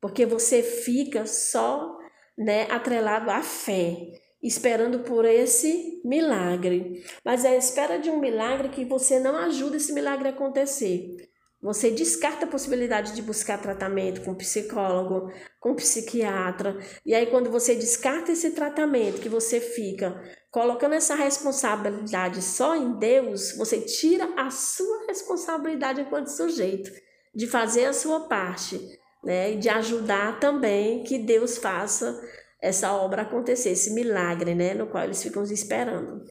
porque 0.00 0.24
você 0.24 0.62
fica 0.62 1.26
só 1.26 1.98
né, 2.36 2.66
atrelado 2.70 3.30
à 3.30 3.42
fé, 3.42 3.96
esperando 4.42 5.00
por 5.00 5.24
esse 5.24 6.00
milagre. 6.04 7.04
Mas 7.24 7.44
é 7.44 7.50
a 7.50 7.56
espera 7.56 7.98
de 7.98 8.10
um 8.10 8.18
milagre 8.18 8.70
que 8.70 8.84
você 8.84 9.20
não 9.20 9.36
ajuda 9.36 9.76
esse 9.76 9.92
milagre 9.92 10.28
a 10.28 10.30
acontecer. 10.30 11.16
Você 11.62 11.90
descarta 11.90 12.46
a 12.46 12.48
possibilidade 12.48 13.14
de 13.14 13.20
buscar 13.20 13.60
tratamento 13.60 14.22
com 14.22 14.34
psicólogo, 14.34 15.30
com 15.58 15.74
psiquiatra. 15.74 16.78
E 17.04 17.14
aí, 17.14 17.26
quando 17.26 17.50
você 17.50 17.74
descarta 17.74 18.32
esse 18.32 18.52
tratamento, 18.52 19.20
que 19.20 19.28
você 19.28 19.60
fica 19.60 20.18
colocando 20.50 20.94
essa 20.94 21.14
responsabilidade 21.14 22.40
só 22.40 22.74
em 22.74 22.98
Deus, 22.98 23.54
você 23.58 23.78
tira 23.82 24.32
a 24.38 24.50
sua 24.50 25.06
responsabilidade 25.06 26.00
enquanto 26.00 26.28
sujeito 26.28 26.90
de 27.34 27.46
fazer 27.46 27.84
a 27.84 27.92
sua 27.92 28.20
parte 28.20 28.80
né? 29.22 29.52
E 29.52 29.58
de 29.58 29.68
ajudar 29.68 30.40
também 30.40 31.04
que 31.04 31.18
Deus 31.18 31.58
faça 31.58 32.20
essa 32.60 32.92
obra 32.92 33.22
acontecer, 33.22 33.70
esse 33.70 33.92
milagre, 33.92 34.54
né? 34.54 34.74
No 34.74 34.86
qual 34.86 35.04
eles 35.04 35.22
ficam 35.22 35.42
esperando. 35.44 36.24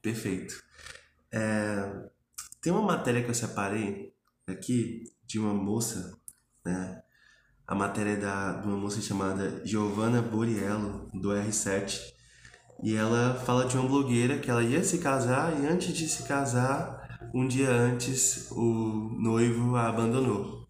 Perfeito. 0.00 0.62
É, 1.32 2.10
tem 2.60 2.72
uma 2.72 2.82
matéria 2.82 3.22
que 3.22 3.30
eu 3.30 3.34
separei 3.34 4.12
aqui 4.46 5.04
de 5.24 5.38
uma 5.38 5.54
moça, 5.54 6.16
né? 6.64 7.02
A 7.66 7.74
matéria 7.74 8.10
é 8.10 8.16
da, 8.16 8.52
de 8.52 8.66
uma 8.66 8.76
moça 8.76 9.00
chamada 9.00 9.64
Giovanna 9.64 10.20
Boriello, 10.20 11.08
do 11.14 11.30
R7. 11.30 12.00
E 12.82 12.94
ela 12.96 13.34
fala 13.46 13.64
de 13.64 13.76
uma 13.76 13.88
blogueira 13.88 14.38
que 14.38 14.50
ela 14.50 14.62
ia 14.62 14.82
se 14.82 14.98
casar 14.98 15.58
e 15.58 15.66
antes 15.66 15.94
de 15.94 16.08
se 16.08 16.24
casar, 16.24 17.30
um 17.32 17.46
dia 17.46 17.70
antes, 17.70 18.50
o 18.50 19.16
noivo 19.18 19.76
a 19.76 19.88
abandonou. 19.88 20.61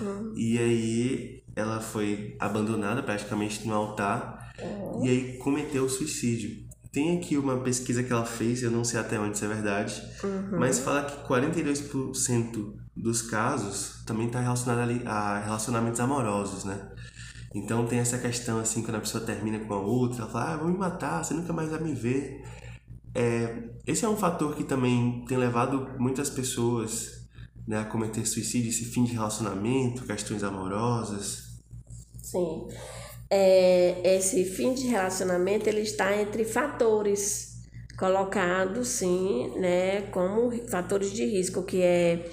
Uhum. 0.00 0.32
E 0.36 0.58
aí 0.58 1.42
ela 1.56 1.80
foi 1.80 2.36
abandonada 2.38 3.02
praticamente 3.02 3.66
no 3.66 3.74
altar 3.74 4.52
uhum. 4.60 5.04
e 5.04 5.08
aí 5.08 5.38
cometeu 5.38 5.88
suicídio. 5.88 6.66
Tem 6.92 7.18
aqui 7.18 7.36
uma 7.36 7.58
pesquisa 7.58 8.02
que 8.02 8.12
ela 8.12 8.24
fez, 8.24 8.62
eu 8.62 8.70
não 8.70 8.82
sei 8.84 8.98
até 8.98 9.18
onde 9.20 9.36
isso 9.36 9.44
é 9.44 9.48
verdade, 9.48 10.02
uhum. 10.24 10.58
mas 10.58 10.78
fala 10.78 11.02
que 11.04 11.28
42% 11.28 12.74
dos 12.96 13.22
casos 13.22 14.02
também 14.06 14.26
está 14.26 14.40
relacionado 14.40 14.80
ali 14.80 15.02
a 15.04 15.38
relacionamentos 15.40 16.00
amorosos, 16.00 16.64
né? 16.64 16.88
Então 17.54 17.86
tem 17.86 17.98
essa 17.98 18.18
questão 18.18 18.58
assim, 18.58 18.82
quando 18.82 18.96
a 18.96 19.00
pessoa 19.00 19.24
termina 19.24 19.58
com 19.60 19.74
a 19.74 19.80
outra, 19.80 20.22
ela 20.22 20.30
fala, 20.30 20.54
ah, 20.54 20.56
vou 20.56 20.68
me 20.68 20.78
matar, 20.78 21.24
você 21.24 21.34
nunca 21.34 21.52
mais 21.52 21.70
vai 21.70 21.80
me 21.80 21.94
ver. 21.94 22.42
É, 23.14 23.70
esse 23.86 24.04
é 24.04 24.08
um 24.08 24.16
fator 24.16 24.54
que 24.54 24.64
também 24.64 25.24
tem 25.26 25.36
levado 25.36 25.90
muitas 25.98 26.30
pessoas 26.30 27.17
né, 27.68 27.80
a 27.80 27.84
cometer 27.84 28.26
suicídio, 28.26 28.70
esse 28.70 28.86
fim 28.86 29.04
de 29.04 29.12
relacionamento, 29.12 30.06
questões 30.06 30.42
amorosas? 30.42 31.60
Sim. 32.22 32.66
É, 33.28 34.16
esse 34.16 34.42
fim 34.46 34.72
de 34.72 34.86
relacionamento 34.86 35.68
ele 35.68 35.82
está 35.82 36.16
entre 36.16 36.46
fatores 36.46 37.58
colocados, 37.98 38.88
sim, 38.88 39.52
né, 39.56 40.02
como 40.10 40.50
fatores 40.68 41.12
de 41.12 41.26
risco, 41.26 41.62
que 41.62 41.82
é 41.82 42.30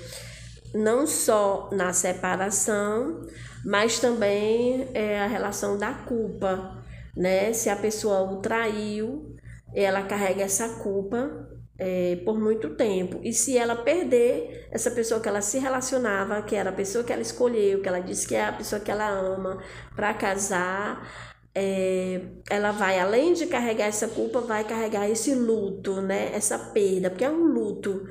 não 0.74 1.06
só 1.06 1.70
na 1.74 1.92
separação, 1.92 3.28
mas 3.66 4.00
também 4.00 4.88
é, 4.94 5.20
a 5.20 5.28
relação 5.28 5.78
da 5.78 5.94
culpa, 5.94 6.82
né? 7.16 7.52
Se 7.52 7.70
a 7.70 7.76
pessoa 7.76 8.22
o 8.22 8.42
traiu, 8.42 9.36
ela 9.74 10.04
carrega 10.04 10.44
essa 10.44 10.70
culpa 10.82 11.50
é, 11.78 12.18
por 12.24 12.40
muito 12.40 12.76
tempo. 12.76 13.20
E 13.24 13.34
se 13.34 13.58
ela 13.58 13.76
perder 13.76 14.68
essa 14.72 14.92
pessoa 14.92 15.20
que 15.20 15.28
ela 15.28 15.42
se 15.42 15.60
relacionava, 15.60 16.42
que 16.42 16.56
era 16.56 16.70
a 16.70 16.74
pessoa 16.74 17.04
que 17.04 17.12
ela 17.12 17.22
escolheu, 17.22 17.82
que 17.82 17.88
ela 17.88 18.00
disse 18.00 18.28
que 18.28 18.36
é 18.36 18.46
a 18.46 18.54
pessoa 18.54 18.80
que 18.80 18.92
ela 18.92 19.10
ama, 19.10 19.62
para 19.96 20.14
casar, 20.14 21.08
é, 21.54 22.22
ela 22.50 22.72
vai, 22.72 23.00
além 23.00 23.34
de 23.34 23.48
carregar 23.48 23.86
essa 23.88 24.08
culpa, 24.08 24.42
vai 24.42 24.64
carregar 24.66 25.10
esse 25.10 25.34
luto, 25.34 26.02
né? 26.02 26.32
Essa 26.34 26.58
perda, 26.60 27.10
porque 27.10 27.24
é 27.24 27.30
um 27.30 27.46
luto. 27.46 28.08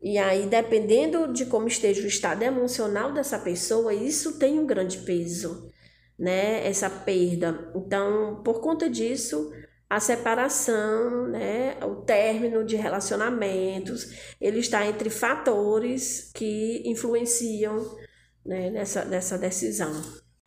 E 0.00 0.16
aí, 0.16 0.46
dependendo 0.46 1.32
de 1.32 1.46
como 1.46 1.66
esteja 1.68 2.02
o 2.02 2.06
estado 2.06 2.42
emocional 2.42 3.12
dessa 3.12 3.38
pessoa, 3.38 3.92
isso 3.92 4.38
tem 4.38 4.58
um 4.58 4.66
grande 4.66 4.98
peso, 4.98 5.70
né? 6.18 6.66
Essa 6.66 6.88
perda. 6.88 7.70
Então, 7.74 8.42
por 8.44 8.60
conta 8.60 8.88
disso, 8.88 9.52
a 9.88 10.00
separação, 10.00 11.28
né, 11.28 11.78
o 11.82 11.96
término 11.96 12.64
de 12.64 12.76
relacionamentos, 12.76 14.34
ele 14.40 14.58
está 14.58 14.86
entre 14.86 15.08
fatores 15.08 16.30
que 16.34 16.82
influenciam 16.84 17.96
né, 18.44 18.70
nessa, 18.70 19.04
nessa 19.04 19.38
decisão. 19.38 19.92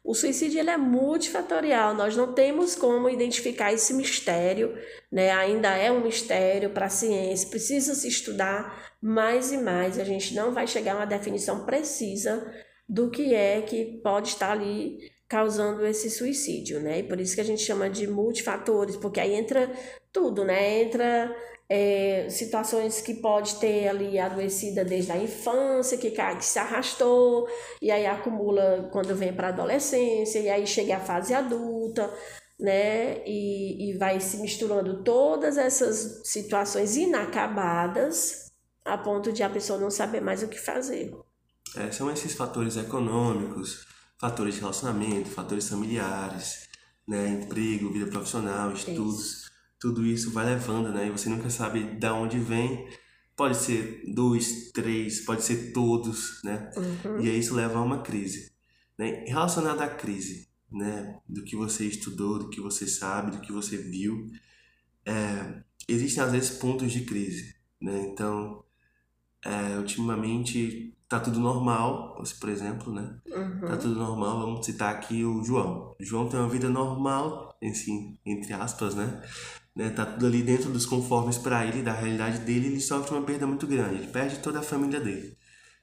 O 0.03 0.15
suicídio 0.15 0.59
ele 0.59 0.69
é 0.69 0.77
multifatorial, 0.77 1.93
nós 1.93 2.15
não 2.15 2.33
temos 2.33 2.75
como 2.75 3.07
identificar 3.09 3.71
esse 3.71 3.93
mistério, 3.93 4.75
né? 5.11 5.31
ainda 5.31 5.75
é 5.75 5.91
um 5.91 6.01
mistério 6.01 6.71
para 6.71 6.87
a 6.87 6.89
ciência, 6.89 7.49
precisa 7.49 7.93
se 7.93 8.07
estudar 8.07 8.93
mais 8.99 9.51
e 9.51 9.57
mais, 9.57 9.99
a 9.99 10.03
gente 10.03 10.33
não 10.33 10.51
vai 10.53 10.65
chegar 10.65 10.93
a 10.93 10.97
uma 10.97 11.05
definição 11.05 11.65
precisa 11.65 12.51
do 12.89 13.11
que 13.11 13.35
é 13.35 13.61
que 13.61 14.01
pode 14.03 14.29
estar 14.29 14.51
ali 14.51 14.97
causando 15.31 15.85
esse 15.85 16.09
suicídio, 16.09 16.81
né? 16.81 16.99
E 16.99 17.03
por 17.03 17.17
isso 17.17 17.35
que 17.35 17.39
a 17.39 17.45
gente 17.45 17.61
chama 17.61 17.89
de 17.89 18.05
multifatores, 18.05 18.97
porque 18.97 19.17
aí 19.17 19.33
entra 19.33 19.71
tudo, 20.11 20.43
né? 20.43 20.81
Entra 20.81 21.33
é, 21.69 22.27
situações 22.29 22.99
que 22.99 23.13
pode 23.13 23.55
ter 23.55 23.87
ali 23.87 24.19
adoecida 24.19 24.83
desde 24.83 25.13
a 25.13 25.17
infância, 25.17 25.97
que, 25.97 26.11
que 26.11 26.45
se 26.45 26.59
arrastou, 26.59 27.47
e 27.81 27.89
aí 27.89 28.05
acumula 28.05 28.89
quando 28.91 29.15
vem 29.15 29.31
para 29.31 29.47
a 29.47 29.51
adolescência, 29.51 30.39
e 30.39 30.49
aí 30.49 30.67
chega 30.67 30.97
à 30.97 30.99
fase 30.99 31.33
adulta, 31.33 32.13
né? 32.59 33.25
E, 33.25 33.89
e 33.89 33.97
vai 33.97 34.19
se 34.19 34.35
misturando 34.41 35.01
todas 35.01 35.57
essas 35.57 36.23
situações 36.25 36.97
inacabadas 36.97 38.51
a 38.83 38.97
ponto 38.97 39.31
de 39.31 39.43
a 39.43 39.49
pessoa 39.49 39.79
não 39.79 39.89
saber 39.89 40.19
mais 40.19 40.43
o 40.43 40.49
que 40.49 40.59
fazer. 40.59 41.15
É, 41.77 41.89
são 41.89 42.11
esses 42.11 42.33
fatores 42.33 42.75
econômicos, 42.75 43.89
fatores 44.21 44.53
de 44.53 44.61
relacionamento, 44.61 45.29
fatores 45.29 45.67
familiares, 45.67 46.69
né, 47.07 47.27
emprego, 47.27 47.91
vida 47.91 48.05
profissional, 48.05 48.71
estudos, 48.71 49.25
isso. 49.25 49.51
tudo 49.79 50.05
isso 50.05 50.29
vai 50.29 50.45
levando, 50.45 50.89
né, 50.89 51.07
e 51.07 51.09
você 51.09 51.27
nunca 51.27 51.49
sabe 51.49 51.83
de 51.95 52.07
onde 52.07 52.37
vem. 52.37 52.87
Pode 53.35 53.57
ser 53.57 54.03
dois, 54.13 54.71
três, 54.71 55.21
pode 55.21 55.41
ser 55.43 55.73
todos, 55.73 56.39
né, 56.43 56.69
uhum. 56.77 57.19
e 57.19 57.29
aí 57.31 57.39
isso 57.39 57.55
leva 57.55 57.79
a 57.79 57.81
uma 57.81 58.03
crise. 58.03 58.51
Né? 58.95 59.25
Relacionado 59.27 59.81
à 59.81 59.87
crise, 59.87 60.47
né, 60.71 61.19
do 61.27 61.43
que 61.43 61.55
você 61.55 61.85
estudou, 61.85 62.37
do 62.37 62.49
que 62.49 62.61
você 62.61 62.85
sabe, 62.85 63.31
do 63.31 63.41
que 63.41 63.51
você 63.51 63.75
viu, 63.75 64.27
é, 65.03 65.63
existem 65.87 66.23
às 66.23 66.31
vezes 66.31 66.51
pontos 66.51 66.91
de 66.91 67.05
crise, 67.05 67.55
né, 67.81 68.09
então 68.13 68.63
é, 69.45 69.77
ultimamente 69.77 70.93
tá 71.07 71.19
tudo 71.19 71.39
normal, 71.39 72.23
por 72.39 72.49
exemplo, 72.49 72.93
né? 72.93 73.15
Uhum. 73.27 73.67
Tá 73.67 73.75
tudo 73.75 73.95
normal, 73.95 74.39
vamos 74.39 74.65
citar 74.65 74.93
aqui 74.95 75.25
o 75.25 75.43
João. 75.43 75.93
O 75.99 76.03
João 76.03 76.29
tem 76.29 76.39
uma 76.39 76.47
vida 76.47 76.69
normal, 76.69 77.53
assim, 77.61 78.17
entre 78.25 78.53
aspas, 78.53 78.95
né? 78.95 79.21
né? 79.75 79.89
Tá 79.89 80.05
tudo 80.05 80.25
ali 80.25 80.41
dentro 80.41 80.71
dos 80.71 80.85
conformes 80.85 81.37
para 81.37 81.65
ele, 81.65 81.81
da 81.81 81.91
realidade 81.91 82.39
dele, 82.39 82.67
ele 82.67 82.79
sofre 82.79 83.13
uma 83.13 83.25
perda 83.25 83.45
muito 83.45 83.67
grande, 83.67 83.95
ele 83.95 84.07
perde 84.07 84.39
toda 84.39 84.59
a 84.59 84.63
família 84.63 85.01
dele. 85.01 85.37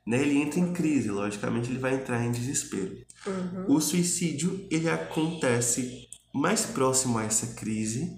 Né? 0.06 0.22
Ele 0.22 0.38
entra 0.38 0.60
em 0.60 0.72
crise, 0.72 1.10
logicamente 1.10 1.68
ele 1.68 1.78
vai 1.78 1.94
entrar 1.94 2.24
em 2.24 2.32
desespero. 2.32 2.96
Uhum. 3.26 3.76
O 3.76 3.80
suicídio, 3.82 4.66
ele 4.70 4.88
acontece 4.88 6.08
mais 6.32 6.64
próximo 6.64 7.18
a 7.18 7.24
essa 7.24 7.54
crise 7.54 8.16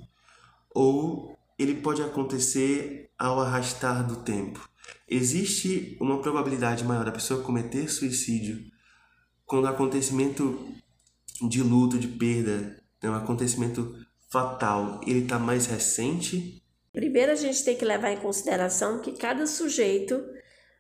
ou 0.73 1.37
ele 1.59 1.75
pode 1.75 2.03
acontecer 2.03 3.11
ao 3.19 3.41
arrastar 3.41 4.07
do 4.07 4.23
tempo. 4.23 4.70
Existe 5.09 5.97
uma 6.01 6.21
probabilidade 6.21 6.85
maior 6.85 7.05
da 7.05 7.13
pessoa 7.13 7.43
cometer 7.43 7.89
suicídio 7.89 8.71
quando 9.51 9.65
o 9.65 9.69
acontecimento 9.69 10.65
de 11.49 11.61
luto, 11.61 11.99
de 11.99 12.07
perda, 12.07 12.81
né, 13.03 13.11
um 13.11 13.15
acontecimento 13.15 13.97
fatal, 14.31 15.01
ele 15.05 15.25
está 15.25 15.41
mais 15.41 15.67
recente? 15.67 16.63
Primeiro 16.93 17.33
a 17.33 17.35
gente 17.35 17.65
tem 17.65 17.77
que 17.77 17.85
levar 17.85 18.13
em 18.13 18.21
consideração 18.21 19.01
que 19.01 19.11
cada 19.11 19.49
sujeito 19.49 20.25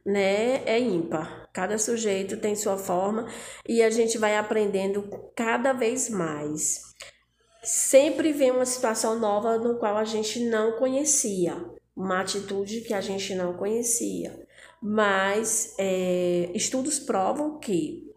né, 0.07 0.63
é 0.65 0.79
ímpar. 0.79 1.49
Cada 1.53 1.79
sujeito 1.79 2.37
tem 2.37 2.55
sua 2.55 2.79
forma 2.79 3.27
e 3.69 3.83
a 3.83 3.91
gente 3.91 4.17
vai 4.19 4.37
aprendendo 4.37 5.11
cada 5.35 5.73
vez 5.73 6.09
mais. 6.09 6.81
Sempre 7.65 8.33
vem 8.33 8.53
uma 8.53 8.65
situação 8.65 9.19
nova 9.19 9.59
no 9.59 9.81
qual 9.81 9.97
a 9.97 10.05
gente 10.05 10.49
não 10.49 10.79
conhecia 10.79 11.57
uma 11.97 12.21
atitude 12.21 12.83
que 12.83 12.95
a 12.95 13.01
gente 13.01 13.35
não 13.35 13.55
conhecia. 13.55 14.47
Mas 14.83 15.75
é, 15.79 16.51
estudos 16.55 16.99
provam 16.99 17.59
que 17.59 18.11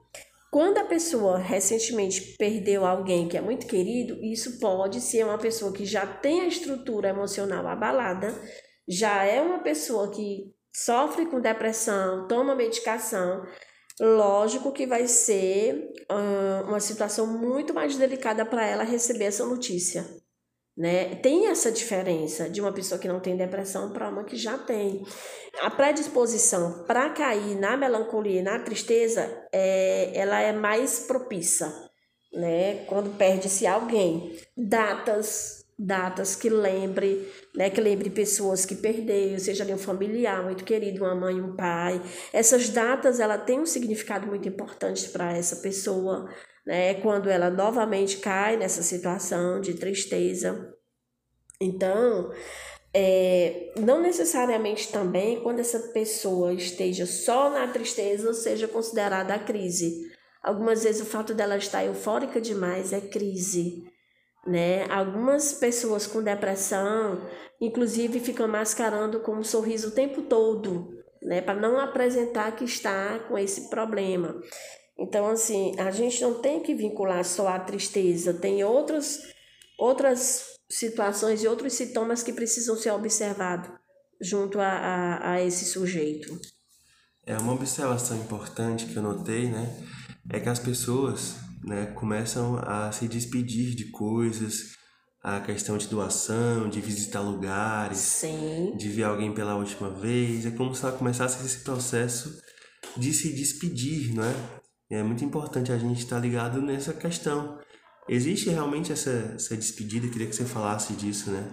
quando 0.49 0.77
a 0.77 0.85
pessoa 0.85 1.37
recentemente 1.37 2.35
perdeu 2.37 2.85
alguém 2.85 3.27
que 3.27 3.35
é 3.35 3.41
muito 3.41 3.65
querido, 3.65 4.23
isso 4.23 4.59
pode 4.59 5.01
ser 5.01 5.25
uma 5.25 5.37
pessoa 5.37 5.73
que 5.73 5.85
já 5.85 6.05
tem 6.05 6.41
a 6.41 6.47
estrutura 6.47 7.09
emocional 7.09 7.67
abalada, 7.67 8.39
já 8.87 9.23
é 9.23 9.41
uma 9.41 9.59
pessoa 9.59 10.11
que 10.11 10.53
sofre 10.71 11.25
com 11.25 11.41
depressão, 11.41 12.27
toma 12.27 12.55
medicação. 12.55 13.43
Lógico 13.99 14.71
que 14.71 14.85
vai 14.85 15.07
ser 15.07 15.91
uh, 16.11 16.67
uma 16.67 16.79
situação 16.79 17.27
muito 17.27 17.73
mais 17.73 17.95
delicada 17.95 18.45
para 18.45 18.65
ela 18.65 18.83
receber 18.83 19.25
essa 19.25 19.45
notícia 19.45 20.22
né? 20.75 21.15
Tem 21.15 21.47
essa 21.47 21.71
diferença 21.71 22.49
de 22.49 22.59
uma 22.59 22.71
pessoa 22.71 22.99
que 22.99 23.07
não 23.07 23.19
tem 23.19 23.37
depressão 23.37 23.91
para 23.91 24.09
uma 24.09 24.23
que 24.23 24.35
já 24.35 24.57
tem. 24.57 25.03
A 25.61 25.69
predisposição 25.69 26.83
para 26.87 27.09
cair 27.11 27.55
na 27.55 27.77
melancolia 27.77 28.39
e 28.39 28.43
na 28.43 28.59
tristeza, 28.59 29.29
é, 29.51 30.11
ela 30.15 30.41
é 30.41 30.51
mais 30.51 31.01
propícia, 31.01 31.71
né? 32.33 32.85
Quando 32.87 33.15
perde-se 33.17 33.67
alguém. 33.67 34.35
Datas, 34.57 35.63
datas 35.77 36.35
que 36.35 36.49
lembre, 36.49 37.31
né? 37.55 37.69
Que 37.69 37.79
lembre 37.79 38.09
pessoas 38.09 38.65
que 38.65 38.73
perdeu, 38.75 39.39
seja 39.39 39.63
ali 39.63 39.75
um 39.75 39.77
familiar 39.77 40.43
muito 40.43 40.63
querido, 40.63 41.03
uma 41.03 41.13
mãe, 41.13 41.39
um 41.39 41.55
pai. 41.55 42.01
Essas 42.33 42.69
datas, 42.69 43.19
ela 43.19 43.37
tem 43.37 43.59
um 43.59 43.65
significado 43.67 44.25
muito 44.25 44.49
importante 44.49 45.07
para 45.09 45.37
essa 45.37 45.57
pessoa, 45.57 46.27
né? 46.65 46.95
Quando 46.95 47.29
ela 47.29 47.49
novamente 47.49 48.17
cai 48.17 48.57
nessa 48.57 48.81
situação 48.81 49.59
de 49.59 49.73
tristeza. 49.73 50.73
Então, 51.59 52.31
é, 52.93 53.73
não 53.79 54.01
necessariamente 54.01 54.91
também 54.91 55.41
quando 55.41 55.59
essa 55.59 55.79
pessoa 55.79 56.53
esteja 56.53 57.05
só 57.05 57.49
na 57.49 57.67
tristeza 57.67 58.33
seja 58.33 58.67
considerada 58.67 59.33
a 59.33 59.39
crise. 59.39 60.11
Algumas 60.43 60.83
vezes 60.83 61.01
o 61.01 61.05
fato 61.05 61.33
dela 61.33 61.57
estar 61.57 61.83
eufórica 61.85 62.39
demais 62.39 62.93
é 62.93 63.01
crise, 63.01 63.83
né? 64.45 64.83
Algumas 64.89 65.53
pessoas 65.53 66.05
com 66.05 66.21
depressão, 66.21 67.21
inclusive, 67.61 68.19
ficam 68.19 68.47
mascarando 68.47 69.21
com 69.21 69.37
um 69.37 69.43
sorriso 69.43 69.87
o 69.87 69.91
tempo 69.91 70.21
todo, 70.23 70.89
né? 71.21 71.41
Para 71.41 71.59
não 71.59 71.79
apresentar 71.79 72.55
que 72.55 72.65
está 72.65 73.19
com 73.19 73.37
esse 73.37 73.69
problema. 73.69 74.35
Então, 74.97 75.27
assim, 75.27 75.77
a 75.79 75.91
gente 75.91 76.21
não 76.21 76.41
tem 76.41 76.61
que 76.61 76.73
vincular 76.73 77.23
só 77.25 77.47
a 77.47 77.59
tristeza, 77.59 78.33
tem 78.33 78.63
outros, 78.63 79.19
outras 79.77 80.45
situações 80.69 81.43
e 81.43 81.47
outros 81.47 81.73
sintomas 81.73 82.23
que 82.23 82.33
precisam 82.33 82.75
ser 82.75 82.91
observados 82.91 83.69
junto 84.21 84.59
a, 84.59 84.67
a, 84.67 85.31
a 85.33 85.41
esse 85.41 85.65
sujeito. 85.65 86.39
É 87.25 87.37
uma 87.37 87.53
observação 87.53 88.17
importante 88.17 88.85
que 88.85 88.95
eu 88.95 89.03
notei, 89.03 89.49
né? 89.49 89.83
É 90.29 90.39
que 90.39 90.49
as 90.49 90.59
pessoas 90.59 91.35
né, 91.63 91.87
começam 91.87 92.57
a 92.57 92.91
se 92.91 93.07
despedir 93.07 93.75
de 93.75 93.85
coisas, 93.85 94.75
a 95.21 95.39
questão 95.39 95.77
de 95.77 95.87
doação, 95.87 96.69
de 96.69 96.81
visitar 96.81 97.21
lugares, 97.21 97.97
Sim. 97.97 98.75
de 98.77 98.89
ver 98.89 99.03
alguém 99.03 99.33
pela 99.33 99.55
última 99.55 99.89
vez. 99.89 100.45
É 100.45 100.51
como 100.51 100.75
se 100.75 100.83
ela 100.83 100.97
começasse 100.97 101.45
esse 101.45 101.63
processo 101.63 102.41
de 102.97 103.13
se 103.13 103.33
despedir, 103.33 104.13
não 104.13 104.23
é? 104.23 104.62
É 104.89 105.01
muito 105.03 105.23
importante 105.23 105.71
a 105.71 105.77
gente 105.77 105.99
estar 105.99 106.19
ligado 106.19 106.61
nessa 106.61 106.93
questão. 106.93 107.59
Existe 108.07 108.49
realmente 108.49 108.91
essa, 108.91 109.33
essa 109.35 109.55
despedida, 109.55 110.07
queria 110.07 110.27
que 110.27 110.35
você 110.35 110.45
falasse 110.45 110.93
disso, 110.93 111.31
né? 111.31 111.49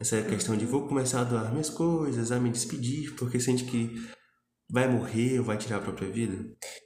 Essa 0.00 0.22
questão 0.22 0.56
de 0.56 0.64
vou 0.64 0.88
começar 0.88 1.20
a 1.20 1.24
doar 1.24 1.52
minhas 1.52 1.68
coisas, 1.68 2.32
a 2.32 2.40
me 2.40 2.50
despedir, 2.50 3.14
porque 3.16 3.38
sente 3.38 3.64
que 3.64 3.94
vai 4.70 4.88
morrer 4.88 5.38
ou 5.38 5.44
vai 5.44 5.58
tirar 5.58 5.76
a 5.76 5.80
própria 5.80 6.10
vida? 6.10 6.36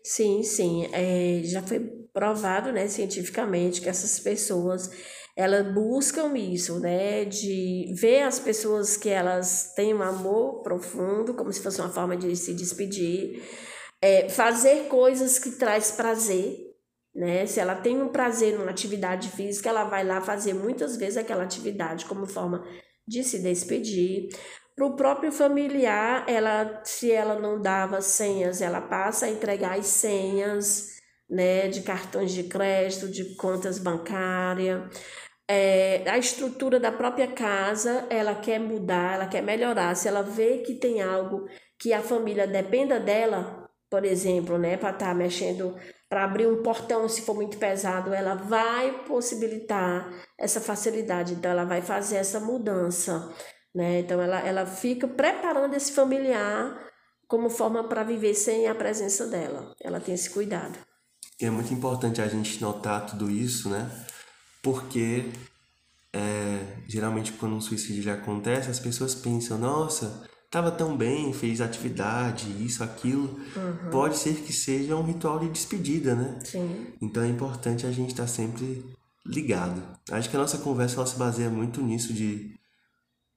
Sim, 0.02 0.42
sim. 0.42 0.88
É, 0.92 1.42
já 1.44 1.62
foi 1.62 1.80
provado, 2.12 2.72
né, 2.72 2.88
cientificamente 2.88 3.80
que 3.80 3.88
essas 3.88 4.18
pessoas 4.18 4.90
elas 5.36 5.74
buscam 5.74 6.36
isso, 6.38 6.78
né, 6.78 7.24
de 7.24 7.92
ver 7.98 8.22
as 8.22 8.38
pessoas 8.38 8.96
que 8.96 9.08
elas 9.08 9.72
têm 9.74 9.92
um 9.92 10.02
amor 10.02 10.62
profundo, 10.62 11.34
como 11.34 11.52
se 11.52 11.60
fosse 11.60 11.80
uma 11.80 11.90
forma 11.90 12.16
de 12.16 12.36
se 12.36 12.54
despedir, 12.54 13.42
é, 14.00 14.28
fazer 14.28 14.88
coisas 14.88 15.38
que 15.38 15.52
traz 15.52 15.90
prazer, 15.90 16.74
né? 17.14 17.46
Se 17.46 17.60
ela 17.60 17.76
tem 17.76 18.02
um 18.02 18.08
prazer 18.08 18.58
numa 18.58 18.70
atividade 18.70 19.30
física, 19.30 19.68
ela 19.68 19.84
vai 19.84 20.04
lá 20.04 20.20
fazer 20.20 20.52
muitas 20.52 20.96
vezes 20.96 21.16
aquela 21.16 21.44
atividade 21.44 22.04
como 22.06 22.26
forma 22.26 22.64
de 23.06 23.22
se 23.22 23.38
despedir. 23.40 24.28
Para 24.74 24.86
o 24.86 24.96
próprio 24.96 25.30
familiar, 25.30 26.24
ela, 26.28 26.82
se 26.84 27.12
ela 27.12 27.38
não 27.38 27.62
dava 27.62 28.00
senhas, 28.00 28.60
ela 28.60 28.80
passa 28.80 29.26
a 29.26 29.30
entregar 29.30 29.78
as 29.78 29.86
senhas, 29.86 30.94
né, 31.30 31.68
de 31.68 31.82
cartões 31.82 32.32
de 32.32 32.44
crédito, 32.44 33.08
de 33.08 33.36
contas 33.36 33.78
bancárias. 33.78 34.82
É, 35.48 36.02
a 36.08 36.18
estrutura 36.18 36.80
da 36.80 36.90
própria 36.90 37.28
casa, 37.28 38.06
ela 38.10 38.34
quer 38.34 38.58
mudar, 38.58 39.14
ela 39.14 39.26
quer 39.28 39.42
melhorar. 39.42 39.94
Se 39.94 40.08
ela 40.08 40.22
vê 40.22 40.58
que 40.58 40.74
tem 40.74 41.02
algo 41.02 41.46
que 41.78 41.92
a 41.92 42.02
família 42.02 42.46
dependa 42.46 42.98
dela, 42.98 43.63
por 43.94 44.04
exemplo, 44.04 44.58
né, 44.58 44.76
para 44.76 44.90
estar 44.90 45.06
tá 45.06 45.14
mexendo, 45.14 45.72
para 46.08 46.24
abrir 46.24 46.48
um 46.48 46.64
portão 46.64 47.08
se 47.08 47.22
for 47.22 47.32
muito 47.32 47.58
pesado, 47.58 48.12
ela 48.12 48.34
vai 48.34 49.04
possibilitar 49.04 50.12
essa 50.36 50.60
facilidade, 50.60 51.34
então 51.34 51.48
ela 51.48 51.64
vai 51.64 51.80
fazer 51.80 52.16
essa 52.16 52.40
mudança. 52.40 53.32
Né? 53.72 54.00
Então 54.00 54.20
ela, 54.20 54.40
ela 54.40 54.66
fica 54.66 55.06
preparando 55.06 55.74
esse 55.74 55.92
familiar 55.92 56.76
como 57.28 57.48
forma 57.48 57.84
para 57.84 58.02
viver 58.02 58.34
sem 58.34 58.66
a 58.66 58.74
presença 58.74 59.28
dela. 59.28 59.72
Ela 59.80 60.00
tem 60.00 60.12
esse 60.12 60.28
cuidado. 60.28 60.76
E 61.40 61.46
é 61.46 61.50
muito 61.50 61.72
importante 61.72 62.20
a 62.20 62.26
gente 62.26 62.60
notar 62.60 63.06
tudo 63.06 63.30
isso, 63.30 63.70
né? 63.70 63.88
Porque 64.60 65.30
é, 66.12 66.82
geralmente 66.88 67.32
quando 67.34 67.54
um 67.54 67.60
suicídio 67.60 68.12
acontece, 68.12 68.68
as 68.68 68.80
pessoas 68.80 69.14
pensam, 69.14 69.56
nossa, 69.56 70.28
estava 70.54 70.70
tão 70.70 70.96
bem, 70.96 71.32
fez 71.32 71.60
atividade, 71.60 72.48
isso, 72.64 72.84
aquilo. 72.84 73.40
Uhum. 73.56 73.90
Pode 73.90 74.16
ser 74.16 74.36
que 74.36 74.52
seja 74.52 74.94
um 74.94 75.02
ritual 75.02 75.40
de 75.40 75.48
despedida, 75.48 76.14
né? 76.14 76.38
Sim. 76.44 76.94
Então 77.02 77.24
é 77.24 77.28
importante 77.28 77.84
a 77.84 77.90
gente 77.90 78.10
estar 78.10 78.22
tá 78.22 78.28
sempre 78.28 78.84
ligado. 79.26 79.82
Acho 80.12 80.30
que 80.30 80.36
a 80.36 80.38
nossa 80.38 80.58
conversa 80.58 80.96
ela 80.96 81.06
se 81.06 81.18
baseia 81.18 81.50
muito 81.50 81.82
nisso 81.82 82.12
de 82.12 82.54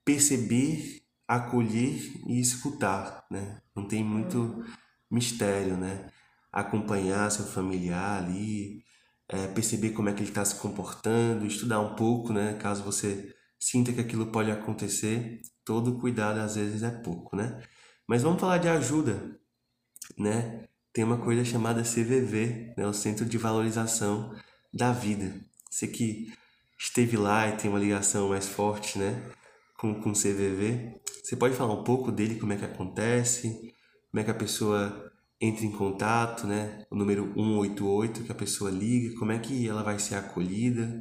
perceber, 0.05 1.01
acolher 1.27 1.99
e 2.27 2.39
escutar, 2.39 3.25
né? 3.31 3.61
Não 3.75 3.87
tem 3.87 4.03
muito 4.03 4.63
mistério, 5.09 5.75
né? 5.75 6.11
Acompanhar 6.51 7.31
seu 7.31 7.45
familiar 7.45 8.23
ali, 8.23 8.83
é, 9.27 9.47
perceber 9.47 9.89
como 9.89 10.07
é 10.07 10.13
que 10.13 10.21
ele 10.21 10.29
está 10.29 10.45
se 10.45 10.55
comportando, 10.55 11.47
estudar 11.47 11.79
um 11.79 11.95
pouco, 11.95 12.31
né? 12.31 12.53
Caso 12.61 12.83
você 12.83 13.33
sinta 13.59 13.91
que 13.93 14.01
aquilo 14.01 14.31
pode 14.31 14.51
acontecer, 14.51 15.41
todo 15.65 15.99
cuidado 15.99 16.39
às 16.39 16.55
vezes 16.55 16.83
é 16.83 16.91
pouco, 16.91 17.35
né? 17.35 17.61
Mas 18.07 18.23
vamos 18.23 18.39
falar 18.39 18.57
de 18.57 18.67
ajuda, 18.67 19.39
né? 20.17 20.67
Tem 20.93 21.03
uma 21.03 21.17
coisa 21.17 21.43
chamada 21.45 21.83
CVV, 21.83 22.73
né? 22.77 22.87
O 22.87 22.93
Centro 22.93 23.25
de 23.25 23.37
Valorização 23.37 24.33
da 24.73 24.91
Vida. 24.91 25.33
Você 25.69 25.87
que 25.87 26.31
esteve 26.79 27.17
lá 27.17 27.49
e 27.49 27.57
tem 27.57 27.69
uma 27.69 27.79
ligação 27.79 28.29
mais 28.29 28.47
forte, 28.47 28.97
né? 28.97 29.31
com, 29.77 30.01
com 30.01 30.11
CVV. 30.11 30.99
Você 31.23 31.35
pode 31.35 31.55
falar 31.55 31.73
um 31.73 31.83
pouco 31.83 32.11
dele, 32.11 32.39
como 32.39 32.53
é 32.53 32.57
que 32.57 32.65
acontece, 32.65 33.73
como 34.11 34.19
é 34.19 34.23
que 34.23 34.31
a 34.31 34.35
pessoa 34.35 35.11
entra 35.39 35.65
em 35.65 35.71
contato, 35.71 36.47
né? 36.47 36.85
O 36.89 36.95
número 36.95 37.31
188 37.35 38.23
que 38.23 38.31
a 38.31 38.35
pessoa 38.35 38.71
liga, 38.71 39.17
como 39.19 39.31
é 39.31 39.39
que 39.39 39.67
ela 39.67 39.83
vai 39.83 39.99
ser 39.99 40.15
acolhida? 40.15 40.99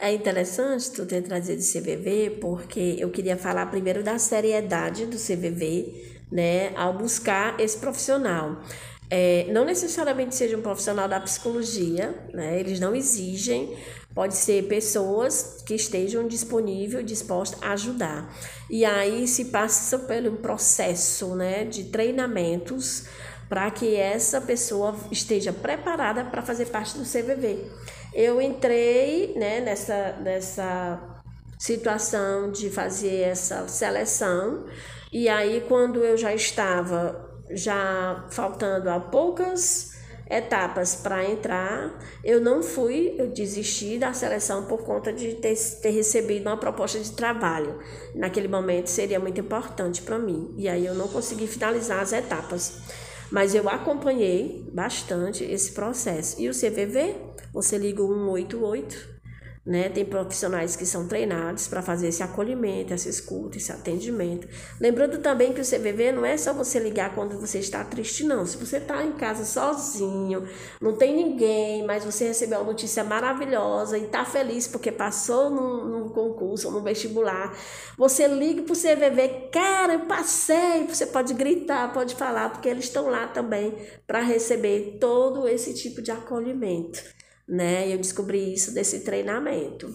É 0.00 0.12
interessante 0.14 0.90
tu 0.92 1.04
ter 1.04 1.22
trazido 1.22 1.60
o 1.60 1.64
CVV, 1.64 2.38
porque 2.40 2.96
eu 2.98 3.10
queria 3.10 3.36
falar 3.36 3.66
primeiro 3.66 4.02
da 4.02 4.18
seriedade 4.18 5.04
do 5.04 5.18
CVV, 5.18 6.22
né, 6.32 6.74
ao 6.74 6.96
buscar 6.96 7.60
esse 7.60 7.76
profissional. 7.76 8.62
É, 9.10 9.46
não 9.52 9.64
necessariamente 9.64 10.34
seja 10.34 10.56
um 10.56 10.62
profissional 10.62 11.06
da 11.06 11.20
psicologia, 11.20 12.14
né, 12.32 12.58
eles 12.58 12.80
não 12.80 12.94
exigem, 12.94 13.76
Pode 14.12 14.34
ser 14.34 14.66
pessoas 14.66 15.62
que 15.64 15.74
estejam 15.74 16.26
disponíveis, 16.26 17.06
dispostas 17.06 17.62
a 17.62 17.72
ajudar. 17.72 18.34
E 18.68 18.84
aí 18.84 19.26
se 19.28 19.46
passa 19.46 20.00
pelo 20.00 20.32
processo 20.38 21.36
né, 21.36 21.64
de 21.64 21.84
treinamentos 21.84 23.04
para 23.48 23.70
que 23.70 23.94
essa 23.94 24.40
pessoa 24.40 24.96
esteja 25.12 25.52
preparada 25.52 26.24
para 26.24 26.42
fazer 26.42 26.66
parte 26.66 26.98
do 26.98 27.04
CVV. 27.04 27.70
Eu 28.14 28.40
entrei 28.40 29.34
né, 29.36 29.60
nessa, 29.60 30.12
nessa 30.20 31.22
situação 31.58 32.50
de 32.50 32.70
fazer 32.70 33.20
essa 33.20 33.66
seleção, 33.68 34.66
e 35.12 35.28
aí 35.28 35.64
quando 35.68 36.04
eu 36.04 36.16
já 36.16 36.34
estava 36.34 37.28
já 37.52 38.26
faltando 38.30 38.88
a 38.88 39.00
poucas 39.00 39.90
etapas 40.30 40.94
para 40.94 41.28
entrar. 41.28 41.92
Eu 42.22 42.40
não 42.40 42.62
fui, 42.62 43.16
eu 43.18 43.26
desisti 43.26 43.98
da 43.98 44.12
seleção 44.12 44.64
por 44.66 44.84
conta 44.84 45.12
de 45.12 45.34
ter, 45.34 45.56
ter 45.82 45.90
recebido 45.90 46.46
uma 46.46 46.56
proposta 46.56 47.00
de 47.00 47.10
trabalho. 47.12 47.80
Naquele 48.14 48.46
momento 48.46 48.86
seria 48.86 49.18
muito 49.18 49.40
importante 49.40 50.00
para 50.02 50.18
mim. 50.18 50.54
E 50.56 50.68
aí 50.68 50.86
eu 50.86 50.94
não 50.94 51.08
consegui 51.08 51.48
finalizar 51.48 52.00
as 52.00 52.12
etapas. 52.12 52.78
Mas 53.30 53.54
eu 53.54 53.68
acompanhei 53.68 54.68
bastante 54.72 55.44
esse 55.44 55.72
processo. 55.72 56.40
E 56.40 56.48
o 56.48 56.52
CVV, 56.52 57.14
você 57.52 57.78
liga 57.78 58.02
o 58.02 58.08
188 58.08 59.20
né? 59.64 59.90
Tem 59.90 60.04
profissionais 60.04 60.74
que 60.74 60.86
são 60.86 61.06
treinados 61.06 61.68
para 61.68 61.82
fazer 61.82 62.08
esse 62.08 62.22
acolhimento, 62.22 62.94
essa 62.94 63.08
escuta, 63.08 63.58
esse 63.58 63.70
atendimento. 63.70 64.48
Lembrando 64.80 65.18
também 65.18 65.52
que 65.52 65.60
o 65.60 65.64
CVV 65.64 66.12
não 66.12 66.24
é 66.24 66.36
só 66.36 66.52
você 66.52 66.78
ligar 66.78 67.14
quando 67.14 67.38
você 67.38 67.58
está 67.58 67.84
triste, 67.84 68.24
não. 68.24 68.46
Se 68.46 68.56
você 68.56 68.78
está 68.78 69.04
em 69.04 69.12
casa 69.12 69.44
sozinho, 69.44 70.48
não 70.80 70.96
tem 70.96 71.14
ninguém, 71.14 71.86
mas 71.86 72.04
você 72.04 72.26
recebeu 72.28 72.58
uma 72.58 72.66
notícia 72.66 73.04
maravilhosa 73.04 73.98
e 73.98 74.04
está 74.04 74.24
feliz 74.24 74.66
porque 74.66 74.90
passou 74.90 75.50
num, 75.50 76.08
concurso 76.10 76.70
no 76.72 76.82
vestibular, 76.82 77.56
você 77.96 78.26
liga 78.26 78.62
para 78.62 78.72
o 78.72 78.76
CVV, 78.76 79.50
cara, 79.52 79.92
eu 79.92 80.00
passei. 80.00 80.86
Você 80.88 81.06
pode 81.06 81.34
gritar, 81.34 81.92
pode 81.92 82.16
falar, 82.16 82.50
porque 82.50 82.68
eles 82.68 82.86
estão 82.86 83.08
lá 83.08 83.28
também 83.28 83.76
para 84.06 84.20
receber 84.20 84.96
todo 84.98 85.46
esse 85.46 85.74
tipo 85.74 86.02
de 86.02 86.10
acolhimento 86.10 87.19
né? 87.48 87.92
Eu 87.92 87.98
descobri 87.98 88.54
isso 88.54 88.72
desse 88.72 89.00
treinamento. 89.00 89.92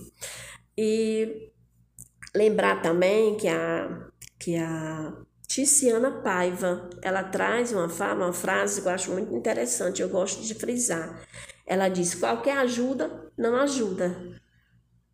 E 0.78 1.52
lembrar 2.36 2.82
também 2.82 3.38
que 3.38 3.48
a, 3.48 4.10
que 4.38 4.58
a 4.58 5.14
Ticiana 5.48 6.12
Paiva, 6.12 6.90
ela 7.02 7.24
traz 7.24 7.72
uma, 7.72 7.88
uma 8.14 8.34
frase 8.34 8.82
que 8.82 8.88
eu 8.88 8.92
acho 8.92 9.12
muito 9.12 9.34
interessante, 9.34 10.02
eu 10.02 10.10
gosto 10.10 10.42
de 10.42 10.54
frisar. 10.54 11.26
Ela 11.66 11.88
diz: 11.88 12.14
qualquer 12.16 12.58
ajuda 12.58 13.32
não 13.38 13.56
ajuda. 13.56 14.42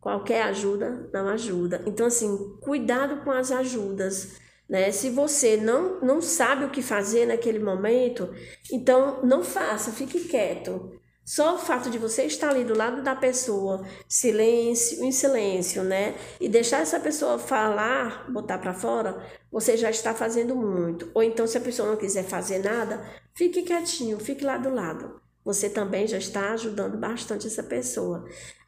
Qualquer 0.00 0.42
ajuda 0.42 1.08
não 1.12 1.28
ajuda. 1.28 1.82
Então, 1.86 2.06
assim, 2.06 2.56
cuidado 2.60 3.22
com 3.22 3.30
as 3.30 3.52
ajudas. 3.52 4.40
Né? 4.68 4.90
Se 4.90 5.10
você 5.10 5.56
não, 5.56 6.00
não 6.00 6.20
sabe 6.20 6.64
o 6.64 6.70
que 6.70 6.82
fazer 6.82 7.26
naquele 7.26 7.60
momento, 7.60 8.28
então 8.72 9.22
não 9.22 9.44
faça, 9.44 9.92
fique 9.92 10.24
quieto. 10.24 10.98
Só 11.24 11.54
o 11.54 11.58
fato 11.58 11.88
de 11.88 11.98
você 11.98 12.24
estar 12.24 12.50
ali 12.50 12.64
do 12.64 12.76
lado 12.76 13.02
da 13.02 13.14
pessoa, 13.14 13.86
silêncio, 14.08 15.04
em 15.04 15.12
silêncio, 15.12 15.84
né? 15.84 16.16
E 16.40 16.48
deixar 16.48 16.80
essa 16.80 16.98
pessoa 16.98 17.38
falar, 17.38 18.30
botar 18.30 18.58
para 18.58 18.74
fora, 18.74 19.24
você 19.50 19.76
já 19.76 19.88
está 19.88 20.14
fazendo 20.14 20.56
muito. 20.56 21.10
Ou 21.14 21.22
então, 21.22 21.46
se 21.46 21.56
a 21.56 21.60
pessoa 21.60 21.88
não 21.88 21.96
quiser 21.96 22.24
fazer 22.24 22.58
nada, 22.58 23.04
fique 23.34 23.62
quietinho, 23.62 24.18
fique 24.18 24.44
lá 24.44 24.58
do 24.58 24.74
lado. 24.74 25.20
Você 25.44 25.70
também 25.70 26.06
já 26.06 26.18
está 26.18 26.52
ajudando 26.52 26.98
bastante 26.98 27.46
essa 27.46 27.62
pessoa. 27.62 28.24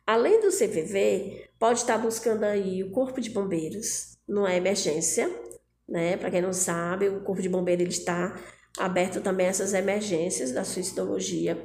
Além 0.07 0.41
do 0.41 0.49
CVV, 0.49 1.49
pode 1.59 1.81
estar 1.81 1.99
buscando 1.99 2.45
aí 2.45 2.85
o 2.85 2.91
Corpo 2.91 3.21
de 3.21 3.31
Bombeiros, 3.31 4.17
não 4.29 4.47
é 4.47 4.57
emergência, 4.57 5.31
né? 5.89 6.17
Para 6.17 6.31
quem 6.31 6.43
não 6.43 6.53
sabe, 6.53 7.09
o 7.09 7.21
Corpo 7.21 7.43
de 7.43 7.49
Bombeiros 7.49 7.83
ele 7.83 7.93
está 7.93 8.39
aberto 8.79 9.21
também 9.21 9.47
a 9.47 9.51
essas 9.51 9.73
emergências 9.73 10.53
da 10.53 10.65
suicidologia. 10.65 11.63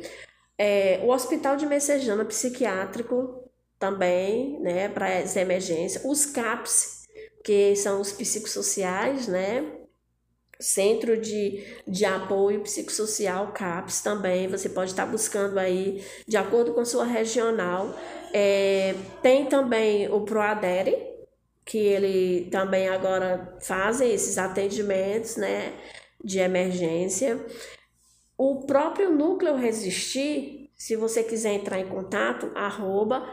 É, 0.60 1.00
o 1.04 1.10
Hospital 1.10 1.56
de 1.56 1.66
Messejana 1.66 2.26
Psiquiátrico 2.26 3.50
também, 3.80 4.60
né, 4.60 4.90
para 4.90 5.10
essa 5.10 5.40
emergência. 5.40 6.02
Os 6.04 6.26
CAPS, 6.26 7.08
que 7.46 7.78
são 7.78 8.02
os 8.02 8.12
psicossociais, 8.12 9.26
né, 9.30 9.80
Centro 10.60 11.16
de, 11.16 11.64
de 11.88 12.04
Apoio 12.04 12.60
Psicossocial, 12.64 13.54
CAPS, 13.54 14.02
também, 14.02 14.50
você 14.50 14.68
pode 14.68 14.92
estar 14.92 15.06
buscando 15.06 15.58
aí, 15.58 16.04
de 16.28 16.36
acordo 16.36 16.74
com 16.74 16.82
a 16.82 16.86
sua 16.86 17.06
regional. 17.06 17.96
É, 18.34 18.94
tem 19.22 19.46
também 19.46 20.12
o 20.12 20.26
ProAdere, 20.26 20.98
que 21.64 21.78
ele 21.78 22.50
também 22.52 22.90
agora 22.90 23.58
faz 23.62 24.02
esses 24.02 24.38
atendimentos, 24.38 25.38
né, 25.38 25.72
de 26.22 26.40
emergência. 26.40 27.40
O 28.40 28.62
próprio 28.62 29.12
núcleo 29.12 29.58
resistir, 29.58 30.72
se 30.74 30.96
você 30.96 31.22
quiser 31.22 31.56
entrar 31.56 31.78
em 31.78 31.90
contato, 31.90 32.50
arroba 32.56 33.28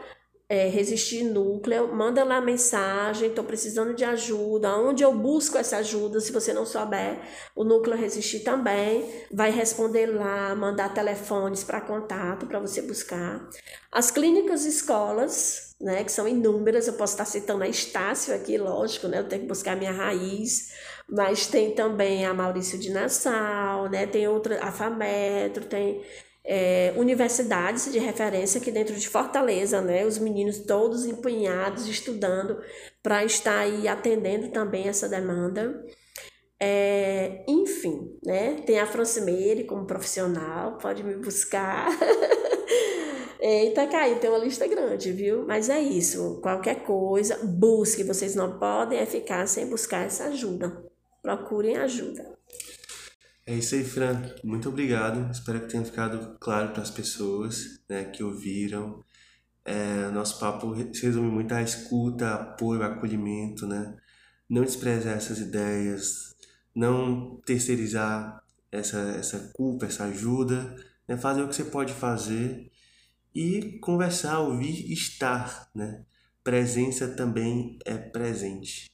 é, 0.49 0.67
resistir 0.67 1.23
núcleo, 1.23 1.95
manda 1.95 2.25
lá 2.25 2.41
mensagem, 2.41 3.29
estou 3.29 3.45
precisando 3.45 3.95
de 3.95 4.05
ajuda, 4.05 4.77
onde 4.77 5.05
eu 5.05 5.13
busco 5.13 5.59
essa 5.59 5.77
ajuda, 5.77 6.19
se 6.19 6.33
você 6.33 6.53
não 6.53 6.67
souber, 6.67 7.21
o 7.55 7.63
núcleo 7.63 7.97
resistir 7.97 8.41
também 8.41 9.09
vai 9.31 9.53
responder 9.53 10.07
lá, 10.07 10.57
mandar 10.57 10.93
telefones 10.93 11.63
para 11.63 11.81
contato 11.81 12.47
para 12.47 12.59
você 12.59 12.83
buscar. 12.83 13.49
As 13.93 14.11
clínicas 14.11 14.65
escolas, 14.65 15.77
né, 15.81 16.03
que 16.03 16.11
são 16.11 16.27
inúmeras, 16.27 16.89
eu 16.89 16.95
posso 16.95 17.13
estar 17.13 17.27
citando 17.27 17.63
a 17.63 17.69
Estácio 17.69 18.35
aqui, 18.35 18.59
lógico, 18.59 19.07
né, 19.07 19.21
eu 19.21 19.29
tenho 19.29 19.43
que 19.43 19.49
buscar 19.49 19.77
minha 19.77 19.93
raiz, 19.93 20.73
mas 21.11 21.47
tem 21.47 21.73
também 21.73 22.25
a 22.25 22.35
Maurício 22.35 22.79
de 22.79 22.91
Nassau, 22.91 23.89
né, 23.89 24.07
tem 24.07 24.27
outra, 24.29 24.63
a 24.63 24.73
FAMetro, 24.73 25.65
tem 25.65 26.03
é, 26.47 26.95
universidades 26.97 27.91
de 27.93 27.99
referência 27.99 28.61
aqui 28.61 28.71
dentro 28.71 28.95
de 28.95 29.09
Fortaleza, 29.09 29.81
né? 29.81 30.07
Os 30.07 30.17
meninos 30.17 30.61
todos 30.61 31.05
empenhados, 31.05 31.89
estudando 31.89 32.61
para 33.03 33.25
estar 33.25 33.59
aí 33.59 33.89
atendendo 33.89 34.49
também 34.53 34.89
essa 34.89 35.09
demanda. 35.09 35.85
É, 36.61 37.45
enfim, 37.49 38.17
né? 38.25 38.63
Tem 38.65 38.79
a 38.79 38.87
Francimeire 38.87 39.65
como 39.65 39.87
profissional, 39.87 40.79
pode 40.79 41.03
me 41.03 41.17
buscar. 41.17 41.89
Eita, 43.41 43.87
Caio, 43.87 44.19
tem 44.19 44.31
uma 44.31 44.39
lista 44.39 44.67
grande, 44.67 45.13
viu? 45.13 45.45
Mas 45.47 45.69
é 45.69 45.81
isso. 45.81 46.41
Qualquer 46.41 46.85
coisa, 46.85 47.39
busque. 47.45 48.05
Vocês 48.05 48.35
não 48.35 48.59
podem 48.59 48.99
é 48.99 49.07
ficar 49.07 49.47
sem 49.47 49.67
buscar 49.67 50.07
essa 50.07 50.27
ajuda. 50.27 50.95
Procurem 51.27 51.77
ajuda. 51.77 52.39
É 53.45 53.53
isso 53.53 53.74
aí, 53.74 53.83
Fran. 53.83 54.33
Muito 54.45 54.68
obrigado. 54.68 55.29
Espero 55.33 55.59
que 55.59 55.66
tenha 55.66 55.85
ficado 55.85 56.39
claro 56.39 56.72
para 56.72 56.83
as 56.83 56.91
pessoas 56.91 57.81
né, 57.89 58.05
que 58.05 58.22
ouviram. 58.22 59.05
É, 59.64 60.09
nosso 60.12 60.39
papo 60.39 60.72
se 60.95 61.05
resume 61.05 61.29
muito 61.29 61.53
à 61.53 61.61
escuta, 61.61 62.33
apoio, 62.33 62.81
acolhimento, 62.85 63.66
né? 63.66 63.97
Não 64.49 64.62
desprezar 64.62 65.16
essas 65.16 65.41
ideias, 65.41 66.37
não 66.72 67.41
terceirizar 67.45 68.41
essa, 68.70 69.01
essa 69.18 69.51
culpa, 69.53 69.87
essa 69.87 70.05
ajuda, 70.05 70.77
né? 71.09 71.16
fazer 71.16 71.43
o 71.43 71.49
que 71.49 71.57
você 71.57 71.64
pode 71.64 71.93
fazer 71.93 72.70
e 73.35 73.81
conversar, 73.81 74.39
ouvir, 74.39 74.93
estar, 74.93 75.68
né? 75.74 76.05
Presença 76.45 77.09
também 77.16 77.81
é 77.85 77.99
presente. 77.99 78.89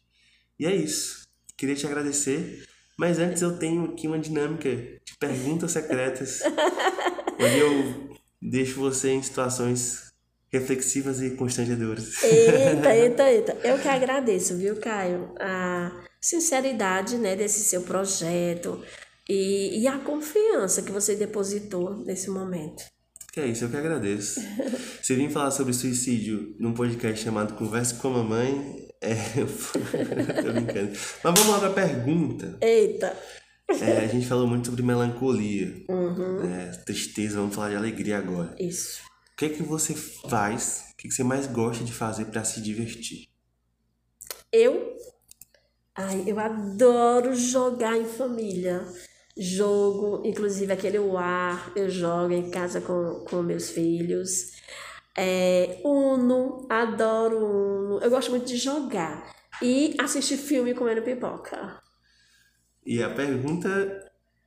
E 0.59 0.65
é 0.65 0.75
isso. 0.75 1.22
Queria 1.63 1.77
te 1.77 1.87
agradecer 1.87 2.67
mas 3.03 3.19
antes 3.19 3.43
eu 3.43 3.59
tenho 3.59 3.85
aqui 3.85 4.07
uma 4.07 4.19
dinâmica 4.19 4.71
de 4.71 5.17
perguntas 5.19 5.73
secretas, 5.73 6.41
onde 7.41 7.59
eu 7.59 8.17
deixo 8.41 8.81
você 8.81 9.11
em 9.11 9.23
situações 9.23 10.13
reflexivas 10.53 11.23
e 11.23 11.31
constrangedoras. 11.31 12.23
Eita, 12.23 12.95
eita, 12.95 13.31
eita. 13.31 13.53
Eu 13.65 13.79
que 13.79 13.89
agradeço, 13.89 14.57
viu, 14.57 14.77
Caio? 14.77 15.35
A 15.41 15.91
sinceridade 16.21 17.17
né, 17.17 17.35
desse 17.35 17.65
seu 17.65 17.83
projeto 17.83 18.81
e, 19.29 19.81
e 19.81 19.89
a 19.89 19.99
confiança 19.99 20.83
que 20.83 20.93
você 20.93 21.17
depositou 21.17 21.97
nesse 22.05 22.31
momento. 22.31 22.85
Que 23.33 23.41
é 23.41 23.47
isso, 23.47 23.65
eu 23.65 23.71
que 23.71 23.77
agradeço. 23.79 24.39
Você 25.03 25.17
vim 25.17 25.31
falar 25.31 25.51
sobre 25.51 25.73
suicídio 25.73 26.55
num 26.61 26.75
podcast 26.75 27.25
chamado 27.25 27.55
Conversa 27.55 27.95
com 27.95 28.09
a 28.09 28.19
Mamãe. 28.19 28.92
É, 29.03 29.15
tô 30.43 30.53
brincando. 30.53 30.93
Mas 30.93 31.23
vamos 31.23 31.49
lá 31.49 31.59
pra 31.59 31.71
pergunta. 31.71 32.57
Eita! 32.61 33.19
É, 33.69 34.05
a 34.05 34.07
gente 34.07 34.27
falou 34.27 34.47
muito 34.47 34.67
sobre 34.67 34.83
melancolia, 34.83 35.85
uhum. 35.89 36.43
né, 36.43 36.71
tristeza, 36.85 37.37
vamos 37.37 37.55
falar 37.55 37.71
de 37.71 37.77
alegria 37.77 38.19
agora. 38.19 38.55
Isso. 38.59 39.01
O 39.33 39.37
que 39.37 39.47
é 39.47 39.49
que 39.49 39.63
você 39.63 39.95
faz, 39.95 40.85
o 40.93 40.97
que, 40.97 41.07
é 41.07 41.11
que 41.11 41.15
você 41.15 41.25
mais 41.25 41.47
gosta 41.47 41.83
de 41.83 41.93
fazer 41.93 42.27
para 42.27 42.45
se 42.45 42.61
divertir? 42.61 43.29
Eu? 44.53 44.97
Ai, 45.95 46.25
eu 46.27 46.39
adoro 46.39 47.35
jogar 47.35 47.97
em 47.97 48.05
família 48.05 48.87
jogo, 49.37 50.23
inclusive 50.25 50.73
aquele 50.73 50.99
War, 50.99 51.73
eu 51.75 51.89
jogo 51.89 52.33
em 52.33 52.51
casa 52.51 52.81
com, 52.81 53.25
com 53.29 53.43
meus 53.43 53.71
filhos. 53.71 54.53
É, 55.17 55.81
Uno, 55.85 56.67
adoro 56.69 57.39
Uno. 57.39 57.99
Eu 58.01 58.11
gosto 58.11 58.31
muito 58.31 58.47
de 58.47 58.57
jogar. 58.57 59.35
E 59.61 59.95
assistir 59.99 60.37
filme 60.37 60.75
comendo 60.75 61.03
pipoca. 61.03 61.81
E 62.85 63.03
a 63.03 63.11
pergunta, 63.11 63.69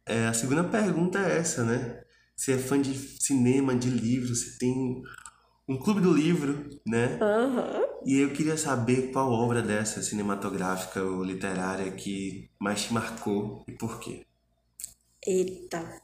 é, 0.06 0.28
a 0.28 0.34
segunda 0.34 0.64
pergunta 0.64 1.20
é 1.20 1.38
essa, 1.38 1.64
né? 1.64 2.04
Você 2.36 2.54
é 2.54 2.58
fã 2.58 2.82
de 2.82 2.94
cinema, 2.94 3.76
de 3.76 3.90
livro, 3.90 4.36
você 4.36 4.58
tem 4.58 5.02
um 5.68 5.78
clube 5.78 6.02
do 6.02 6.14
livro, 6.14 6.70
né? 6.86 7.18
Uhum. 7.22 7.86
E 8.06 8.20
eu 8.20 8.34
queria 8.34 8.58
saber 8.58 9.12
qual 9.12 9.32
obra 9.32 9.62
dessa 9.62 10.02
cinematográfica 10.02 11.02
ou 11.02 11.24
literária 11.24 11.92
que 11.92 12.52
mais 12.60 12.84
te 12.84 12.94
marcou 12.94 13.64
e 13.68 13.72
por 13.72 14.00
quê. 14.00 14.26
Eita! 15.26 16.02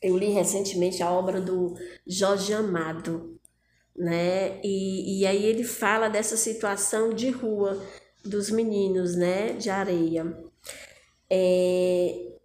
Eu 0.00 0.16
li 0.16 0.30
recentemente 0.30 1.02
a 1.02 1.10
obra 1.10 1.40
do 1.40 1.74
Jorge 2.06 2.52
Amado, 2.52 3.35
né? 3.98 4.60
E, 4.62 5.20
e 5.20 5.26
aí 5.26 5.44
ele 5.44 5.64
fala 5.64 6.08
dessa 6.08 6.36
situação 6.36 7.12
de 7.12 7.30
rua 7.30 7.82
dos 8.24 8.50
meninos, 8.50 9.16
né? 9.16 9.52
De 9.52 9.70
areia. 9.70 10.36
É, 11.30 12.36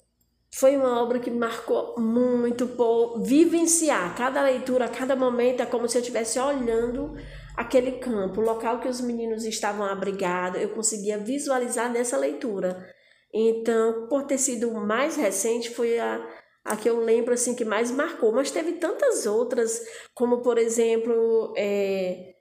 foi 0.54 0.76
uma 0.76 1.02
obra 1.02 1.20
que 1.20 1.32
marcou 1.32 1.99
muito 1.99 2.68
por 2.68 3.22
vivenciar 3.22 4.16
cada 4.16 4.41
leitura, 4.41 4.88
cada 4.88 5.16
momento, 5.16 5.62
é 5.62 5.66
como 5.66 5.88
se 5.88 5.97
eu 5.97 6.02
estivesse 6.02 6.39
olhando 6.39 7.16
aquele 7.56 7.93
campo, 7.93 8.41
o 8.41 8.43
local 8.43 8.80
que 8.80 8.88
os 8.88 9.02
meninos 9.02 9.45
estavam 9.45 9.86
abrigados, 9.86 10.62
eu 10.62 10.70
conseguia 10.70 11.18
visualizar 11.18 11.91
nessa 11.91 12.18
leitura. 12.18 12.86
Então, 13.34 14.08
por 14.08 14.24
ter 14.24 14.38
sido 14.38 14.72
mais 14.72 15.16
recente, 15.16 15.70
foi 15.70 15.99
a, 15.99 16.22
a 16.64 16.76
que 16.76 16.89
eu 16.89 16.99
lembro 16.99 17.34
assim 17.34 17.55
que 17.55 17.66
mais 17.66 17.91
marcou. 17.91 18.32
Mas 18.32 18.51
teve 18.51 18.74
tantas 18.74 19.26
outras, 19.26 19.82
como 20.14 20.41
por 20.41 20.57
exemplo, 20.57 21.53
é, 21.57 22.36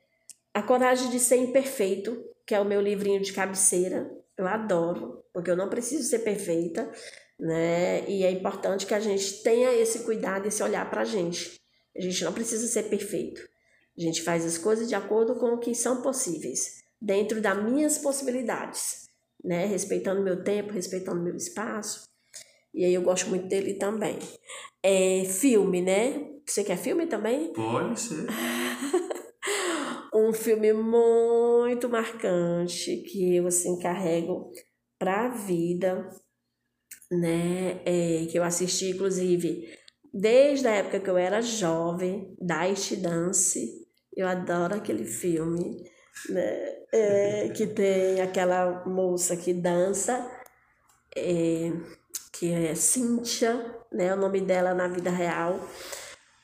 A 0.54 0.62
Coragem 0.62 1.10
de 1.10 1.18
Ser 1.18 1.36
Imperfeito, 1.36 2.22
que 2.46 2.54
é 2.54 2.60
o 2.60 2.64
meu 2.64 2.80
livrinho 2.80 3.20
de 3.20 3.32
cabeceira. 3.32 4.10
Eu 4.36 4.46
adoro, 4.46 5.24
porque 5.32 5.50
eu 5.50 5.56
não 5.56 5.68
preciso 5.68 6.08
ser 6.08 6.20
perfeita, 6.20 6.90
né? 7.38 8.08
E 8.08 8.24
é 8.24 8.30
importante 8.30 8.86
que 8.86 8.94
a 8.94 9.00
gente 9.00 9.42
tenha 9.42 9.72
esse 9.72 10.00
cuidado, 10.00 10.46
esse 10.46 10.62
olhar 10.62 10.88
para 10.88 11.02
a 11.02 11.04
gente. 11.04 11.60
A 11.96 12.00
gente 12.00 12.24
não 12.24 12.32
precisa 12.32 12.66
ser 12.66 12.84
perfeito. 12.84 13.40
A 13.98 14.00
gente 14.00 14.22
faz 14.22 14.44
as 14.46 14.56
coisas 14.56 14.88
de 14.88 14.94
acordo 14.94 15.34
com 15.36 15.54
o 15.54 15.58
que 15.58 15.74
são 15.74 16.00
possíveis, 16.00 16.82
dentro 17.00 17.40
das 17.40 17.62
minhas 17.62 17.98
possibilidades 17.98 19.10
né? 19.44 19.66
Respeitando 19.66 20.22
meu 20.22 20.42
tempo, 20.42 20.72
respeitando 20.72 21.22
meu 21.22 21.36
espaço. 21.36 22.09
E 22.74 22.84
aí 22.84 22.94
eu 22.94 23.02
gosto 23.02 23.28
muito 23.28 23.48
dele 23.48 23.74
também. 23.74 24.18
É 24.82 25.24
filme, 25.24 25.82
né? 25.82 26.28
Você 26.46 26.64
quer 26.64 26.78
filme 26.78 27.06
também? 27.06 27.52
Pode 27.52 28.00
ser. 28.00 28.26
um 30.14 30.32
filme 30.32 30.72
muito 30.72 31.88
marcante 31.88 32.96
que 33.08 33.36
eu 33.36 33.46
assim 33.46 33.78
carrego 33.78 34.50
para 34.98 35.26
a 35.26 35.28
vida, 35.28 36.08
né? 37.10 37.80
É, 37.84 38.26
que 38.26 38.38
eu 38.38 38.42
assisti 38.42 38.90
inclusive 38.90 39.68
desde 40.12 40.66
a 40.66 40.72
época 40.72 41.00
que 41.00 41.10
eu 41.10 41.16
era 41.16 41.40
jovem, 41.40 42.36
Dice 42.40 42.96
Dance. 42.96 43.88
Eu 44.16 44.26
adoro 44.26 44.74
aquele 44.74 45.04
filme 45.04 45.84
né? 46.28 46.76
É, 46.92 47.48
que 47.50 47.66
tem 47.66 48.20
aquela 48.20 48.84
moça 48.86 49.36
que 49.36 49.54
dança, 49.54 50.28
é, 51.16 51.72
que 52.40 52.50
é 52.50 52.74
Cíntia, 52.74 53.54
né? 53.92 54.14
O 54.14 54.16
nome 54.16 54.40
dela 54.40 54.72
na 54.72 54.88
vida 54.88 55.10
real. 55.10 55.60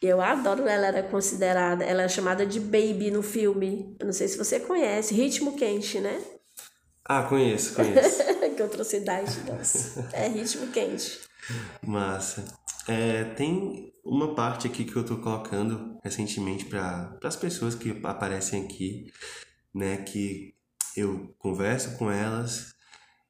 Eu 0.02 0.20
adoro 0.20 0.68
ela, 0.68 0.88
era 0.88 1.02
considerada, 1.02 1.82
ela 1.82 2.02
é 2.02 2.08
chamada 2.08 2.44
de 2.44 2.60
Baby 2.60 3.10
no 3.10 3.22
filme. 3.22 3.96
Eu 3.98 4.04
não 4.04 4.12
sei 4.12 4.28
se 4.28 4.36
você 4.36 4.60
conhece, 4.60 5.14
Ritmo 5.14 5.56
Quente, 5.56 5.98
né? 5.98 6.22
Ah, 7.02 7.22
conheço, 7.22 7.74
conheço. 7.74 8.22
que 8.54 8.62
outra 8.62 8.84
cidade 8.84 9.40
dança. 9.40 10.06
É 10.12 10.28
Ritmo 10.28 10.66
Quente. 10.66 11.18
Massa. 11.82 12.44
É, 12.86 13.24
tem 13.24 13.90
uma 14.04 14.34
parte 14.34 14.66
aqui 14.66 14.84
que 14.84 14.94
eu 14.94 15.04
tô 15.04 15.16
colocando 15.16 15.98
recentemente 16.04 16.66
para 16.66 17.18
as 17.24 17.36
pessoas 17.36 17.74
que 17.74 17.98
aparecem 18.04 18.64
aqui, 18.64 19.10
né, 19.74 19.96
que 19.96 20.54
eu 20.94 21.34
converso 21.38 21.96
com 21.96 22.10
elas, 22.10 22.75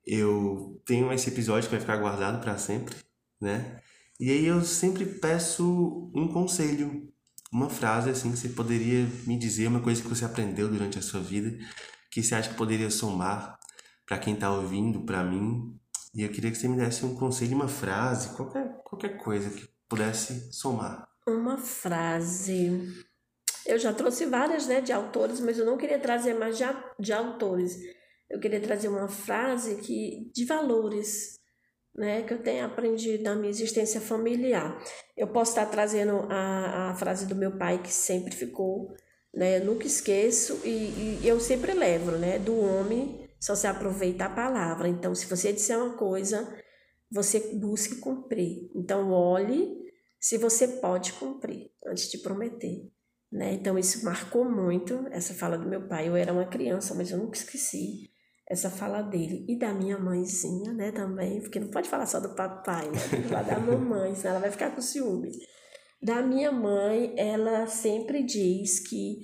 eu 0.07 0.81
tenho 0.87 1.13
esse 1.13 1.29
episódio 1.29 1.69
que 1.69 1.75
vai 1.75 1.81
ficar 1.81 1.97
guardado 1.97 2.41
para 2.41 2.57
sempre, 2.57 2.95
né? 3.41 3.81
E 4.19 4.31
aí 4.31 4.47
eu 4.47 4.63
sempre 4.65 5.05
peço 5.05 6.11
um 6.15 6.29
conselho, 6.29 7.13
uma 7.53 7.69
frase 7.69 8.09
assim 8.09 8.31
que 8.31 8.39
você 8.39 8.49
poderia 8.49 9.07
me 9.27 9.39
dizer, 9.39 9.67
uma 9.67 9.81
coisa 9.81 10.01
que 10.01 10.09
você 10.09 10.25
aprendeu 10.25 10.69
durante 10.69 10.99
a 10.99 11.03
sua 11.03 11.21
vida, 11.21 11.59
que 12.11 12.23
você 12.23 12.35
acha 12.35 12.49
que 12.49 12.55
poderia 12.55 12.89
somar 12.91 13.59
para 14.07 14.19
quem 14.19 14.35
está 14.35 14.51
ouvindo, 14.51 15.05
para 15.05 15.25
mim, 15.25 15.79
E 16.15 16.23
eu 16.23 16.31
queria 16.31 16.51
que 16.51 16.57
você 16.57 16.67
me 16.67 16.77
desse 16.77 17.05
um 17.05 17.15
conselho, 17.15 17.55
uma 17.55 17.69
frase, 17.69 18.35
qualquer, 18.35 18.81
qualquer 18.85 19.19
coisa 19.19 19.51
que 19.51 19.69
pudesse 19.87 20.51
somar. 20.51 21.07
Uma 21.29 21.59
frase. 21.59 23.05
Eu 23.67 23.79
já 23.79 23.93
trouxe 23.93 24.25
várias, 24.25 24.67
né, 24.67 24.81
de 24.81 24.93
autores, 24.93 25.41
mas 25.41 25.59
eu 25.59 25.67
não 25.67 25.77
queria 25.77 25.99
trazer 25.99 26.33
mais 26.33 26.57
de, 26.57 26.65
de 26.99 27.13
autores. 27.13 27.77
Eu 28.29 28.41
queria 28.41 28.61
trazer 28.61 28.89
uma 28.89 29.09
frase 29.09 29.77
que 29.77 30.31
de 30.35 30.45
valores, 30.45 31.39
né, 31.95 32.23
que 32.23 32.35
eu 32.35 32.43
tenho 32.43 32.67
aprendido 32.67 33.23
na 33.23 33.35
minha 33.35 33.51
existência 33.51 34.01
familiar. 34.01 34.83
Eu 35.17 35.29
posso 35.29 35.53
estar 35.53 35.67
trazendo 35.67 36.27
a, 36.29 36.91
a 36.91 36.95
frase 36.97 37.27
do 37.27 37.35
meu 37.35 37.57
pai 37.57 37.81
que 37.83 37.93
sempre 37.93 38.35
ficou, 38.35 38.95
né, 39.33 39.59
eu 39.59 39.65
nunca 39.65 39.87
esqueço 39.87 40.61
e, 40.65 41.21
e 41.23 41.29
eu 41.29 41.39
sempre 41.39 41.73
levo, 41.73 42.13
né, 42.13 42.39
do 42.39 42.59
homem 42.59 43.27
só 43.41 43.55
se 43.55 43.67
aproveita 43.67 44.25
a 44.25 44.31
palavra. 44.31 44.89
Então, 44.89 45.15
se 45.15 45.27
você 45.27 45.53
disser 45.53 45.79
uma 45.79 45.97
coisa, 45.97 46.53
você 47.11 47.55
busque 47.55 47.97
cumprir. 47.97 48.71
Então, 48.75 49.13
olhe 49.13 49.77
se 50.19 50.37
você 50.37 50.67
pode 50.67 51.13
cumprir 51.13 51.71
antes 51.87 52.11
de 52.11 52.19
prometer. 52.19 52.91
Né? 53.31 53.53
Então, 53.55 53.79
isso 53.79 54.05
marcou 54.05 54.45
muito 54.45 55.07
essa 55.11 55.35
fala 55.35 55.57
do 55.57 55.69
meu 55.69 55.87
pai. 55.87 56.09
Eu 56.09 56.17
era 56.17 56.33
uma 56.33 56.47
criança, 56.47 56.95
mas 56.95 57.11
eu 57.11 57.19
nunca 57.19 57.37
esqueci 57.37 58.11
essa 58.49 58.71
fala 58.71 59.03
dele. 59.03 59.45
E 59.49 59.59
da 59.59 59.73
minha 59.73 59.99
mãezinha, 59.99 60.73
né, 60.73 60.93
também, 60.93 61.41
porque 61.41 61.61
não 61.61 61.69
pode 61.69 61.89
falar 61.89 62.07
só 62.07 62.21
do 62.21 62.35
papai, 62.35 62.89
né? 62.91 62.99
Tem 63.11 63.23
que 63.23 63.29
falar 63.29 63.43
da 63.43 63.59
mamãe, 63.59 64.15
senão 64.15 64.33
ela 64.33 64.41
vai 64.41 64.51
ficar 64.51 64.75
com 64.75 64.81
ciúme. 64.81 65.33
Da 66.03 66.23
minha 66.23 66.53
mãe, 66.53 67.15
ela 67.17 67.67
sempre 67.67 68.23
diz 68.23 68.81
que 68.81 69.23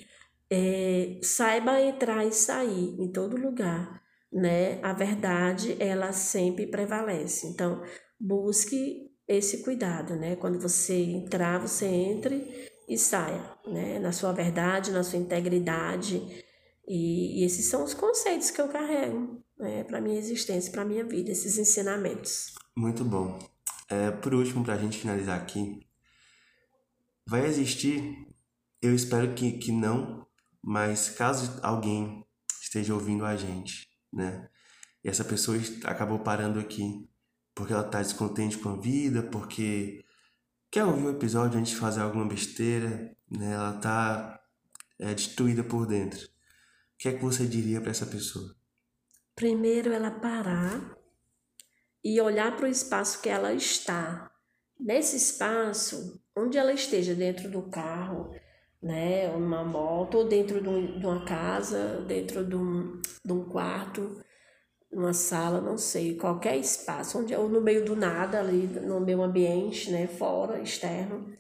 é, 0.51 1.21
saiba 1.23 1.81
entrar 1.81 2.25
e 2.27 2.33
sair 2.33 2.97
em 3.01 3.11
todo 3.13 3.37
lugar 3.37 4.03
né, 4.33 4.81
a 4.83 4.93
verdade 4.93 5.77
ela 5.79 6.13
sempre 6.13 6.67
prevalece. 6.67 7.47
Então, 7.47 7.83
busque 8.19 9.11
esse 9.29 9.63
cuidado, 9.63 10.17
né? 10.17 10.37
Quando 10.37 10.59
você 10.59 10.95
entrar, 10.95 11.59
você 11.59 11.87
entre 11.87 12.71
e 12.89 12.97
saia, 12.97 13.45
né? 13.67 13.99
Na 13.99 14.11
sua 14.11 14.33
verdade, 14.33 14.91
na 14.91 15.03
sua 15.03 15.19
integridade. 15.19 16.43
E, 16.87 17.41
e 17.41 17.45
esses 17.45 17.67
são 17.67 17.85
os 17.85 17.95
conceitos 17.95 18.51
que 18.51 18.61
eu 18.61 18.69
carrego 18.69 19.43
né, 19.59 19.85
para 19.85 20.01
minha 20.01 20.19
existência, 20.19 20.73
para 20.73 20.85
minha 20.85 21.05
vida, 21.05 21.31
esses 21.31 21.59
ensinamentos. 21.59 22.53
Muito 22.77 23.05
bom. 23.05 23.39
É, 23.89 24.11
por 24.11 24.35
último, 24.35 24.65
para 24.65 24.75
a 24.75 24.79
gente 24.79 24.99
finalizar 24.99 25.41
aqui, 25.41 25.87
vai 27.27 27.47
existir, 27.47 28.27
eu 28.81 28.95
espero 28.95 29.35
que, 29.35 29.53
que 29.53 29.71
não, 29.71 30.27
mas 30.63 31.11
caso 31.11 31.61
alguém 31.63 32.27
esteja 32.63 32.95
ouvindo 32.95 33.25
a 33.25 33.37
gente 33.37 33.93
né? 34.13 34.49
E 35.03 35.09
essa 35.09 35.25
pessoa 35.25 35.59
acabou 35.85 36.19
parando 36.19 36.61
aqui 36.61 37.09
porque 37.55 37.73
ela 37.73 37.85
está 37.85 38.01
descontente 38.01 38.59
com 38.59 38.71
a 38.71 38.77
vida, 38.77 39.23
porque 39.23 40.05
quer 40.71 40.85
ouvir 40.85 41.05
um 41.05 41.11
episódio 41.11 41.59
antes 41.59 41.73
de 41.73 41.79
fazer 41.79 42.01
alguma 42.01 42.27
besteira, 42.27 43.17
né? 43.31 43.53
Ela 43.53 43.77
está 43.77 44.41
é, 44.99 45.15
destruída 45.15 45.65
por 45.65 45.87
dentro. 45.87 46.29
Que 47.03 47.09
é 47.09 47.13
que 47.15 47.25
você 47.25 47.49
diria 47.49 47.81
para 47.81 47.91
essa 47.91 48.07
pessoa? 48.07 48.55
Primeiro, 49.35 49.93
ela 49.93 50.09
parar 50.09 50.97
e 52.05 52.21
olhar 52.21 52.57
para 52.57 52.67
o 52.67 52.71
espaço 52.71 53.21
que 53.21 53.29
ela 53.29 53.53
está. 53.53 54.31
Nesse 54.79 55.17
espaço, 55.17 56.23
onde 56.37 56.57
ela 56.57 56.73
esteja, 56.73 57.13
dentro 57.13 57.51
do 57.51 57.63
carro, 57.63 58.33
né, 58.81 59.29
uma 59.31 59.65
moto, 59.65 60.19
ou 60.19 60.29
dentro 60.29 60.63
de, 60.63 61.01
de 61.01 61.05
uma 61.05 61.25
casa, 61.25 62.03
dentro 62.07 62.45
de 62.45 62.55
um, 62.55 63.03
de 63.25 63.33
um 63.33 63.49
quarto, 63.49 64.23
uma 64.93 65.13
sala, 65.13 65.61
não 65.61 65.77
sei, 65.77 66.17
qualquer 66.17 66.57
espaço, 66.57 67.19
onde, 67.19 67.35
ou 67.35 67.49
no 67.49 67.61
meio 67.61 67.85
do 67.85 67.97
nada, 67.97 68.39
ali 68.39 68.69
no 68.81 69.01
meio 69.01 69.23
ambiente, 69.23 69.91
né, 69.91 70.07
fora, 70.07 70.61
externo, 70.61 71.37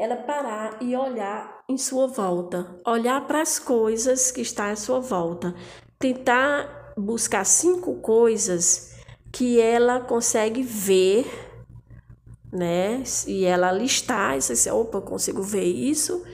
ela 0.00 0.16
parar 0.16 0.78
e 0.80 0.96
olhar 0.96 1.62
em 1.68 1.76
sua 1.76 2.06
volta, 2.06 2.66
olhar 2.86 3.26
para 3.26 3.42
as 3.42 3.58
coisas 3.58 4.30
que 4.30 4.40
estão 4.40 4.64
à 4.64 4.74
sua 4.74 4.98
volta, 4.98 5.54
tentar 5.98 6.94
buscar 6.96 7.44
cinco 7.44 7.96
coisas 7.96 8.94
que 9.30 9.60
ela 9.60 10.00
consegue 10.00 10.62
ver, 10.62 11.26
né? 12.50 13.02
E 13.26 13.44
ela 13.44 13.70
listar, 13.70 14.38
isso, 14.38 14.74
opa, 14.74 14.96
eu 14.96 15.02
consigo 15.02 15.42
ver 15.42 15.64
isso, 15.64 16.24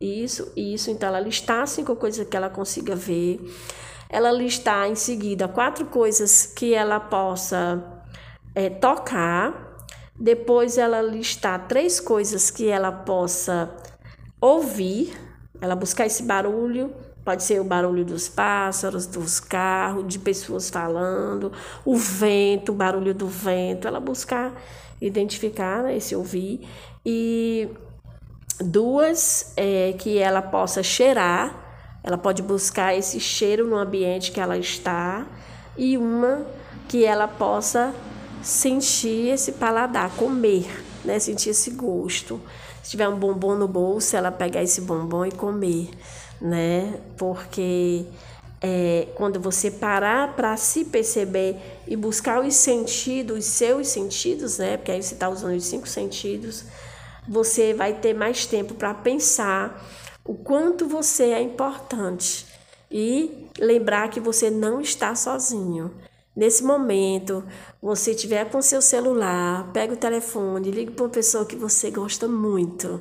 isso, 0.00 0.52
isso. 0.56 0.90
Então, 0.90 1.08
ela 1.08 1.20
listar 1.20 1.64
cinco 1.68 1.94
coisas 1.94 2.26
que 2.26 2.36
ela 2.36 2.50
consiga 2.50 2.96
ver. 2.96 3.38
Ela 4.10 4.32
listar 4.32 4.88
em 4.88 4.96
seguida 4.96 5.46
quatro 5.46 5.86
coisas 5.86 6.44
que 6.44 6.74
ela 6.74 6.98
possa 6.98 8.02
é, 8.52 8.68
tocar. 8.68 9.65
Depois, 10.18 10.78
ela 10.78 11.02
listar 11.02 11.66
três 11.66 12.00
coisas 12.00 12.50
que 12.50 12.68
ela 12.68 12.90
possa 12.90 13.70
ouvir. 14.40 15.14
Ela 15.60 15.76
buscar 15.76 16.06
esse 16.06 16.22
barulho. 16.22 16.92
Pode 17.24 17.42
ser 17.42 17.60
o 17.60 17.64
barulho 17.64 18.04
dos 18.04 18.28
pássaros, 18.28 19.06
dos 19.06 19.40
carros, 19.40 20.06
de 20.06 20.18
pessoas 20.18 20.70
falando, 20.70 21.50
o 21.84 21.96
vento, 21.96 22.70
o 22.70 22.74
barulho 22.74 23.12
do 23.12 23.26
vento. 23.26 23.88
Ela 23.88 23.98
buscar 23.98 24.52
identificar 25.00 25.82
né, 25.82 25.96
esse 25.96 26.14
ouvir. 26.14 26.66
E 27.04 27.68
duas 28.60 29.52
é, 29.56 29.94
que 29.98 30.18
ela 30.18 30.40
possa 30.40 30.82
cheirar, 30.82 31.98
ela 32.02 32.16
pode 32.16 32.42
buscar 32.42 32.96
esse 32.96 33.20
cheiro 33.20 33.66
no 33.66 33.76
ambiente 33.76 34.32
que 34.32 34.40
ela 34.40 34.56
está, 34.56 35.26
e 35.76 35.98
uma 35.98 36.46
que 36.88 37.04
ela 37.04 37.28
possa 37.28 37.92
sentir 38.46 39.28
esse 39.28 39.52
paladar, 39.52 40.10
comer, 40.16 40.66
né? 41.04 41.18
sentir 41.18 41.50
esse 41.50 41.70
gosto. 41.70 42.40
Se 42.82 42.92
tiver 42.92 43.08
um 43.08 43.18
bombom 43.18 43.56
no 43.56 43.66
bolso, 43.66 44.16
ela 44.16 44.30
pegar 44.30 44.62
esse 44.62 44.80
bombom 44.80 45.26
e 45.26 45.32
comer, 45.32 45.90
né? 46.40 47.00
Porque 47.16 48.06
é, 48.62 49.08
quando 49.16 49.40
você 49.40 49.70
parar 49.70 50.36
para 50.36 50.56
se 50.56 50.84
perceber 50.84 51.56
e 51.86 51.96
buscar 51.96 52.40
os 52.40 52.54
sentidos, 52.54 53.38
os 53.38 53.44
seus 53.46 53.88
sentidos, 53.88 54.58
né? 54.58 54.76
Porque 54.76 54.92
aí 54.92 55.02
você 55.02 55.14
está 55.14 55.28
usando 55.28 55.56
os 55.56 55.64
cinco 55.64 55.88
sentidos 55.88 56.64
você 57.28 57.74
vai 57.74 57.94
ter 57.94 58.14
mais 58.14 58.46
tempo 58.46 58.74
para 58.74 58.94
pensar 58.94 59.84
o 60.24 60.34
quanto 60.34 60.86
você 60.86 61.24
é 61.24 61.42
importante 61.42 62.46
e 62.90 63.48
lembrar 63.58 64.08
que 64.08 64.20
você 64.20 64.50
não 64.50 64.80
está 64.80 65.14
sozinho. 65.14 65.92
Nesse 66.36 66.62
momento, 66.62 67.42
você 67.80 68.14
tiver 68.14 68.44
com 68.50 68.60
seu 68.60 68.82
celular, 68.82 69.72
pega 69.72 69.94
o 69.94 69.96
telefone, 69.96 70.70
ligue 70.70 70.90
para 70.92 71.04
uma 71.04 71.10
pessoa 71.10 71.46
que 71.46 71.56
você 71.56 71.90
gosta 71.90 72.28
muito, 72.28 73.00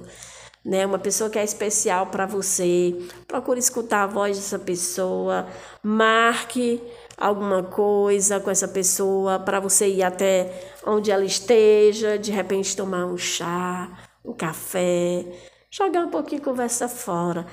né? 0.63 0.85
Uma 0.85 0.97
pessoa 0.97 1.29
que 1.29 1.37
é 1.37 1.43
especial 1.43 2.07
para 2.07 2.25
você. 2.25 2.95
Procure 3.27 3.59
escutar 3.59 4.03
a 4.03 4.07
voz 4.07 4.37
dessa 4.37 4.57
pessoa, 4.57 5.47
marque 5.83 6.81
alguma 7.17 7.61
coisa 7.61 8.39
com 8.39 8.49
essa 8.49 8.69
pessoa 8.69 9.37
para 9.37 9.59
você 9.59 9.89
ir 9.89 10.03
até 10.03 10.71
onde 10.87 11.11
ela 11.11 11.25
esteja, 11.25 12.17
de 12.17 12.31
repente 12.31 12.75
tomar 12.75 13.05
um 13.05 13.17
chá, 13.17 13.99
um 14.23 14.33
café, 14.33 15.25
jogar 15.69 16.05
um 16.05 16.09
pouquinho 16.09 16.41
conversa 16.41 16.87
fora. 16.87 17.45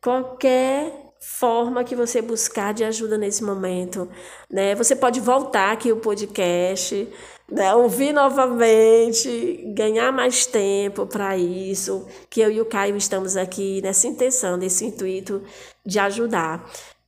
Qualquer 0.00 1.05
forma 1.26 1.82
que 1.82 1.96
você 1.96 2.22
buscar 2.22 2.72
de 2.72 2.84
ajuda 2.84 3.18
nesse 3.18 3.42
momento, 3.42 4.08
né? 4.50 4.74
Você 4.76 4.94
pode 4.94 5.20
voltar 5.20 5.72
aqui 5.72 5.90
o 5.90 5.96
podcast, 5.96 7.08
né? 7.50 7.74
ouvir 7.74 8.12
novamente, 8.12 9.64
ganhar 9.74 10.12
mais 10.12 10.46
tempo 10.46 11.04
para 11.04 11.36
isso, 11.36 12.06
que 12.30 12.40
eu 12.40 12.50
e 12.50 12.60
o 12.60 12.64
Caio 12.64 12.96
estamos 12.96 13.36
aqui 13.36 13.82
nessa 13.82 14.06
intenção, 14.06 14.56
nesse 14.56 14.86
intuito 14.86 15.42
de 15.84 15.98
ajudar. 15.98 16.64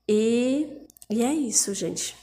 E, 0.06 0.66
e 1.08 1.22
é 1.22 1.32
isso, 1.32 1.72
gente. 1.72 2.14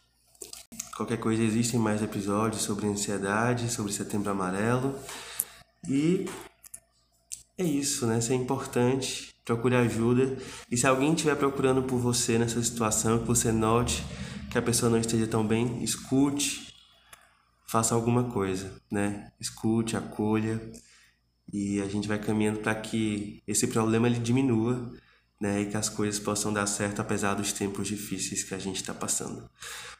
Qualquer 0.98 1.18
coisa, 1.18 1.41
existem 1.41 1.80
mais 1.80 2.04
episódios 2.04 2.62
sobre 2.62 2.88
ansiedade, 2.88 3.72
sobre 3.72 3.91
setembro 3.91 4.30
amarelo. 4.30 5.00
E 5.89 6.26
é 7.58 7.64
isso, 7.64 8.06
né? 8.06 8.20
Isso 8.20 8.32
é 8.32 8.36
importante. 8.36 9.35
Procure 9.46 9.76
ajuda. 9.76 10.38
E 10.70 10.76
se 10.76 10.88
alguém 10.88 11.14
estiver 11.14 11.36
procurando 11.36 11.84
por 11.84 12.00
você 12.00 12.38
nessa 12.38 12.62
situação, 12.62 13.20
que 13.20 13.28
você 13.28 13.52
note 13.52 14.04
que 14.52 14.58
a 14.58 14.62
pessoa 14.62 14.89
não 14.89 14.98
esteja 14.98 15.28
tão 15.28 15.46
bem, 15.46 15.84
escute, 15.84 16.74
faça 17.68 17.93
alguma 17.93 18.24
coisa, 18.24 18.72
né? 18.91 19.32
Escute, 19.39 19.96
acolha 19.96 20.60
e 21.52 21.82
a 21.82 21.88
gente 21.88 22.08
vai 22.08 22.18
caminhando 22.18 22.60
para 22.60 22.74
que 22.74 23.43
esse 23.48 23.68
problema 23.68 24.08
ele 24.08 24.20
diminua, 24.20 24.91
né? 25.39 25.62
E 25.62 25.66
que 25.66 25.78
as 25.78 25.89
coisas 25.89 26.20
possam 26.20 26.52
dar 26.52 26.66
certo 26.68 27.02
apesar 27.02 27.34
dos 27.34 27.52
tempos 27.52 27.88
difíceis 27.88 28.43
que 28.43 28.56
a 28.56 28.60
gente 28.60 28.78
está 28.78 28.93
passando. 28.93 29.48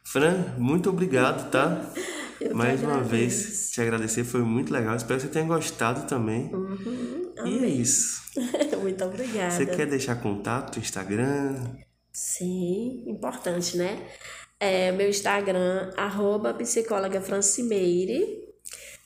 Fran, 0.04 0.56
muito 0.58 0.90
obrigado, 0.90 1.50
tá? 1.52 1.94
Eu 2.40 2.56
Mais 2.56 2.84
uma 2.84 3.02
vez, 3.02 3.72
te 3.72 3.82
agradecer, 3.82 4.24
foi 4.24 4.42
muito 4.42 4.72
legal. 4.72 4.96
Espero 4.96 5.20
que 5.20 5.26
você 5.26 5.32
tenha 5.32 5.46
gostado 5.46 6.06
também. 6.08 6.54
Uhum, 6.54 7.34
e 7.46 7.64
é 7.64 7.68
isso. 7.68 8.22
muito 8.82 9.04
obrigada. 9.04 9.52
Você 9.52 9.66
quer 9.66 9.88
deixar 9.88 10.16
contato, 10.16 10.80
Instagram? 10.80 11.64
Sim, 12.12 13.04
importante, 13.08 13.78
né? 13.78 14.06
É, 14.60 14.92
meu 14.92 15.10
Instagram, 15.10 15.92
arroba 15.98 16.54
psicóloga 16.54 17.22
Francimeire, 17.22 18.46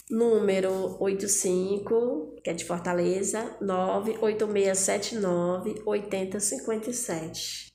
número 0.09 0.97
85, 1.01 2.35
que 2.43 2.49
é 2.49 2.53
de 2.53 2.65
Fortaleza, 2.65 3.55
98679 3.61 5.81
8057. 5.85 7.68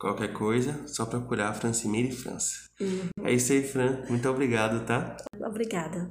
Qualquer 0.00 0.32
coisa, 0.32 0.86
só 0.86 1.04
procurar 1.04 1.52
Francimir 1.52 2.10
França. 2.16 2.70
Uhum. 2.80 3.10
É 3.22 3.34
isso 3.34 3.52
aí, 3.52 3.62
Fran. 3.62 4.02
Muito 4.08 4.26
obrigado, 4.30 4.86
tá? 4.86 5.18
Obrigada. 5.38 6.10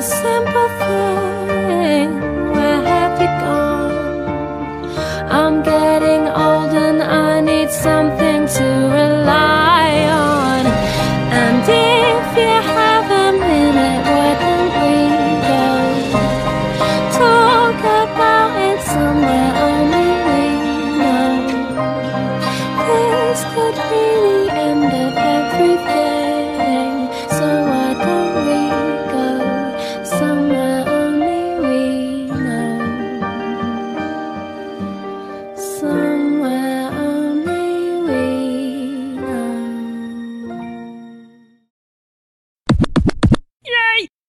simple 0.00 0.68
thing 0.80 2.08
where 2.52 2.82
have 2.82 3.20
you 3.20 3.32
gone 3.44 4.88
i'm 5.30 5.62
getting 5.62 6.26
old 6.28 6.72
and 6.72 7.02
i 7.02 7.40
need 7.40 7.70
something 7.70 8.46
to 8.46 8.89